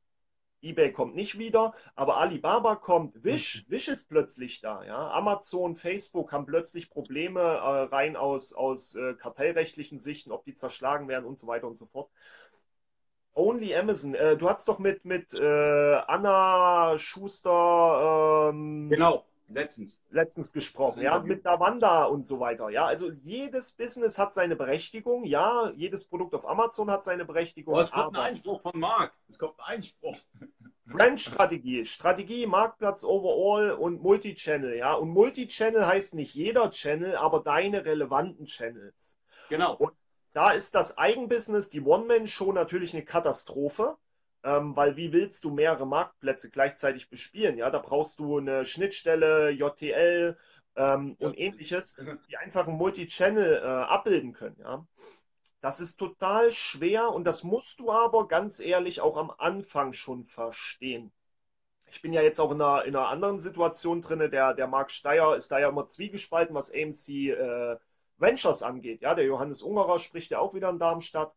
eBay 0.62 0.92
kommt 0.92 1.16
nicht 1.16 1.38
wieder, 1.38 1.74
aber 1.96 2.18
Alibaba 2.18 2.76
kommt. 2.76 3.24
Wish, 3.24 3.66
mhm. 3.68 3.72
Wish 3.72 3.88
ist 3.88 4.10
plötzlich 4.10 4.62
da. 4.62 4.84
Ja? 4.84 5.12
Amazon, 5.12 5.76
Facebook 5.76 6.32
haben 6.32 6.46
plötzlich 6.46 6.90
Probleme 6.90 7.40
äh, 7.40 7.84
rein 7.94 8.16
aus, 8.16 8.54
aus 8.54 8.96
äh, 8.96 9.14
kartellrechtlichen 9.16 9.98
Sichten, 9.98 10.32
ob 10.32 10.44
die 10.46 10.54
zerschlagen 10.54 11.08
werden 11.08 11.26
und 11.26 11.38
so 11.38 11.48
weiter 11.48 11.68
und 11.68 11.76
so 11.76 11.86
fort. 11.86 12.10
Only 13.34 13.74
Amazon. 13.76 14.14
Äh, 14.14 14.38
du 14.38 14.50
hast 14.50 14.68
doch 14.68 14.80
mit, 14.80 15.06
mit 15.06 15.34
äh, 15.34 15.96
Anna 16.08 16.98
Schuster 16.98 18.50
ähm, 18.52 18.90
genau, 18.90 19.26
letztens. 19.54 20.02
letztens 20.10 20.54
gesprochen, 20.54 21.02
ja, 21.02 21.20
mit 21.20 21.46
Davanda 21.46 22.06
und 22.06 22.26
so 22.26 22.40
weiter. 22.40 22.70
Ja, 22.70 22.86
also 22.86 23.10
jedes 23.10 23.72
Business 23.72 24.18
hat 24.18 24.34
seine 24.34 24.56
Berechtigung, 24.56 25.26
ja, 25.26 25.72
jedes 25.76 26.06
Produkt 26.06 26.34
auf 26.36 26.48
Amazon 26.48 26.90
hat 26.90 27.04
seine 27.04 27.26
Berechtigung. 27.26 27.76
Oh, 27.76 27.80
es 27.80 27.92
kommt 27.92 28.18
ein 28.18 28.24
Einspruch 28.24 28.62
von 28.62 28.80
Marc. 28.80 29.14
Es 29.30 29.38
kommt 29.38 29.60
ein 29.60 29.76
Einspruch. 29.76 30.18
Brandstrategie, 30.86 31.86
Strategie, 31.86 32.46
Marktplatz 32.46 33.04
overall 33.04 33.72
und 33.72 34.02
Multichannel, 34.02 34.76
ja. 34.76 34.94
Und 34.94 35.10
Multichannel 35.10 35.86
heißt 35.86 36.16
nicht 36.16 36.34
jeder 36.34 36.70
Channel, 36.72 37.16
aber 37.16 37.40
deine 37.40 37.86
relevanten 37.86 38.46
Channels. 38.46 39.20
Genau. 39.50 39.76
Und 39.76 39.94
da 40.34 40.52
ist 40.52 40.76
das 40.76 40.98
Eigenbusiness, 40.98 41.70
die 41.70 41.82
One-Man-Show 41.82 42.52
natürlich 42.52 42.94
eine 42.94 43.04
Katastrophe, 43.04 43.98
ähm, 44.44 44.76
weil 44.76 44.96
wie 44.98 45.14
willst 45.14 45.44
du 45.44 45.52
mehrere 45.52 45.86
Marktplätze 45.88 46.50
gleichzeitig 46.50 47.10
bespielen? 47.10 47.58
Ja, 47.58 47.70
da 47.70 47.80
brauchst 47.80 48.20
du 48.20 48.38
eine 48.38 48.66
Schnittstelle, 48.66 49.50
JTL 49.52 50.38
ähm, 50.76 51.16
und 51.20 51.38
ähnliches, 51.38 52.00
die 52.30 52.38
einfach 52.38 52.68
ein 52.68 52.76
Multi-Channel 52.76 53.62
äh, 53.64 53.66
abbilden 53.66 54.34
können. 54.34 54.58
Ja. 54.60 54.86
Das 55.62 55.80
ist 55.80 55.98
total 55.98 56.52
schwer 56.52 57.10
und 57.10 57.26
das 57.26 57.44
musst 57.44 57.80
du 57.80 57.92
aber 57.92 58.28
ganz 58.28 58.60
ehrlich 58.60 59.00
auch 59.02 59.16
am 59.18 59.32
Anfang 59.38 59.94
schon 59.94 60.24
verstehen. 60.24 61.12
Ich 61.86 62.02
bin 62.02 62.14
ja 62.14 62.22
jetzt 62.22 62.40
auch 62.40 62.52
in 62.52 62.62
einer, 62.62 62.86
in 62.86 62.96
einer 62.96 63.10
anderen 63.10 63.40
Situation 63.40 64.02
drin. 64.02 64.32
Der, 64.32 64.54
der 64.54 64.68
Marc 64.68 64.90
Steyer 64.92 65.36
ist 65.36 65.52
da 65.52 65.60
ja 65.60 65.70
immer 65.70 65.86
zwiegespalten, 65.86 66.56
was 66.56 66.74
AMC 66.74 67.10
äh, 67.10 67.78
Ventures 68.18 68.64
angeht. 68.64 69.02
Ja, 69.02 69.14
der 69.14 69.26
Johannes 69.26 69.62
Ungerer 69.62 70.00
spricht 70.00 70.32
ja 70.32 70.40
auch 70.40 70.54
wieder 70.54 70.70
in 70.70 70.80
Darmstadt. 70.80 71.36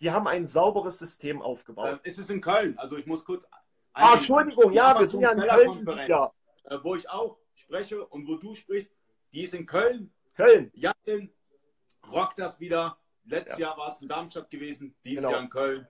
Die 0.00 0.10
haben 0.10 0.26
ein 0.26 0.46
sauberes 0.46 0.98
System 0.98 1.42
aufgebaut. 1.42 2.00
Äh, 2.02 2.08
ist 2.08 2.18
es 2.18 2.30
in 2.30 2.40
Köln? 2.40 2.78
Also 2.78 2.96
ich 2.96 3.06
muss 3.06 3.24
kurz. 3.24 3.46
Ah, 3.92 4.12
Entschuldigung, 4.12 4.72
ja, 4.72 4.98
wir 4.98 5.08
sind 5.08 5.20
ja 5.20 5.32
in 5.32 5.40
Köln 5.40 5.86
Jahr. 6.06 6.34
Äh, 6.64 6.78
wo 6.82 6.94
ich 6.94 7.08
auch 7.10 7.38
spreche 7.54 8.06
und 8.06 8.26
wo 8.26 8.36
du 8.36 8.54
sprichst, 8.54 8.92
die 9.32 9.42
ist 9.42 9.54
in 9.54 9.66
Köln. 9.66 10.12
Köln. 10.34 10.70
Jatin 10.74 11.32
rockt 12.10 12.38
das 12.38 12.60
wieder. 12.60 12.96
Letztes 13.24 13.58
ja. 13.58 13.68
Jahr 13.68 13.78
war 13.78 13.88
es 13.88 14.00
in 14.00 14.08
Darmstadt 14.08 14.50
gewesen, 14.50 14.94
dieses 15.04 15.24
genau. 15.24 15.32
Jahr 15.32 15.42
in 15.42 15.50
Köln. 15.50 15.88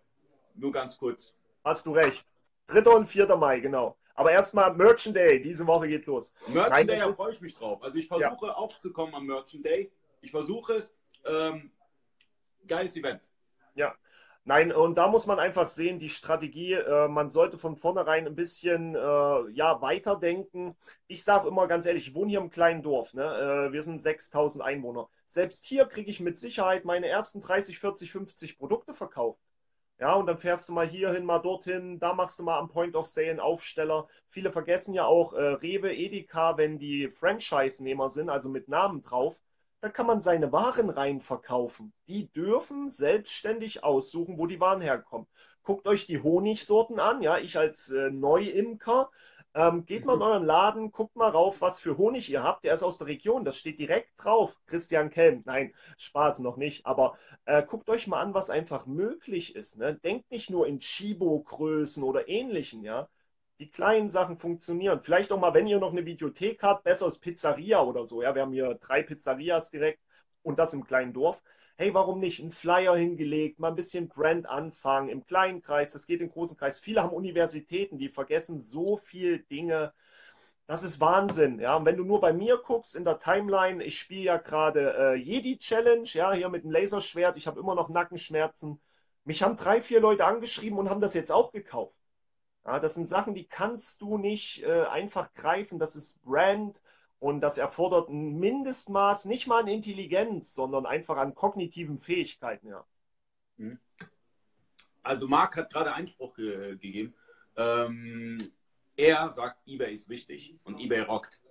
Nur 0.54 0.72
ganz 0.72 0.98
kurz. 0.98 1.36
Hast 1.64 1.86
du 1.86 1.92
recht. 1.92 2.26
3. 2.66 2.90
und 2.90 3.06
4. 3.06 3.36
Mai, 3.36 3.61
genau. 3.61 3.96
Aber 4.14 4.32
erstmal 4.32 4.74
Merchant 4.74 5.16
Day, 5.16 5.40
diese 5.40 5.66
Woche 5.66 5.88
geht's 5.88 6.06
los. 6.06 6.34
Merchant 6.48 6.70
Nein, 6.72 6.86
Day, 6.86 6.98
da 6.98 7.12
freue 7.12 7.32
ich 7.32 7.40
mich 7.40 7.54
drauf. 7.54 7.82
Also 7.82 7.98
ich 7.98 8.08
versuche 8.08 8.46
ja. 8.46 8.54
aufzukommen 8.54 9.14
am 9.14 9.26
Merchant 9.26 9.64
Day. 9.64 9.90
Ich 10.20 10.30
versuche 10.30 10.74
es. 10.74 10.94
Ähm, 11.24 11.70
geiles 12.66 12.96
Event. 12.96 13.30
Ja. 13.74 13.94
Nein, 14.44 14.72
und 14.72 14.96
da 14.96 15.06
muss 15.08 15.26
man 15.26 15.38
einfach 15.38 15.66
sehen, 15.66 15.98
die 15.98 16.08
Strategie, 16.08 16.72
äh, 16.72 17.08
man 17.08 17.28
sollte 17.28 17.58
von 17.58 17.76
vornherein 17.76 18.26
ein 18.26 18.34
bisschen 18.34 18.94
äh, 18.94 18.98
ja, 19.50 19.80
weiterdenken. 19.82 20.76
Ich 21.08 21.24
sage 21.24 21.48
immer 21.48 21.68
ganz 21.68 21.84
ehrlich, 21.86 22.08
ich 22.08 22.14
wohne 22.14 22.30
hier 22.30 22.40
im 22.40 22.50
kleinen 22.50 22.82
Dorf, 22.82 23.12
ne? 23.14 23.22
Äh, 23.68 23.72
wir 23.72 23.82
sind 23.82 24.00
6000 24.00 24.64
Einwohner. 24.64 25.08
Selbst 25.24 25.66
hier 25.66 25.86
kriege 25.86 26.10
ich 26.10 26.20
mit 26.20 26.38
Sicherheit 26.38 26.84
meine 26.84 27.06
ersten 27.08 27.40
30, 27.42 27.78
40, 27.78 28.10
50 28.10 28.58
Produkte 28.58 28.94
verkauft. 28.94 29.40
Ja, 29.98 30.14
und 30.14 30.26
dann 30.26 30.38
fährst 30.38 30.68
du 30.68 30.72
mal 30.72 30.88
hierhin, 30.88 31.26
mal 31.26 31.40
dorthin, 31.40 31.98
da 32.00 32.14
machst 32.14 32.38
du 32.38 32.42
mal 32.42 32.58
am 32.58 32.68
Point 32.68 32.96
of 32.96 33.06
Sale 33.06 33.30
einen 33.30 33.40
Aufsteller. 33.40 34.08
Viele 34.28 34.50
vergessen 34.50 34.94
ja 34.94 35.04
auch 35.04 35.34
äh, 35.34 35.42
Rewe, 35.42 35.94
Edeka, 35.94 36.56
wenn 36.56 36.78
die 36.78 37.08
Franchise-Nehmer 37.08 38.08
sind, 38.08 38.30
also 38.30 38.48
mit 38.48 38.68
Namen 38.68 39.02
drauf 39.02 39.40
da 39.81 39.89
kann 39.89 40.07
man 40.07 40.20
seine 40.20 40.53
Waren 40.53 40.91
rein 40.91 41.20
verkaufen. 41.20 41.93
Die 42.09 42.31
dürfen 42.33 42.91
selbstständig 42.91 43.83
aussuchen, 43.83 44.39
wo 44.39 44.47
die 44.47 44.61
Waren 44.61 44.81
herkommen. 44.81 45.26
Guckt 45.62 45.87
euch 45.89 46.07
die 46.07 46.22
Honigsorten 46.22 47.01
an, 47.01 47.22
ja, 47.22 47.39
ich 47.39 47.57
als 47.57 47.91
äh, 47.91 48.11
Neuimker, 48.11 49.11
ähm, 49.55 49.85
geht 49.85 50.05
mal 50.05 50.14
in 50.14 50.22
euren 50.22 50.45
Laden, 50.45 50.93
guckt 50.93 51.16
mal 51.16 51.31
rauf, 51.31 51.61
was 51.61 51.81
für 51.81 51.99
Honig 51.99 52.31
ihr 52.31 52.43
habt. 52.43 52.64
Der 52.64 52.74
ist 52.74 52.83
aus 52.83 52.99
der 52.99 53.09
Region, 53.09 53.45
das 53.45 53.57
steht 53.57 53.78
direkt 53.81 54.12
drauf. 54.16 54.57
Christian 54.66 55.11
Kelm. 55.11 55.43
Nein, 55.45 55.74
Spaß 55.97 56.39
noch 56.41 56.57
nicht. 56.57 56.87
Aber 56.87 57.16
äh, 57.47 57.64
guckt 57.64 57.91
euch 57.91 58.07
mal 58.07 58.20
an, 58.20 58.33
was 58.35 58.51
einfach 58.51 58.87
möglich 58.87 59.57
ist. 59.57 59.78
Ne? 59.78 59.97
Denkt 59.97 60.31
nicht 60.31 60.51
nur 60.51 60.66
in 60.66 60.78
Chibo-Größen 60.78 62.05
oder 62.05 62.28
ähnlichen, 62.28 62.85
ja 62.85 63.09
die 63.61 63.70
kleinen 63.70 64.08
Sachen 64.08 64.36
funktionieren. 64.38 65.00
Vielleicht 65.00 65.30
auch 65.32 65.38
mal, 65.38 65.52
wenn 65.54 65.66
ihr 65.66 65.78
noch 65.78 65.92
eine 65.92 66.06
Videothek 66.06 66.62
habt, 66.62 66.82
besser 66.84 67.04
als 67.04 67.18
Pizzeria 67.18 67.82
oder 67.82 68.04
so. 68.04 68.22
Ja, 68.22 68.34
wir 68.34 68.42
haben 68.42 68.52
hier 68.54 68.74
drei 68.74 69.02
Pizzerias 69.02 69.70
direkt 69.70 70.00
und 70.42 70.58
das 70.58 70.72
im 70.72 70.84
kleinen 70.84 71.12
Dorf. 71.12 71.42
Hey, 71.76 71.92
warum 71.94 72.20
nicht? 72.20 72.40
Ein 72.40 72.50
Flyer 72.50 72.96
hingelegt, 72.96 73.58
mal 73.58 73.68
ein 73.68 73.76
bisschen 73.76 74.08
Brand 74.08 74.48
anfangen 74.48 75.11
im 75.11 75.26
kleinen 75.26 75.61
Kreis. 75.61 75.92
Das 75.92 76.06
geht 76.06 76.22
im 76.22 76.30
großen 76.30 76.56
Kreis. 76.56 76.78
Viele 76.78 77.02
haben 77.02 77.12
Universitäten, 77.14 77.98
die 77.98 78.08
vergessen 78.08 78.58
so 78.58 78.96
viel 78.96 79.40
Dinge. 79.40 79.92
Das 80.66 80.82
ist 80.82 81.00
Wahnsinn. 81.00 81.61
Ja, 81.61 81.76
und 81.76 81.84
wenn 81.84 81.96
du 81.98 82.04
nur 82.04 82.20
bei 82.20 82.32
mir 82.32 82.58
guckst 82.64 82.96
in 82.96 83.04
der 83.04 83.18
Timeline, 83.18 83.84
ich 83.84 83.98
spiele 83.98 84.22
ja 84.22 84.36
gerade 84.38 84.94
äh, 84.96 85.14
Jedi 85.16 85.58
Challenge, 85.58 86.08
ja, 86.12 86.32
hier 86.32 86.48
mit 86.48 86.64
dem 86.64 86.70
Laserschwert. 86.70 87.36
Ich 87.36 87.46
habe 87.46 87.61
immer 87.61 87.74
noch 87.74 87.90
Nackenschmerzen. 87.90 88.80
Mich 89.24 89.42
haben 89.42 89.56
drei, 89.56 89.82
vier 89.82 90.00
Leute 90.00 90.24
angeschrieben 90.24 90.78
und 90.78 90.88
haben 90.88 91.02
das 91.02 91.14
jetzt 91.14 91.30
auch 91.30 91.52
gekauft. 91.52 91.99
Ja, 92.70 92.78
das 92.78 92.94
sind 92.94 93.08
Sachen, 93.08 93.34
die 93.34 93.48
kannst 93.48 94.00
du 94.00 94.16
nicht 94.16 94.62
äh, 94.62 94.82
einfach 94.82 95.34
greifen. 95.34 95.80
Das 95.80 95.96
ist 95.96 96.22
Brand 96.22 96.80
und 97.18 97.40
das 97.40 97.58
erfordert 97.58 98.08
ein 98.10 98.38
Mindestmaß, 98.38 99.24
nicht 99.24 99.48
mal 99.48 99.62
an 99.62 99.66
Intelligenz, 99.66 100.54
sondern 100.54 100.86
einfach 100.86 101.16
an 101.16 101.34
kognitiven 101.34 101.98
Fähigkeiten. 101.98 102.68
Ja. 102.68 102.84
Mhm. 103.56 103.80
Also 105.02 105.26
Marc 105.26 105.56
hat 105.56 105.72
gerade 105.72 105.94
Einspruch 105.94 106.36
ge 106.36 106.76
gegeben. 106.76 107.12
Ähm, 107.56 108.38
er 108.94 109.32
sagt, 109.32 109.66
eBay 109.66 109.92
ist 109.92 110.08
wichtig 110.08 110.54
und 110.62 110.78
eBay 110.78 111.00
rockt. 111.00 111.42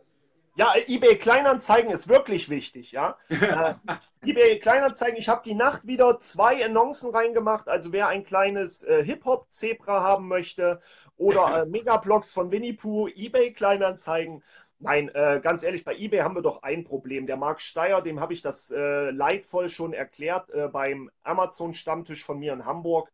Ja, 0.56 0.74
eBay 0.88 1.18
Kleinanzeigen 1.18 1.92
ist 1.92 2.08
wirklich 2.08 2.50
wichtig, 2.50 2.92
ja. 2.92 3.18
äh, 3.30 3.76
eBay 4.22 4.60
Kleinanzeigen, 4.60 5.18
ich 5.18 5.30
habe 5.30 5.42
die 5.44 5.54
Nacht 5.54 5.86
wieder 5.86 6.18
zwei 6.18 6.66
Annoncen 6.66 7.14
reingemacht. 7.14 7.70
Also 7.70 7.92
wer 7.92 8.08
ein 8.08 8.24
kleines 8.24 8.84
äh, 8.84 9.04
Hip-Hop-Zebra 9.04 10.02
haben 10.02 10.28
möchte 10.28 10.82
oder 11.20 11.54
äh, 11.64 11.68
Megablocks 11.68 12.34
von 12.34 12.52
Winnie 12.52 12.74
Pooh, 12.74 13.10
eBay 13.10 13.54
Kleinanzeigen. 13.54 14.44
Nein, 14.80 15.10
äh, 15.10 15.42
ganz 15.44 15.64
ehrlich, 15.64 15.84
bei 15.86 15.96
eBay 15.96 16.22
haben 16.22 16.36
wir 16.36 16.42
doch 16.42 16.64
ein 16.64 16.84
Problem. 16.86 17.28
Der 17.28 17.38
Marc 17.38 17.62
Steyer, 17.62 18.02
dem 18.02 18.20
habe 18.22 18.34
ich 18.34 18.42
das 18.42 18.72
äh, 18.72 19.12
leidvoll 19.12 19.70
schon 19.70 19.94
erklärt 19.94 20.50
äh, 20.52 20.70
beim 20.70 21.12
Amazon-Stammtisch 21.24 22.24
von 22.24 22.40
mir 22.40 22.54
in 22.54 22.66
Hamburg. 22.66 23.12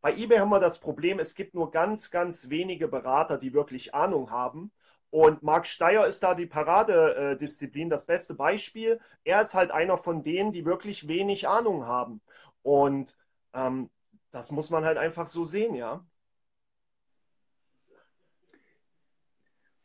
Bei 0.00 0.14
eBay 0.16 0.38
haben 0.38 0.50
wir 0.50 0.60
das 0.60 0.78
Problem, 0.80 1.18
es 1.18 1.34
gibt 1.34 1.54
nur 1.54 1.70
ganz, 1.70 2.10
ganz 2.10 2.50
wenige 2.50 2.88
Berater, 2.88 3.38
die 3.38 3.52
wirklich 3.54 3.94
Ahnung 3.94 4.30
haben. 4.30 4.72
Und 5.10 5.42
Marc 5.42 5.66
Steyer 5.66 6.06
ist 6.06 6.22
da 6.22 6.34
die 6.34 6.46
Paradedisziplin, 6.46 7.90
das 7.90 8.06
beste 8.06 8.34
Beispiel. 8.34 9.00
Er 9.24 9.40
ist 9.40 9.54
halt 9.54 9.70
einer 9.70 9.96
von 9.98 10.22
denen, 10.22 10.52
die 10.52 10.64
wirklich 10.66 11.08
wenig 11.08 11.48
Ahnung 11.48 11.86
haben. 11.86 12.20
Und 12.62 13.16
ähm, 13.54 13.90
Das 14.32 14.50
muss 14.52 14.70
man 14.70 14.84
halt 14.84 14.98
einfach 14.98 15.28
so 15.28 15.44
sehen, 15.44 15.74
ja. 15.74 16.04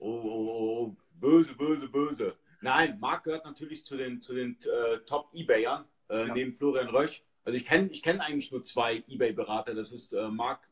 Oh, 0.01 0.19
oh, 0.23 0.47
oh, 0.49 0.77
oh. 0.79 0.95
böse, 1.19 1.53
böse, 1.53 1.87
böse. 1.87 2.35
Nein, 2.61 2.99
Marc 2.99 3.23
gehört 3.23 3.45
natürlich 3.45 3.85
zu 3.85 3.95
den, 3.97 4.19
zu 4.19 4.33
den 4.33 4.57
äh, 4.63 4.97
Top-Ebayern, 5.05 5.85
äh, 6.09 6.27
ja. 6.27 6.33
neben 6.33 6.53
Florian 6.53 6.89
Rösch. 6.89 7.23
Also 7.43 7.57
ich 7.57 7.65
kenne 7.65 7.87
ich 7.89 8.01
kenn 8.01 8.19
eigentlich 8.19 8.51
nur 8.51 8.63
zwei 8.63 9.03
Ebay-Berater. 9.07 9.75
Das 9.75 9.91
ist 9.91 10.13
äh, 10.13 10.27
Marc, 10.29 10.67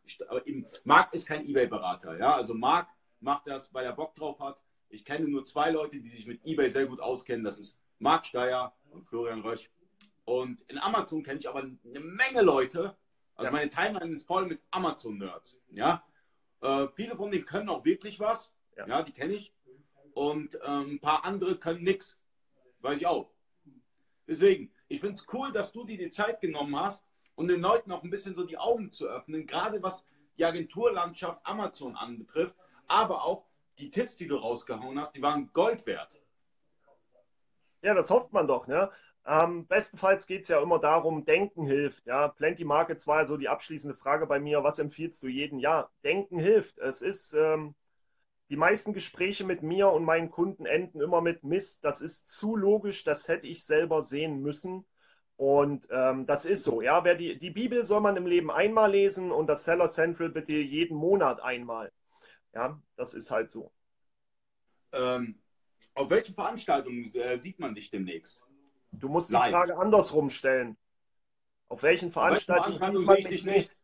äh, 0.45 0.63
Marc 0.83 1.13
ist 1.13 1.27
kein 1.27 1.45
Ebay-Berater. 1.45 2.17
Ja? 2.17 2.35
Also 2.35 2.55
Marc 2.55 2.89
macht 3.19 3.45
das, 3.47 3.71
weil 3.71 3.85
er 3.85 3.93
Bock 3.93 4.15
drauf 4.15 4.39
hat. 4.39 4.59
Ich 4.89 5.05
kenne 5.05 5.27
nur 5.27 5.45
zwei 5.45 5.69
Leute, 5.69 5.99
die 5.99 6.09
sich 6.09 6.25
mit 6.25 6.43
Ebay 6.43 6.71
sehr 6.71 6.87
gut 6.87 6.99
auskennen. 6.99 7.43
Das 7.43 7.59
ist 7.59 7.79
Marc 7.99 8.25
Steyer 8.25 8.75
und 8.89 9.05
Florian 9.05 9.41
Rösch. 9.41 9.69
Und 10.25 10.61
in 10.63 10.79
Amazon 10.79 11.21
kenne 11.21 11.39
ich 11.39 11.47
aber 11.47 11.59
eine 11.59 11.99
Menge 11.99 12.41
Leute. 12.41 12.95
Also 13.35 13.45
ja. 13.45 13.51
meine 13.51 13.69
Timeline 13.69 14.11
ist 14.11 14.25
voll 14.25 14.47
mit 14.47 14.63
Amazon-Nerds. 14.71 15.61
Ja? 15.69 16.03
Äh, 16.61 16.87
viele 16.95 17.15
von 17.15 17.29
denen 17.29 17.45
können 17.45 17.69
auch 17.69 17.85
wirklich 17.85 18.19
was. 18.19 18.53
Ja, 18.79 18.87
ja 18.87 19.03
die 19.03 19.11
kenne 19.11 19.33
ich. 19.33 19.53
Und 20.13 20.59
ähm, 20.65 20.93
ein 20.93 20.99
paar 20.99 21.25
andere 21.25 21.57
können 21.57 21.83
nichts. 21.83 22.19
Weiß 22.81 22.97
ich 22.97 23.07
auch. 23.07 23.29
Deswegen, 24.27 24.71
ich 24.87 24.99
finde 24.99 25.15
es 25.15 25.25
cool, 25.33 25.51
dass 25.51 25.71
du 25.71 25.83
dir 25.83 25.97
die 25.97 26.09
Zeit 26.09 26.39
genommen 26.41 26.79
hast, 26.79 27.05
um 27.35 27.47
den 27.47 27.61
Leuten 27.61 27.91
auch 27.91 28.03
ein 28.03 28.09
bisschen 28.09 28.35
so 28.35 28.43
die 28.43 28.57
Augen 28.57 28.91
zu 28.91 29.07
öffnen, 29.07 29.45
gerade 29.45 29.81
was 29.81 30.05
die 30.37 30.45
Agenturlandschaft 30.45 31.39
Amazon 31.43 31.95
anbetrifft, 31.95 32.55
aber 32.87 33.23
auch 33.23 33.45
die 33.77 33.91
Tipps, 33.91 34.17
die 34.17 34.27
du 34.27 34.35
rausgehauen 34.35 34.99
hast, 34.99 35.15
die 35.15 35.21
waren 35.21 35.51
Gold 35.53 35.85
wert. 35.85 36.21
Ja, 37.81 37.93
das 37.93 38.09
hofft 38.09 38.33
man 38.33 38.47
doch. 38.47 38.67
Ne? 38.67 38.91
Ähm, 39.25 39.67
bestenfalls 39.67 40.27
geht 40.27 40.41
es 40.41 40.47
ja 40.47 40.61
immer 40.61 40.79
darum, 40.79 41.25
Denken 41.25 41.65
hilft. 41.65 42.05
Ja? 42.05 42.27
Plenty 42.27 42.65
Markets 42.65 43.07
war 43.07 43.21
ja 43.21 43.25
so 43.25 43.37
die 43.37 43.49
abschließende 43.49 43.95
Frage 43.95 44.27
bei 44.27 44.39
mir. 44.39 44.63
Was 44.63 44.79
empfiehlst 44.79 45.23
du 45.23 45.27
jedem? 45.27 45.59
Ja, 45.59 45.89
Denken 46.03 46.39
hilft. 46.39 46.77
Es 46.77 47.01
ist, 47.01 47.33
ähm, 47.33 47.75
die 48.49 48.57
meisten 48.57 48.93
Gespräche 48.93 49.43
mit 49.43 49.61
mir 49.61 49.89
und 49.89 50.03
meinen 50.03 50.31
Kunden 50.31 50.65
enden 50.65 51.01
immer 51.01 51.21
mit 51.21 51.43
Mist. 51.43 51.85
Das 51.85 52.01
ist 52.01 52.31
zu 52.31 52.55
logisch, 52.55 53.03
das 53.03 53.27
hätte 53.27 53.47
ich 53.47 53.63
selber 53.63 54.01
sehen 54.01 54.41
müssen. 54.41 54.85
Und 55.37 55.87
ähm, 55.91 56.25
das 56.25 56.45
ist 56.45 56.63
so. 56.63 56.81
Ja, 56.81 57.03
wer 57.03 57.15
die, 57.15 57.37
die 57.37 57.51
Bibel 57.51 57.85
soll 57.85 58.01
man 58.01 58.17
im 58.17 58.25
Leben 58.25 58.51
einmal 58.51 58.91
lesen 58.91 59.31
und 59.31 59.47
das 59.47 59.63
Seller 59.63 59.87
Central 59.87 60.29
bitte 60.29 60.53
jeden 60.53 60.97
Monat 60.97 61.41
einmal. 61.41 61.91
Ja, 62.53 62.81
das 62.95 63.13
ist 63.13 63.31
halt 63.31 63.49
so. 63.51 63.71
Ähm, 64.91 65.39
auf 65.93 66.09
welchen 66.09 66.33
Veranstaltungen 66.33 67.13
äh, 67.13 67.37
sieht 67.37 67.59
man 67.59 67.75
dich 67.75 67.91
demnächst? 67.91 68.43
Du 68.91 69.07
musst 69.07 69.29
Live. 69.29 69.45
die 69.45 69.51
Frage 69.51 69.77
andersrum 69.77 70.29
stellen. 70.31 70.75
Auf 71.67 71.83
welchen 71.83 72.09
Veranstaltungen 72.09 72.79
sieht 72.79 73.05
man 73.05 73.15
dich 73.15 73.43
nicht? 73.45 73.79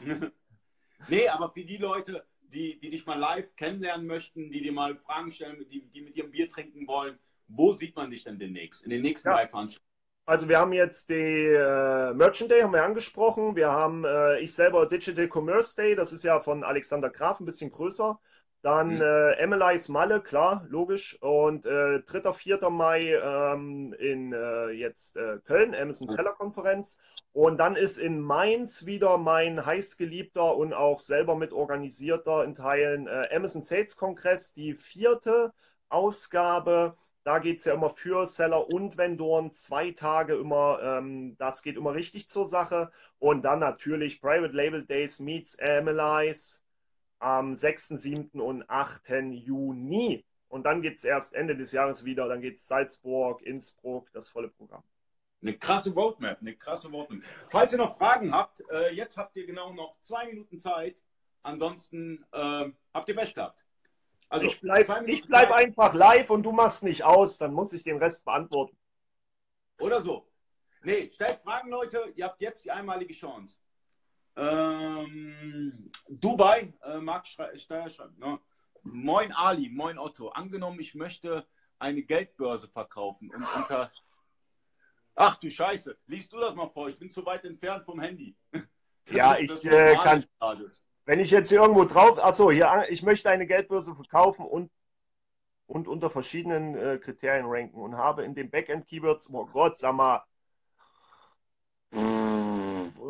nicht? 0.00 0.32
nee, 1.08 1.28
aber 1.28 1.50
für 1.50 1.64
die 1.64 1.78
Leute, 1.78 2.24
die, 2.52 2.78
die 2.80 2.90
dich 2.90 3.06
mal 3.06 3.18
live 3.18 3.54
kennenlernen 3.56 4.06
möchten, 4.06 4.50
die 4.50 4.62
dir 4.62 4.72
mal 4.72 4.96
Fragen 4.96 5.32
stellen, 5.32 5.64
die, 5.70 5.82
die 5.82 6.02
mit 6.02 6.16
dir 6.16 6.24
ein 6.24 6.30
Bier 6.30 6.48
trinken 6.48 6.86
wollen, 6.86 7.18
wo 7.48 7.72
sieht 7.72 7.96
man 7.96 8.10
dich 8.10 8.24
denn 8.24 8.38
demnächst? 8.38 8.84
In 8.84 8.90
den 8.90 9.02
nächsten 9.02 9.28
ja. 9.28 9.34
drei 9.34 9.48
Veranstaltungen? 9.48 9.88
Also 10.26 10.46
wir 10.46 10.58
haben 10.58 10.74
jetzt 10.74 11.08
die 11.08 11.14
äh, 11.14 12.12
Merchant 12.12 12.50
Day, 12.50 12.60
haben 12.60 12.74
wir 12.74 12.84
angesprochen. 12.84 13.56
Wir 13.56 13.70
haben 13.70 14.04
äh, 14.04 14.40
ich 14.40 14.52
selber 14.52 14.84
Digital 14.84 15.26
Commerce 15.26 15.74
Day, 15.74 15.94
das 15.94 16.12
ist 16.12 16.22
ja 16.22 16.38
von 16.40 16.64
Alexander 16.64 17.08
Graf 17.08 17.40
ein 17.40 17.46
bisschen 17.46 17.70
größer. 17.70 18.20
Dann 18.60 18.96
mhm. 18.96 19.00
äh, 19.00 19.46
MLIs 19.46 19.88
Malle, 19.88 20.20
klar, 20.20 20.66
logisch. 20.68 21.16
Und 21.22 21.64
äh, 21.64 22.00
3. 22.00 22.32
4. 22.32 22.68
Mai 22.68 23.14
ähm, 23.14 23.94
in 23.98 24.34
äh, 24.34 24.68
jetzt 24.70 25.16
äh, 25.16 25.38
Köln, 25.44 25.74
Amazon 25.74 26.08
Seller 26.08 26.32
Konferenz. 26.32 27.00
Und 27.38 27.58
dann 27.58 27.76
ist 27.76 27.98
in 27.98 28.20
Mainz 28.20 28.84
wieder 28.84 29.16
mein 29.16 29.64
heißgeliebter 29.64 30.56
und 30.56 30.74
auch 30.74 30.98
selber 30.98 31.36
mit 31.36 31.52
organisierter 31.52 32.42
in 32.42 32.52
Teilen 32.52 33.06
äh, 33.06 33.28
Amazon 33.32 33.62
Sales 33.62 33.96
Kongress, 33.96 34.54
die 34.54 34.74
vierte 34.74 35.52
Ausgabe. 35.88 36.96
Da 37.22 37.38
geht 37.38 37.58
es 37.58 37.64
ja 37.64 37.74
immer 37.74 37.90
für 37.90 38.26
Seller 38.26 38.68
und 38.68 38.98
Vendoren 38.98 39.52
zwei 39.52 39.92
Tage 39.92 40.34
immer. 40.34 40.80
Ähm, 40.82 41.36
das 41.38 41.62
geht 41.62 41.76
immer 41.76 41.94
richtig 41.94 42.26
zur 42.26 42.44
Sache. 42.44 42.90
Und 43.20 43.42
dann 43.42 43.60
natürlich 43.60 44.20
Private 44.20 44.52
Label 44.52 44.84
Days 44.84 45.20
meets 45.20 45.58
MLIs 45.58 46.64
am 47.20 47.54
6., 47.54 47.90
7. 47.90 48.40
und 48.40 48.68
8. 48.68 49.10
Juni. 49.30 50.24
Und 50.48 50.66
dann 50.66 50.82
geht 50.82 50.96
es 50.96 51.04
erst 51.04 51.34
Ende 51.34 51.56
des 51.56 51.70
Jahres 51.70 52.04
wieder. 52.04 52.26
Dann 52.26 52.40
geht 52.40 52.56
es 52.56 52.66
Salzburg, 52.66 53.42
Innsbruck, 53.42 54.10
das 54.12 54.28
volle 54.28 54.48
Programm. 54.48 54.82
Eine 55.40 55.56
krasse 55.56 55.94
Roadmap, 55.94 56.40
eine 56.40 56.56
krasse 56.56 56.88
Roadmap. 56.88 57.22
Falls 57.50 57.72
ihr 57.72 57.78
noch 57.78 57.96
Fragen 57.96 58.32
habt, 58.32 58.62
äh, 58.70 58.92
jetzt 58.94 59.16
habt 59.16 59.36
ihr 59.36 59.46
genau 59.46 59.72
noch 59.72 59.96
zwei 60.02 60.26
Minuten 60.26 60.58
Zeit. 60.58 60.96
Ansonsten 61.42 62.24
äh, 62.32 62.70
habt 62.92 63.08
ihr 63.08 63.14
Pech 63.14 63.34
gehabt. 63.34 63.64
Also, 64.28 64.46
ich 64.46 64.60
bleibe 64.60 65.06
bleib 65.28 65.52
einfach 65.52 65.94
live 65.94 66.28
und 66.30 66.42
du 66.42 66.52
machst 66.52 66.82
nicht 66.82 67.04
aus, 67.04 67.38
dann 67.38 67.54
muss 67.54 67.72
ich 67.72 67.82
den 67.82 67.96
Rest 67.98 68.24
beantworten. 68.24 68.76
Oder 69.78 70.00
so. 70.00 70.28
Nee, 70.82 71.10
stellt 71.12 71.40
Fragen, 71.42 71.70
Leute. 71.70 72.12
Ihr 72.14 72.24
habt 72.26 72.40
jetzt 72.40 72.64
die 72.64 72.70
einmalige 72.70 73.14
Chance. 73.14 73.60
Ähm, 74.36 75.90
Dubai, 76.08 76.72
äh, 76.82 76.98
Marc 76.98 77.26
Steier 77.26 77.88
schreibt, 77.88 78.18
ne? 78.18 78.38
Moin 78.82 79.32
Ali, 79.32 79.68
moin 79.68 79.98
Otto. 79.98 80.28
Angenommen, 80.28 80.78
ich 80.80 80.94
möchte 80.94 81.46
eine 81.78 82.02
Geldbörse 82.02 82.68
verkaufen 82.68 83.30
und 83.30 83.44
unter. 83.56 83.90
Ach 85.20 85.36
du 85.36 85.50
Scheiße, 85.50 85.98
liest 86.06 86.32
du 86.32 86.38
das 86.38 86.54
mal 86.54 86.68
vor? 86.68 86.88
Ich 86.88 86.96
bin 86.96 87.10
zu 87.10 87.26
weit 87.26 87.44
entfernt 87.44 87.84
vom 87.84 88.00
Handy. 88.00 88.36
Das 89.04 89.16
ja, 89.16 89.38
ich 89.38 89.64
äh, 89.64 89.94
kann. 89.94 90.22
Wenn 91.06 91.18
ich 91.18 91.30
jetzt 91.30 91.48
hier 91.48 91.62
irgendwo 91.62 91.86
drauf, 91.86 92.22
achso, 92.22 92.50
hier, 92.50 92.84
ich 92.90 93.02
möchte 93.02 93.30
eine 93.30 93.46
Geldbörse 93.46 93.94
verkaufen 93.94 94.44
und, 94.44 94.70
und 95.66 95.88
unter 95.88 96.10
verschiedenen 96.10 96.76
äh, 96.76 96.98
Kriterien 96.98 97.46
ranken 97.46 97.80
und 97.80 97.96
habe 97.96 98.24
in 98.24 98.34
den 98.34 98.50
Backend-Keywords, 98.50 99.32
oh 99.32 99.46
Gott, 99.46 99.78
sag 99.78 99.94
mal, 99.94 100.22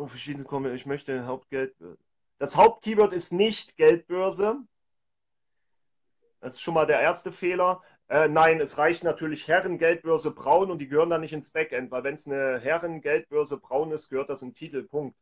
verschiedene 0.07 0.45
kommen, 0.45 0.73
ich 0.73 0.85
möchte 0.85 1.25
Hauptgeld. 1.25 1.75
Das 2.37 2.55
Hauptkeyword 2.55 3.11
ist 3.11 3.33
nicht 3.33 3.75
Geldbörse. 3.75 4.57
Das 6.39 6.53
ist 6.53 6.61
schon 6.61 6.75
mal 6.75 6.85
der 6.85 7.01
erste 7.01 7.33
Fehler. 7.33 7.81
Äh, 8.09 8.27
nein, 8.27 8.59
es 8.59 8.79
reicht 8.79 9.03
natürlich 9.03 9.47
Herren-Geldbörse 9.47 10.33
braun 10.33 10.71
und 10.71 10.79
die 10.79 10.87
gehören 10.87 11.11
dann 11.11 11.21
nicht 11.21 11.33
ins 11.33 11.51
Backend, 11.51 11.91
weil 11.91 12.03
wenn 12.03 12.15
es 12.15 12.27
eine 12.27 12.59
Herren-Geldbörse 12.59 13.59
braun 13.59 13.91
ist, 13.91 14.09
gehört 14.09 14.29
das 14.29 14.41
im 14.41 14.53
Titel. 14.55 14.83
Punkt. 14.83 15.15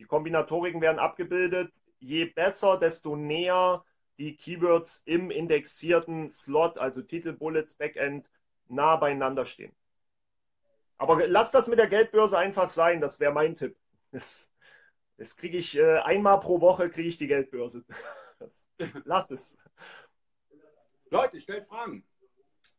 Die 0.00 0.04
Kombinatoriken 0.04 0.80
werden 0.80 0.98
abgebildet. 0.98 1.72
Je 2.00 2.24
besser, 2.24 2.76
desto 2.76 3.14
näher 3.14 3.84
die 4.18 4.36
Keywords 4.36 5.02
im 5.06 5.30
indexierten 5.30 6.28
Slot, 6.28 6.76
also 6.78 7.02
Titel, 7.02 7.32
Bullets, 7.32 7.74
Backend, 7.74 8.30
nah 8.68 8.96
beieinander 8.96 9.46
stehen. 9.46 9.72
Aber 10.98 11.26
lass 11.28 11.52
das 11.52 11.68
mit 11.68 11.78
der 11.78 11.86
Geldbörse 11.86 12.36
einfach 12.36 12.68
sein, 12.68 13.00
das 13.00 13.20
wäre 13.20 13.32
mein 13.32 13.54
Tipp. 13.54 13.76
Das, 14.10 14.52
das 15.18 15.36
kriege 15.36 15.58
ich 15.58 15.76
äh, 15.76 15.98
einmal 15.98 16.40
pro 16.40 16.60
Woche 16.60 16.90
kriege 16.90 17.08
ich 17.08 17.16
die 17.16 17.28
Geldbörse. 17.28 17.84
Das, 18.40 18.68
lass 19.04 19.30
es. 19.30 19.56
Leute, 21.10 21.40
stellt 21.40 21.68
Fragen. 21.68 22.04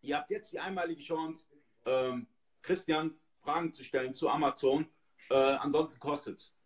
Ihr 0.05 0.17
habt 0.17 0.29
jetzt 0.29 0.53
die 0.53 0.59
einmalige 0.59 1.01
Chance, 1.01 1.47
ähm, 1.85 2.27
Christian 2.61 3.15
Fragen 3.41 3.73
zu 3.73 3.83
stellen 3.83 4.13
zu 4.13 4.29
Amazon. 4.29 4.87
Äh, 5.31 5.35
ansonsten 5.35 5.99
kostet 5.99 6.37
es. 6.37 6.57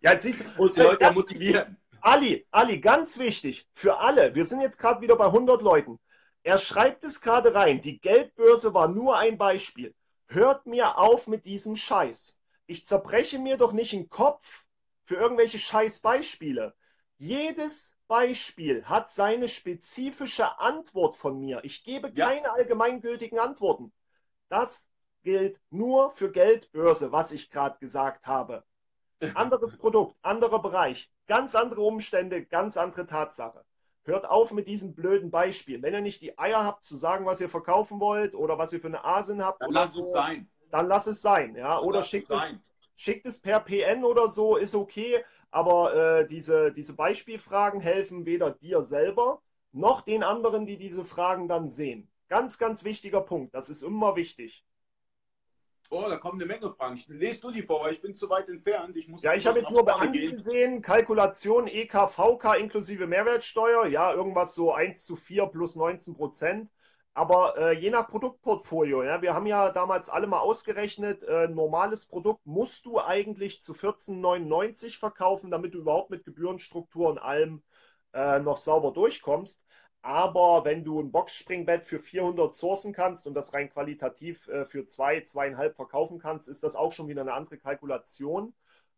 ja, 0.00 0.12
jetzt 0.12 0.22
siehst 0.22 0.42
du, 0.42 0.44
muss 0.56 0.74
die 0.74 0.80
Leute 0.80 1.02
ja 1.02 1.12
motivieren. 1.12 1.76
Ali, 2.00 2.46
Ali, 2.52 2.80
ganz 2.80 3.18
wichtig 3.18 3.68
für 3.72 3.98
alle. 3.98 4.34
Wir 4.36 4.44
sind 4.44 4.60
jetzt 4.60 4.78
gerade 4.78 5.00
wieder 5.00 5.16
bei 5.16 5.26
100 5.26 5.60
Leuten. 5.60 5.98
Er 6.44 6.58
schreibt 6.58 7.02
es 7.02 7.20
gerade 7.20 7.54
rein. 7.54 7.80
Die 7.80 8.00
Geldbörse 8.00 8.74
war 8.74 8.88
nur 8.88 9.18
ein 9.18 9.38
Beispiel. 9.38 9.94
Hört 10.26 10.66
mir 10.66 10.98
auf 10.98 11.26
mit 11.26 11.46
diesem 11.46 11.74
Scheiß. 11.74 12.40
Ich 12.66 12.84
zerbreche 12.84 13.40
mir 13.40 13.56
doch 13.56 13.72
nicht 13.72 13.92
den 13.92 14.08
Kopf 14.08 14.66
für 15.04 15.16
irgendwelche 15.16 15.58
Scheißbeispiele. 15.58 16.74
Jedes 17.18 17.98
Beispiel 18.12 18.84
hat 18.84 19.08
seine 19.08 19.48
spezifische 19.48 20.60
Antwort 20.60 21.14
von 21.14 21.40
mir. 21.40 21.60
Ich 21.64 21.82
gebe 21.82 22.12
ja. 22.14 22.26
keine 22.26 22.52
allgemeingültigen 22.52 23.38
Antworten. 23.38 23.90
Das 24.50 24.90
gilt 25.22 25.58
nur 25.70 26.10
für 26.10 26.30
Geldbörse, 26.30 27.10
was 27.10 27.32
ich 27.32 27.48
gerade 27.48 27.78
gesagt 27.78 28.26
habe. 28.26 28.64
Anderes 29.34 29.78
Produkt, 29.78 30.14
anderer 30.20 30.60
Bereich, 30.60 31.10
ganz 31.26 31.54
andere 31.54 31.80
Umstände, 31.80 32.44
ganz 32.44 32.76
andere 32.76 33.06
Tatsache. 33.06 33.64
Hört 34.02 34.28
auf 34.28 34.52
mit 34.52 34.68
diesem 34.68 34.94
blöden 34.94 35.30
Beispiel. 35.30 35.80
Wenn 35.80 35.94
ihr 35.94 36.02
nicht 36.02 36.20
die 36.20 36.38
Eier 36.38 36.66
habt 36.66 36.84
zu 36.84 36.96
sagen, 36.96 37.24
was 37.24 37.40
ihr 37.40 37.48
verkaufen 37.48 37.98
wollt 37.98 38.34
oder 38.34 38.58
was 38.58 38.74
ihr 38.74 38.80
für 38.80 38.88
eine 38.88 39.06
Asin 39.06 39.42
habt, 39.42 39.62
dann 39.62 39.72
lasst 39.72 39.94
so, 39.94 40.00
es 40.00 40.12
sein. 40.12 40.50
Dann 40.70 40.86
lasst 40.86 41.06
es 41.06 41.22
sein, 41.22 41.56
ja. 41.56 41.76
Dann 41.76 41.84
oder 41.84 42.02
schickt 42.02 42.28
es, 42.28 42.42
es, 42.42 42.60
schickt 42.94 43.24
es 43.24 43.40
per 43.40 43.60
PN 43.60 44.04
oder 44.04 44.28
so, 44.28 44.56
ist 44.56 44.74
okay. 44.74 45.24
Aber 45.52 45.94
äh, 45.94 46.26
diese, 46.26 46.72
diese 46.72 46.96
Beispielfragen 46.96 47.80
helfen 47.80 48.26
weder 48.26 48.50
dir 48.50 48.82
selber 48.82 49.42
noch 49.70 50.00
den 50.00 50.22
anderen, 50.22 50.66
die 50.66 50.78
diese 50.78 51.04
Fragen 51.04 51.46
dann 51.46 51.68
sehen. 51.68 52.10
Ganz, 52.28 52.58
ganz 52.58 52.84
wichtiger 52.84 53.20
Punkt. 53.20 53.54
Das 53.54 53.68
ist 53.68 53.82
immer 53.82 54.16
wichtig. 54.16 54.64
Oh, 55.90 56.06
da 56.08 56.16
kommen 56.16 56.40
eine 56.40 56.50
Menge 56.50 56.72
Fragen. 56.72 56.98
Lest 57.08 57.44
du 57.44 57.50
die 57.50 57.62
vor, 57.62 57.84
weil 57.84 57.92
ich 57.92 58.00
bin 58.00 58.14
zu 58.14 58.30
weit 58.30 58.48
entfernt. 58.48 58.96
Ich 58.96 59.08
muss 59.08 59.22
ja, 59.22 59.34
ich 59.34 59.46
habe 59.46 59.58
jetzt 59.58 59.70
nur 59.70 59.84
bei 59.84 60.06
gesehen, 60.06 60.80
Kalkulation 60.80 61.66
EKVK 61.66 62.54
inklusive 62.54 63.06
Mehrwertsteuer, 63.06 63.86
ja, 63.88 64.14
irgendwas 64.14 64.54
so 64.54 64.72
1 64.72 65.04
zu 65.04 65.16
4 65.16 65.48
plus 65.48 65.76
19 65.76 66.14
Prozent. 66.14 66.70
Aber 67.14 67.56
äh, 67.58 67.72
je 67.78 67.90
nach 67.90 68.06
Produktportfolio, 68.08 69.02
ja, 69.02 69.20
wir 69.22 69.34
haben 69.34 69.46
ja 69.46 69.70
damals 69.70 70.08
alle 70.08 70.26
mal 70.26 70.40
ausgerechnet, 70.40 71.22
äh, 71.24 71.46
normales 71.48 72.06
Produkt 72.06 72.46
musst 72.46 72.86
du 72.86 72.98
eigentlich 73.00 73.60
zu 73.60 73.74
14,99 73.74 74.98
verkaufen, 74.98 75.50
damit 75.50 75.74
du 75.74 75.78
überhaupt 75.78 76.10
mit 76.10 76.24
Gebührenstruktur 76.24 77.10
und 77.10 77.18
allem 77.18 77.62
äh, 78.14 78.38
noch 78.40 78.56
sauber 78.56 78.92
durchkommst. 78.92 79.62
Aber 80.02 80.64
wenn 80.64 80.84
du 80.84 81.00
ein 81.00 81.12
Boxspringbett 81.12 81.86
für 81.86 81.98
400 82.00 82.54
sourcen 82.54 82.92
kannst 82.92 83.26
und 83.26 83.34
das 83.34 83.52
rein 83.54 83.70
qualitativ 83.70 84.48
äh, 84.48 84.64
für 84.64 84.84
zwei, 84.84 85.20
zweieinhalb 85.20 85.76
verkaufen 85.76 86.18
kannst, 86.18 86.48
ist 86.48 86.62
das 86.64 86.76
auch 86.76 86.92
schon 86.92 87.08
wieder 87.08 87.20
eine 87.22 87.34
andere 87.34 87.58
Kalkulation. 87.58 88.54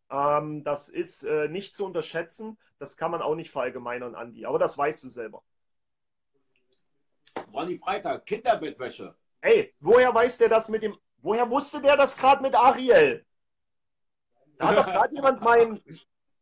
Ähm, 0.09 0.63
das 0.63 0.89
ist 0.89 1.23
äh, 1.23 1.47
nicht 1.49 1.75
zu 1.75 1.85
unterschätzen. 1.85 2.57
Das 2.79 2.97
kann 2.97 3.11
man 3.11 3.21
auch 3.21 3.35
nicht 3.35 3.51
verallgemeinern, 3.51 4.15
Andi. 4.15 4.45
Aber 4.45 4.59
das 4.59 4.77
weißt 4.77 5.03
du 5.03 5.09
selber. 5.09 5.43
Ronny 7.53 7.77
Freitag, 7.77 8.25
Kinderbettwäsche. 8.25 9.15
Ey, 9.41 9.73
woher 9.79 10.13
weiß 10.13 10.37
der 10.37 10.49
das 10.49 10.69
mit 10.69 10.83
dem. 10.83 10.97
Woher 11.17 11.49
wusste 11.49 11.81
der 11.81 11.97
das 11.97 12.17
gerade 12.17 12.41
mit 12.41 12.55
Ariel? 12.55 13.25
Da 14.57 14.67
hat 14.67 14.77
doch 14.77 14.85
gerade 14.85 15.15
jemand 15.15 15.41
mein. 15.41 15.81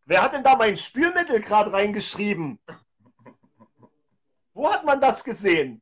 Wer 0.06 0.22
hat 0.22 0.34
denn 0.34 0.44
da 0.44 0.56
mein 0.56 0.76
Spülmittel 0.76 1.40
gerade 1.40 1.72
reingeschrieben? 1.72 2.60
Wo 4.54 4.72
hat 4.72 4.86
man 4.86 5.00
das 5.00 5.24
gesehen? 5.24 5.82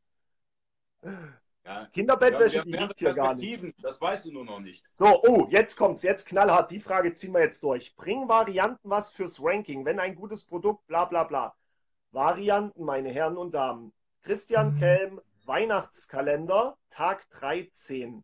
Ja, 1.66 1.86
Kinderbettwäsche, 1.88 2.58
ja, 2.58 2.88
die 2.88 2.94
hier 2.98 3.14
gar 3.14 3.36
nicht. 3.36 3.76
Das 3.84 4.00
weißt 4.00 4.26
du 4.26 4.32
nur 4.32 4.46
noch 4.46 4.60
nicht. 4.60 4.84
So, 4.92 5.22
oh, 5.24 5.48
jetzt 5.50 5.76
kommt's, 5.76 6.04
jetzt 6.04 6.28
knallhart. 6.28 6.72
Die 6.72 6.80
Frage 6.80 7.12
ziehen 7.14 7.34
wir 7.34 7.42
jetzt 7.42 7.64
durch. 7.64 7.96
Bringen 7.96 8.28
Varianten 8.28 8.90
was 8.90 9.12
fürs 9.12 9.42
Ranking, 9.42 9.86
wenn 9.86 10.00
ein 10.00 10.16
gutes 10.16 10.44
Produkt, 10.44 10.86
bla 10.88 11.06
bla 11.06 11.24
bla. 11.24 11.56
Varianten, 12.12 12.84
meine 12.84 13.10
Herren 13.10 13.38
und 13.38 13.54
Damen. 13.54 13.94
Christian 14.24 14.76
mhm. 14.76 14.80
Kelm, 14.80 15.22
Weihnachtskalender, 15.46 16.78
Tag 16.90 17.28
13. 17.32 18.24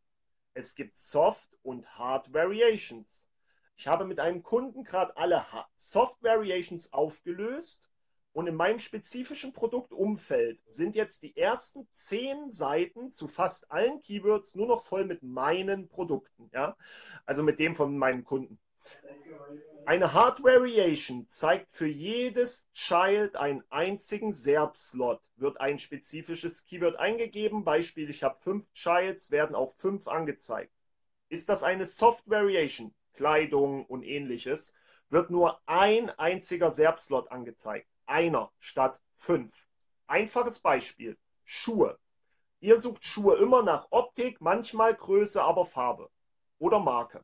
Es 0.53 0.75
gibt 0.75 0.99
Soft 0.99 1.49
und 1.63 1.97
Hard 1.97 2.31
Variations. 2.33 3.31
Ich 3.75 3.87
habe 3.87 4.05
mit 4.05 4.19
einem 4.19 4.43
Kunden 4.43 4.83
gerade 4.83 5.17
alle 5.17 5.43
Soft 5.75 6.21
Variations 6.21 6.93
aufgelöst 6.93 7.89
und 8.31 8.45
in 8.45 8.55
meinem 8.55 8.77
spezifischen 8.77 9.53
Produktumfeld 9.53 10.61
sind 10.67 10.95
jetzt 10.95 11.23
die 11.23 11.35
ersten 11.35 11.87
zehn 11.91 12.51
Seiten 12.51 13.09
zu 13.09 13.27
fast 13.27 13.71
allen 13.71 13.99
Keywords 14.01 14.53
nur 14.53 14.67
noch 14.67 14.83
voll 14.83 15.05
mit 15.05 15.23
meinen 15.23 15.89
Produkten. 15.89 16.51
Ja? 16.53 16.77
Also 17.25 17.41
mit 17.41 17.57
dem 17.57 17.75
von 17.75 17.97
meinen 17.97 18.23
Kunden. 18.23 18.59
Eine 19.87 20.11
Hard 20.11 20.43
Variation 20.43 21.29
zeigt 21.29 21.71
für 21.71 21.87
jedes 21.87 22.69
Child 22.73 23.37
einen 23.37 23.63
einzigen 23.69 24.33
SERP-Slot. 24.33 25.21
Wird 25.37 25.61
ein 25.61 25.79
spezifisches 25.79 26.65
Keyword 26.65 26.97
eingegeben, 26.97 27.63
Beispiel, 27.63 28.09
ich 28.09 28.21
habe 28.21 28.37
fünf 28.37 28.69
Childs, 28.73 29.31
werden 29.31 29.55
auch 29.55 29.71
fünf 29.75 30.09
angezeigt. 30.09 30.73
Ist 31.29 31.47
das 31.47 31.63
eine 31.63 31.85
Soft 31.85 32.29
Variation, 32.29 32.93
Kleidung 33.13 33.85
und 33.85 34.03
ähnliches, 34.03 34.73
wird 35.09 35.29
nur 35.29 35.61
ein 35.67 36.09
einziger 36.09 36.69
SERP-Slot 36.69 37.31
angezeigt 37.31 37.87
einer 38.07 38.51
statt 38.59 38.99
fünf. 39.15 39.69
Einfaches 40.05 40.59
Beispiel. 40.59 41.17
Schuhe. 41.45 41.97
Ihr 42.59 42.77
sucht 42.77 43.05
Schuhe 43.05 43.37
immer 43.37 43.63
nach 43.63 43.87
Optik, 43.91 44.41
manchmal 44.41 44.93
Größe, 44.95 45.41
aber 45.41 45.65
Farbe 45.65 46.09
oder 46.59 46.79
Marke. 46.81 47.23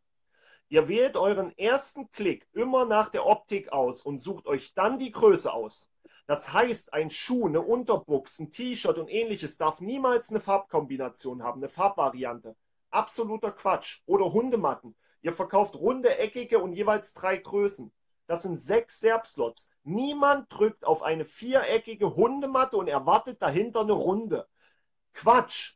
Ihr 0.74 0.88
wählt 0.88 1.18
euren 1.18 1.56
ersten 1.56 2.12
Klick 2.12 2.48
immer 2.52 2.86
nach 2.86 3.10
der 3.10 3.28
Optik 3.28 3.72
aus 3.72 4.02
und 4.02 4.18
sucht 4.18 4.48
euch 4.48 4.74
dann 4.74 4.98
die 4.98 5.12
Größe 5.12 5.54
aus. 5.54 5.92
Das 6.26 6.52
heißt, 6.52 6.96
ein 6.96 7.12
Schuh, 7.12 7.46
eine 7.46 7.62
Unterbuchs, 7.62 8.40
ein 8.40 8.50
T-Shirt 8.50 8.98
und 8.98 9.08
ähnliches 9.08 9.60
darf 9.60 9.82
niemals 9.82 10.32
eine 10.32 10.40
Farbkombination 10.40 11.44
haben, 11.44 11.60
eine 11.60 11.70
Farbvariante. 11.70 12.56
Absoluter 12.90 13.52
Quatsch. 13.52 14.02
Oder 14.08 14.34
Hundematten. 14.34 14.96
Ihr 15.22 15.32
verkauft 15.32 15.76
runde, 15.76 16.18
eckige 16.18 16.58
und 16.58 16.74
jeweils 16.74 17.14
drei 17.14 17.38
Größen. 17.38 17.94
Das 18.26 18.42
sind 18.42 18.58
sechs 18.58 19.00
Serb-Slots. 19.00 19.70
Niemand 19.84 20.48
drückt 20.50 20.86
auf 20.86 21.04
eine 21.04 21.26
viereckige 21.26 22.16
Hundematte 22.16 22.78
und 22.78 22.88
erwartet 22.88 23.44
dahinter 23.44 23.82
eine 23.82 23.94
Runde. 23.94 24.48
Quatsch. 25.14 25.76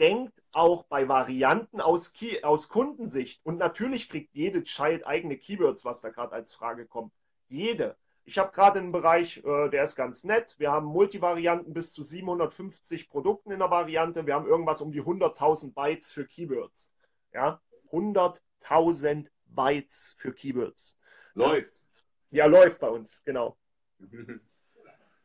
Denkt 0.00 0.42
auch 0.52 0.84
bei 0.84 1.08
Varianten 1.08 1.80
aus, 1.80 2.12
Key 2.12 2.42
aus 2.42 2.68
Kundensicht. 2.68 3.40
Und 3.44 3.58
natürlich 3.58 4.08
kriegt 4.08 4.34
jede 4.34 4.62
Child 4.62 5.06
eigene 5.06 5.36
Keywords, 5.36 5.84
was 5.84 6.00
da 6.00 6.10
gerade 6.10 6.32
als 6.32 6.54
Frage 6.54 6.86
kommt. 6.86 7.12
Jede. 7.48 7.96
Ich 8.24 8.38
habe 8.38 8.52
gerade 8.52 8.78
einen 8.78 8.90
Bereich, 8.90 9.44
äh, 9.44 9.68
der 9.68 9.84
ist 9.84 9.96
ganz 9.96 10.24
nett. 10.24 10.54
Wir 10.58 10.72
haben 10.72 10.86
Multivarianten 10.86 11.74
bis 11.74 11.92
zu 11.92 12.02
750 12.02 13.08
Produkten 13.08 13.50
in 13.52 13.58
der 13.58 13.70
Variante. 13.70 14.26
Wir 14.26 14.34
haben 14.34 14.46
irgendwas 14.46 14.80
um 14.80 14.92
die 14.92 15.02
100.000 15.02 15.74
Bytes 15.74 16.10
für 16.10 16.26
Keywords. 16.26 16.90
Ja, 17.32 17.60
100.000 17.92 19.30
Bytes 19.44 20.14
für 20.16 20.32
Keywords. 20.32 20.98
Läuft. 21.34 21.84
Ja, 22.30 22.46
läuft 22.46 22.80
bei 22.80 22.88
uns, 22.88 23.22
genau. 23.24 23.56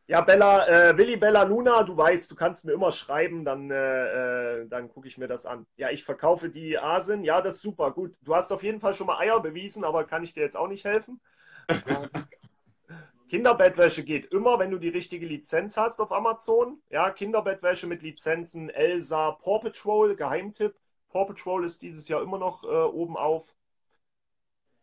Ja, 0.10 0.22
Bella, 0.22 0.68
äh, 0.68 0.98
Willi 0.98 1.18
Bella 1.18 1.44
Luna, 1.44 1.84
du 1.84 1.96
weißt, 1.96 2.32
du 2.32 2.36
kannst 2.36 2.66
mir 2.66 2.72
immer 2.72 2.92
schreiben, 2.92 3.46
dann, 3.46 3.70
äh, 3.70 4.62
äh 4.64 4.68
dann 4.68 4.90
gucke 4.90 5.08
ich 5.08 5.20
mir 5.20 5.28
das 5.28 5.46
an. 5.46 5.68
Ja, 5.78 5.92
ich 5.92 6.04
verkaufe 6.04 6.50
die 6.50 6.80
Asen. 6.80 7.24
Ja, 7.24 7.42
das 7.42 7.58
ist 7.58 7.62
super. 7.62 7.92
Gut, 7.92 8.16
du 8.22 8.36
hast 8.36 8.52
auf 8.52 8.64
jeden 8.64 8.80
Fall 8.80 8.96
schon 8.96 9.06
mal 9.06 9.20
Eier 9.20 9.40
bewiesen, 9.40 9.84
aber 9.84 10.06
kann 10.06 10.24
ich 10.24 10.34
dir 10.34 10.42
jetzt 10.42 10.58
auch 10.58 10.68
nicht 10.68 10.84
helfen. 10.84 11.22
Kinderbettwäsche 13.30 14.04
geht 14.04 14.34
immer, 14.34 14.58
wenn 14.58 14.72
du 14.72 14.80
die 14.80 14.90
richtige 14.90 15.28
Lizenz 15.28 15.78
hast 15.78 16.00
auf 16.00 16.12
Amazon. 16.12 16.82
Ja, 16.90 17.12
Kinderbettwäsche 17.12 17.86
mit 17.86 18.02
Lizenzen 18.02 18.72
Elsa, 18.72 19.34
Paw 19.34 19.60
Patrol, 19.60 20.16
Geheimtipp. 20.16 20.76
Paw 21.10 21.26
Patrol 21.26 21.64
ist 21.64 21.84
dieses 21.84 22.08
Jahr 22.08 22.24
immer 22.24 22.40
noch 22.40 22.64
äh, 22.64 22.68
oben 22.68 23.16
auf. 23.16 23.54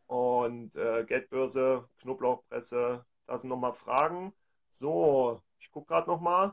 Und 0.07 0.77
äh, 0.77 1.05
Geldbörse, 1.05 1.89
Knoblauchpresse, 2.01 3.05
da 3.27 3.37
sind 3.37 3.51
nochmal 3.51 3.73
Fragen. 3.73 4.33
So, 4.71 5.43
ich 5.59 5.71
gucke 5.71 5.89
gerade 5.89 6.09
nochmal. 6.09 6.53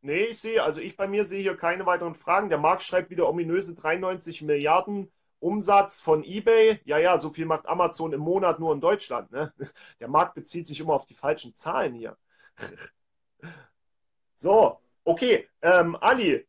Nee, 0.00 0.24
ich 0.26 0.40
sehe, 0.40 0.62
also 0.62 0.80
ich 0.80 0.96
bei 0.96 1.08
mir 1.08 1.24
sehe 1.24 1.42
hier 1.42 1.56
keine 1.56 1.86
weiteren 1.86 2.14
Fragen. 2.14 2.50
Der 2.50 2.58
Markt 2.58 2.82
schreibt 2.82 3.10
wieder 3.10 3.28
ominöse 3.28 3.74
93 3.74 4.42
Milliarden 4.42 5.10
Umsatz 5.40 6.00
von 6.00 6.24
eBay. 6.24 6.80
Ja, 6.84 6.98
ja, 6.98 7.16
so 7.18 7.30
viel 7.30 7.46
macht 7.46 7.66
Amazon 7.66 8.12
im 8.12 8.20
Monat 8.20 8.60
nur 8.60 8.72
in 8.74 8.80
Deutschland. 8.80 9.30
Ne? 9.32 9.52
Der 10.00 10.08
Markt 10.08 10.34
bezieht 10.34 10.66
sich 10.66 10.80
immer 10.80 10.94
auf 10.94 11.04
die 11.06 11.14
falschen 11.14 11.54
Zahlen 11.54 11.94
hier. 11.94 12.16
So, 14.36 14.80
okay. 15.04 15.48
Ähm, 15.62 15.96
Ali, 16.00 16.44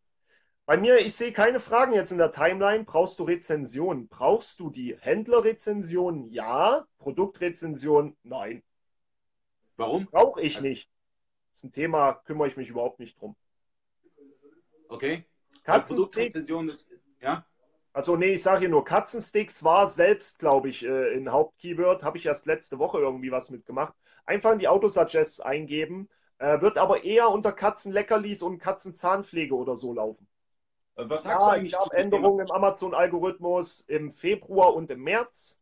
bei 0.65 0.77
mir, 0.77 0.97
ich 0.97 1.15
sehe 1.15 1.31
keine 1.31 1.59
Fragen 1.59 1.93
jetzt 1.93 2.11
in 2.11 2.17
der 2.17 2.31
Timeline. 2.31 2.83
Brauchst 2.83 3.19
du 3.19 3.23
Rezensionen? 3.23 4.07
Brauchst 4.07 4.59
du 4.59 4.71
die 4.71 4.97
Händlerrezensionen? 4.99 6.31
Ja. 6.31 6.87
Produktrezension? 6.97 8.17
Nein. 8.23 8.63
Warum? 9.77 10.07
Brauche 10.07 10.41
ich 10.41 10.61
nicht. 10.61 10.89
Das 11.55 11.63
ist 11.63 11.69
ein 11.69 11.71
Thema, 11.71 12.15
kümmere 12.25 12.49
ich 12.49 12.57
mich 12.57 12.69
überhaupt 12.69 12.99
nicht 12.99 13.17
drum. 13.17 13.33
Okay. 14.89 15.23
Katzensticks. 15.63 16.51
ja? 17.21 17.45
Also 17.93 18.17
nee, 18.17 18.33
ich 18.33 18.43
sage 18.43 18.59
hier 18.59 18.69
nur, 18.69 18.83
Katzensticks 18.83 19.63
war 19.63 19.87
selbst, 19.87 20.39
glaube 20.39 20.67
ich, 20.67 20.85
äh, 20.85 21.13
in 21.13 21.31
Hauptkeyword. 21.31 22.03
Habe 22.03 22.17
ich 22.17 22.25
erst 22.25 22.45
letzte 22.45 22.77
Woche 22.77 22.99
irgendwie 22.99 23.31
was 23.31 23.51
mitgemacht. 23.51 23.93
Einfach 24.25 24.51
in 24.51 24.59
die 24.59 24.67
Autosuggests 24.67 25.39
eingeben. 25.39 26.09
Äh, 26.39 26.59
wird 26.59 26.77
aber 26.77 27.05
eher 27.05 27.29
unter 27.29 27.53
Katzenleckerlis 27.53 28.41
und 28.41 28.59
Katzenzahnpflege 28.59 29.55
oder 29.55 29.77
so 29.77 29.93
laufen. 29.93 30.27
Äh, 30.97 31.05
was 31.07 31.23
sagst 31.23 31.39
ja, 31.39 31.47
du 31.47 31.53
eigentlich? 31.53 31.73
Es 31.73 31.79
gab 31.79 31.93
Änderungen 31.93 32.47
im 32.47 32.51
Amazon-Algorithmus 32.51 33.79
im 33.79 34.11
Februar 34.11 34.75
und 34.75 34.91
im 34.91 35.03
März. 35.03 35.61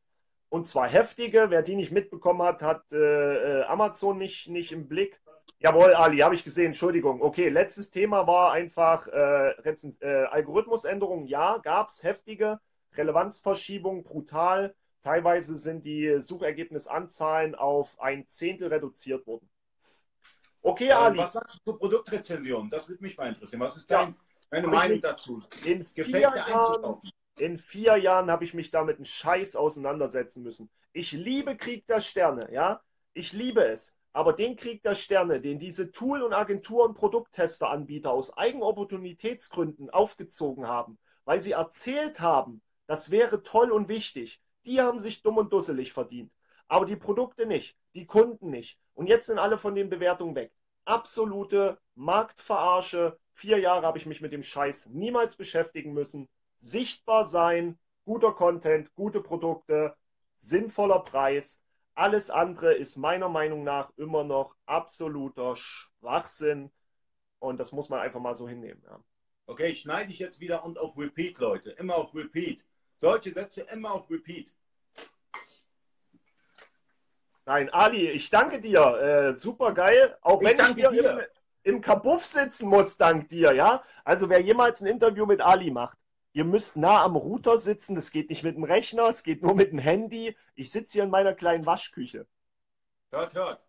Und 0.49 0.65
zwar 0.65 0.87
heftige. 0.87 1.51
Wer 1.51 1.61
die 1.61 1.75
nicht 1.75 1.91
mitbekommen 1.91 2.41
hat, 2.41 2.63
hat 2.63 2.91
äh, 2.93 3.59
äh 3.59 3.63
Amazon 3.65 4.17
nicht, 4.17 4.49
nicht 4.49 4.71
im 4.71 4.87
Blick. 4.87 5.21
Jawohl, 5.63 5.93
Ali, 5.93 6.17
habe 6.17 6.35
ich 6.35 6.43
gesehen. 6.43 6.67
Entschuldigung. 6.67 7.21
Okay, 7.21 7.47
letztes 7.47 7.89
Thema 7.89 8.27
war 8.27 8.51
einfach 8.51 9.07
äh, 9.07 9.51
äh, 9.51 10.25
Algorithmusänderungen. 10.25 11.25
Ja, 11.25 11.57
gab 11.59 11.87
es 11.87 12.03
heftige. 12.03 12.59
Relevanzverschiebung, 12.95 14.03
brutal. 14.03 14.75
Teilweise 15.01 15.55
sind 15.55 15.85
die 15.85 16.19
Suchergebnisanzahlen 16.19 17.55
auf 17.55 17.99
ein 18.01 18.27
Zehntel 18.27 18.67
reduziert 18.67 19.25
worden. 19.25 19.49
Okay, 20.61 20.91
Ali. 20.91 21.17
Was 21.17 21.33
sagst 21.33 21.59
du 21.59 21.71
zur 21.71 21.79
Produktrezension? 21.79 22.69
Das 22.69 22.89
würde 22.89 23.01
mich 23.01 23.17
mal 23.17 23.29
interessieren. 23.29 23.61
Was 23.61 23.77
ist 23.77 23.89
dein, 23.89 24.09
ja. 24.09 24.15
Meine 24.51 24.67
Meinung 24.67 25.01
dazu. 25.01 25.41
In 25.63 25.83
vier, 25.83 26.19
Jahren, 26.19 27.01
in 27.37 27.57
vier 27.57 27.97
Jahren 27.97 28.29
habe 28.29 28.43
ich 28.43 28.53
mich 28.53 28.69
damit 28.69 28.97
einen 28.97 29.05
Scheiß 29.05 29.55
auseinandersetzen 29.55 30.43
müssen. 30.43 30.69
Ich 30.91 31.13
liebe 31.13 31.55
Krieg 31.55 31.87
der 31.87 32.01
Sterne, 32.01 32.51
ja. 32.51 32.81
Ich 33.13 33.31
liebe 33.31 33.65
es. 33.65 33.97
Aber 34.13 34.33
den 34.33 34.55
Krieg 34.55 34.83
der 34.83 34.95
Sterne, 34.95 35.41
den 35.41 35.59
diese 35.59 35.91
Tool- 35.91 36.21
und 36.21 36.33
Agentur- 36.33 36.85
und 36.85 36.93
Produkttesteranbieter 36.95 38.11
aus 38.11 38.37
Eigenopportunitätsgründen 38.37 39.89
aufgezogen 39.89 40.67
haben, 40.67 40.97
weil 41.25 41.39
sie 41.39 41.51
erzählt 41.51 42.19
haben, 42.19 42.61
Das 42.87 43.11
wäre 43.11 43.43
toll 43.43 43.71
und 43.71 43.87
wichtig. 43.89 44.41
Die 44.65 44.81
haben 44.81 44.99
sich 44.99 45.21
dumm 45.21 45.37
und 45.37 45.53
dusselig 45.53 45.93
verdient. 45.93 46.31
Aber 46.67 46.85
die 46.85 46.95
Produkte 46.95 47.45
nicht, 47.45 47.77
die 47.95 48.05
Kunden 48.05 48.49
nicht. 48.49 48.79
Und 48.93 49.07
jetzt 49.07 49.27
sind 49.27 49.39
alle 49.39 49.57
von 49.57 49.75
den 49.75 49.89
Bewertungen 49.89 50.35
weg. 50.35 50.51
Absolute 50.85 51.79
Marktverarsche. 51.95 53.17
Vier 53.31 53.59
Jahre 53.59 53.85
habe 53.85 53.97
ich 53.97 54.05
mich 54.05 54.21
mit 54.21 54.33
dem 54.33 54.43
Scheiß 54.43 54.87
niemals 54.91 55.35
beschäftigen 55.35 55.93
müssen. 55.93 56.27
Sichtbar 56.55 57.25
sein, 57.25 57.79
guter 58.05 58.33
Content, 58.33 58.93
gute 58.93 59.21
Produkte, 59.21 59.95
sinnvoller 60.35 60.99
Preis. 60.99 61.62
Alles 61.95 62.29
andere 62.29 62.73
ist 62.73 62.95
meiner 62.97 63.29
Meinung 63.29 63.63
nach 63.63 63.91
immer 63.97 64.23
noch 64.23 64.55
absoluter 64.65 65.55
Schwachsinn. 65.55 66.71
Und 67.39 67.59
das 67.59 67.71
muss 67.71 67.89
man 67.89 67.99
einfach 67.99 68.19
mal 68.19 68.33
so 68.33 68.47
hinnehmen. 68.47 68.81
Ja. 68.85 68.99
Okay, 69.45 69.67
ich 69.67 69.81
schneide 69.81 70.09
ich 70.11 70.19
jetzt 70.19 70.39
wieder 70.39 70.63
und 70.63 70.79
auf 70.79 70.97
Repeat, 70.97 71.37
Leute. 71.39 71.71
Immer 71.71 71.95
auf 71.95 72.15
Repeat. 72.15 72.65
Solche 72.97 73.31
Sätze 73.31 73.61
immer 73.63 73.91
auf 73.91 74.09
Repeat. 74.09 74.53
Nein, 77.45 77.69
Ali, 77.69 78.09
ich 78.09 78.29
danke 78.29 78.61
dir. 78.61 78.79
Äh, 79.01 79.33
super 79.33 79.73
geil. 79.73 80.17
Auch 80.21 80.41
ich 80.41 80.47
wenn 80.47 80.59
ich 80.59 80.75
hier 80.75 80.89
dir. 80.89 81.11
im, 81.63 81.75
im 81.75 81.81
Kabuff 81.81 82.23
sitzen 82.25 82.69
muss, 82.69 82.97
dank 82.97 83.27
dir, 83.27 83.51
ja. 83.51 83.83
Also 84.05 84.29
wer 84.29 84.41
jemals 84.41 84.81
ein 84.81 84.87
Interview 84.87 85.25
mit 85.25 85.41
Ali 85.41 85.69
macht, 85.69 85.99
ihr 86.33 86.43
müsst 86.43 86.77
nah 86.77 87.03
am 87.03 87.15
Router 87.15 87.57
sitzen. 87.57 87.95
Das 87.95 88.11
geht 88.11 88.29
nicht 88.29 88.43
mit 88.43 88.55
dem 88.55 88.63
Rechner, 88.63 89.07
es 89.07 89.23
geht 89.23 89.41
nur 89.41 89.55
mit 89.55 89.71
dem 89.71 89.79
Handy. 89.79 90.35
Ich 90.55 90.71
sitze 90.71 90.93
hier 90.93 91.03
in 91.03 91.09
meiner 91.09 91.33
kleinen 91.33 91.65
Waschküche. 91.65 92.27
Hört, 93.11 93.35
hört. 93.35 93.63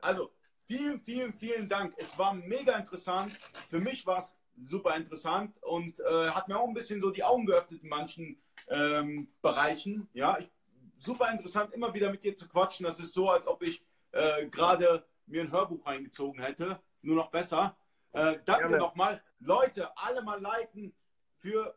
Also, 0.00 0.30
vielen, 0.66 1.00
vielen, 1.00 1.32
vielen 1.32 1.68
Dank. 1.68 1.94
Es 1.96 2.16
war 2.18 2.34
mega 2.34 2.76
interessant. 2.76 3.32
Für 3.70 3.80
mich 3.80 4.06
war 4.06 4.18
es 4.18 4.36
super 4.66 4.94
interessant 4.94 5.56
und 5.62 5.98
äh, 6.00 6.28
hat 6.28 6.48
mir 6.48 6.58
auch 6.58 6.68
ein 6.68 6.74
bisschen 6.74 7.00
so 7.00 7.10
die 7.10 7.24
Augen 7.24 7.46
geöffnet 7.46 7.82
in 7.82 7.88
manchen 7.88 8.40
ähm, 8.68 9.28
Bereichen. 9.42 10.08
Ja, 10.12 10.38
ich, 10.38 10.50
super 10.98 11.30
interessant, 11.32 11.72
immer 11.72 11.92
wieder 11.94 12.10
mit 12.10 12.22
dir 12.22 12.36
zu 12.36 12.46
quatschen. 12.48 12.84
Das 12.84 13.00
ist 13.00 13.14
so, 13.14 13.30
als 13.30 13.46
ob 13.46 13.62
ich 13.62 13.82
äh, 14.12 14.46
gerade 14.46 15.04
mir 15.26 15.42
ein 15.42 15.50
Hörbuch 15.50 15.86
reingezogen 15.86 16.42
hätte. 16.42 16.78
Nur 17.02 17.16
noch 17.16 17.30
besser. 17.30 17.76
Äh, 18.12 18.38
danke 18.44 18.76
nochmal. 18.76 19.22
Leute, 19.40 19.96
alle 19.96 20.22
mal 20.22 20.40
liken 20.40 20.94
für 21.38 21.74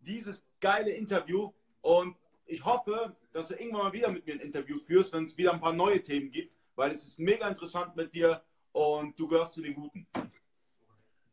dieses 0.00 0.46
geile 0.60 0.90
Interview 0.90 1.52
und 1.80 2.16
ich 2.46 2.64
hoffe, 2.64 3.14
dass 3.32 3.48
du 3.48 3.54
irgendwann 3.54 3.84
mal 3.84 3.92
wieder 3.92 4.10
mit 4.10 4.26
mir 4.26 4.34
ein 4.34 4.40
Interview 4.40 4.78
führst, 4.78 5.12
wenn 5.12 5.24
es 5.24 5.36
wieder 5.36 5.52
ein 5.52 5.60
paar 5.60 5.72
neue 5.72 6.00
Themen 6.00 6.30
gibt, 6.30 6.54
weil 6.76 6.90
es 6.90 7.04
ist 7.04 7.18
mega 7.18 7.46
interessant 7.46 7.94
mit 7.94 8.14
dir 8.14 8.42
und 8.72 9.18
du 9.18 9.28
gehörst 9.28 9.54
zu 9.54 9.62
den 9.62 9.74
Guten. 9.74 10.06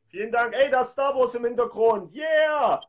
Vielen 0.08 0.32
Dank. 0.32 0.54
Ey, 0.54 0.70
das 0.70 0.92
Star 0.92 1.16
Wars 1.16 1.36
im 1.36 1.46
Hintergrund. 1.46 2.14
Yeah! 2.14 2.82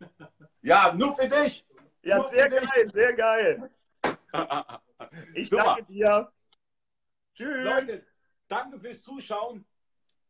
Ja, 0.60 0.92
nur 0.92 1.14
für 1.16 1.28
dich. 1.28 1.64
Ja, 2.02 2.16
nur 2.16 2.24
sehr 2.24 2.48
geil, 2.48 2.84
dich. 2.84 2.92
sehr 2.92 3.12
geil. 3.14 3.70
Ich 5.34 5.48
Super. 5.48 5.64
danke 5.64 5.84
dir. 5.84 6.32
Tschüss. 7.34 7.64
Leute, 7.64 8.06
danke 8.48 8.80
fürs 8.80 9.00
Zuschauen. 9.02 9.64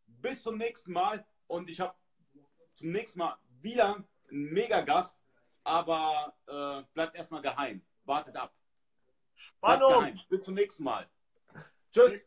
Bis 0.07 0.43
zum 0.43 0.59
nächsten 0.59 0.93
Mal. 0.93 1.27
Und 1.47 1.71
ich 1.71 1.81
habe 1.81 1.95
zum 2.75 2.91
nächsten 2.91 3.19
Mal 3.19 3.39
wieder 3.62 3.96
einen 3.96 4.04
Mega-Gast, 4.30 5.22
aber 5.64 6.34
äh, 6.46 6.82
bleibt 6.94 7.16
erstmal 7.16 7.42
geheim. 7.42 7.82
Wartet 8.04 8.36
ab. 8.36 8.54
Spannung. 9.34 10.18
Bis 10.28 10.44
zum 10.44 10.54
nächsten 10.54 10.84
Mal. 10.84 11.09
Tschüss. 11.92 12.26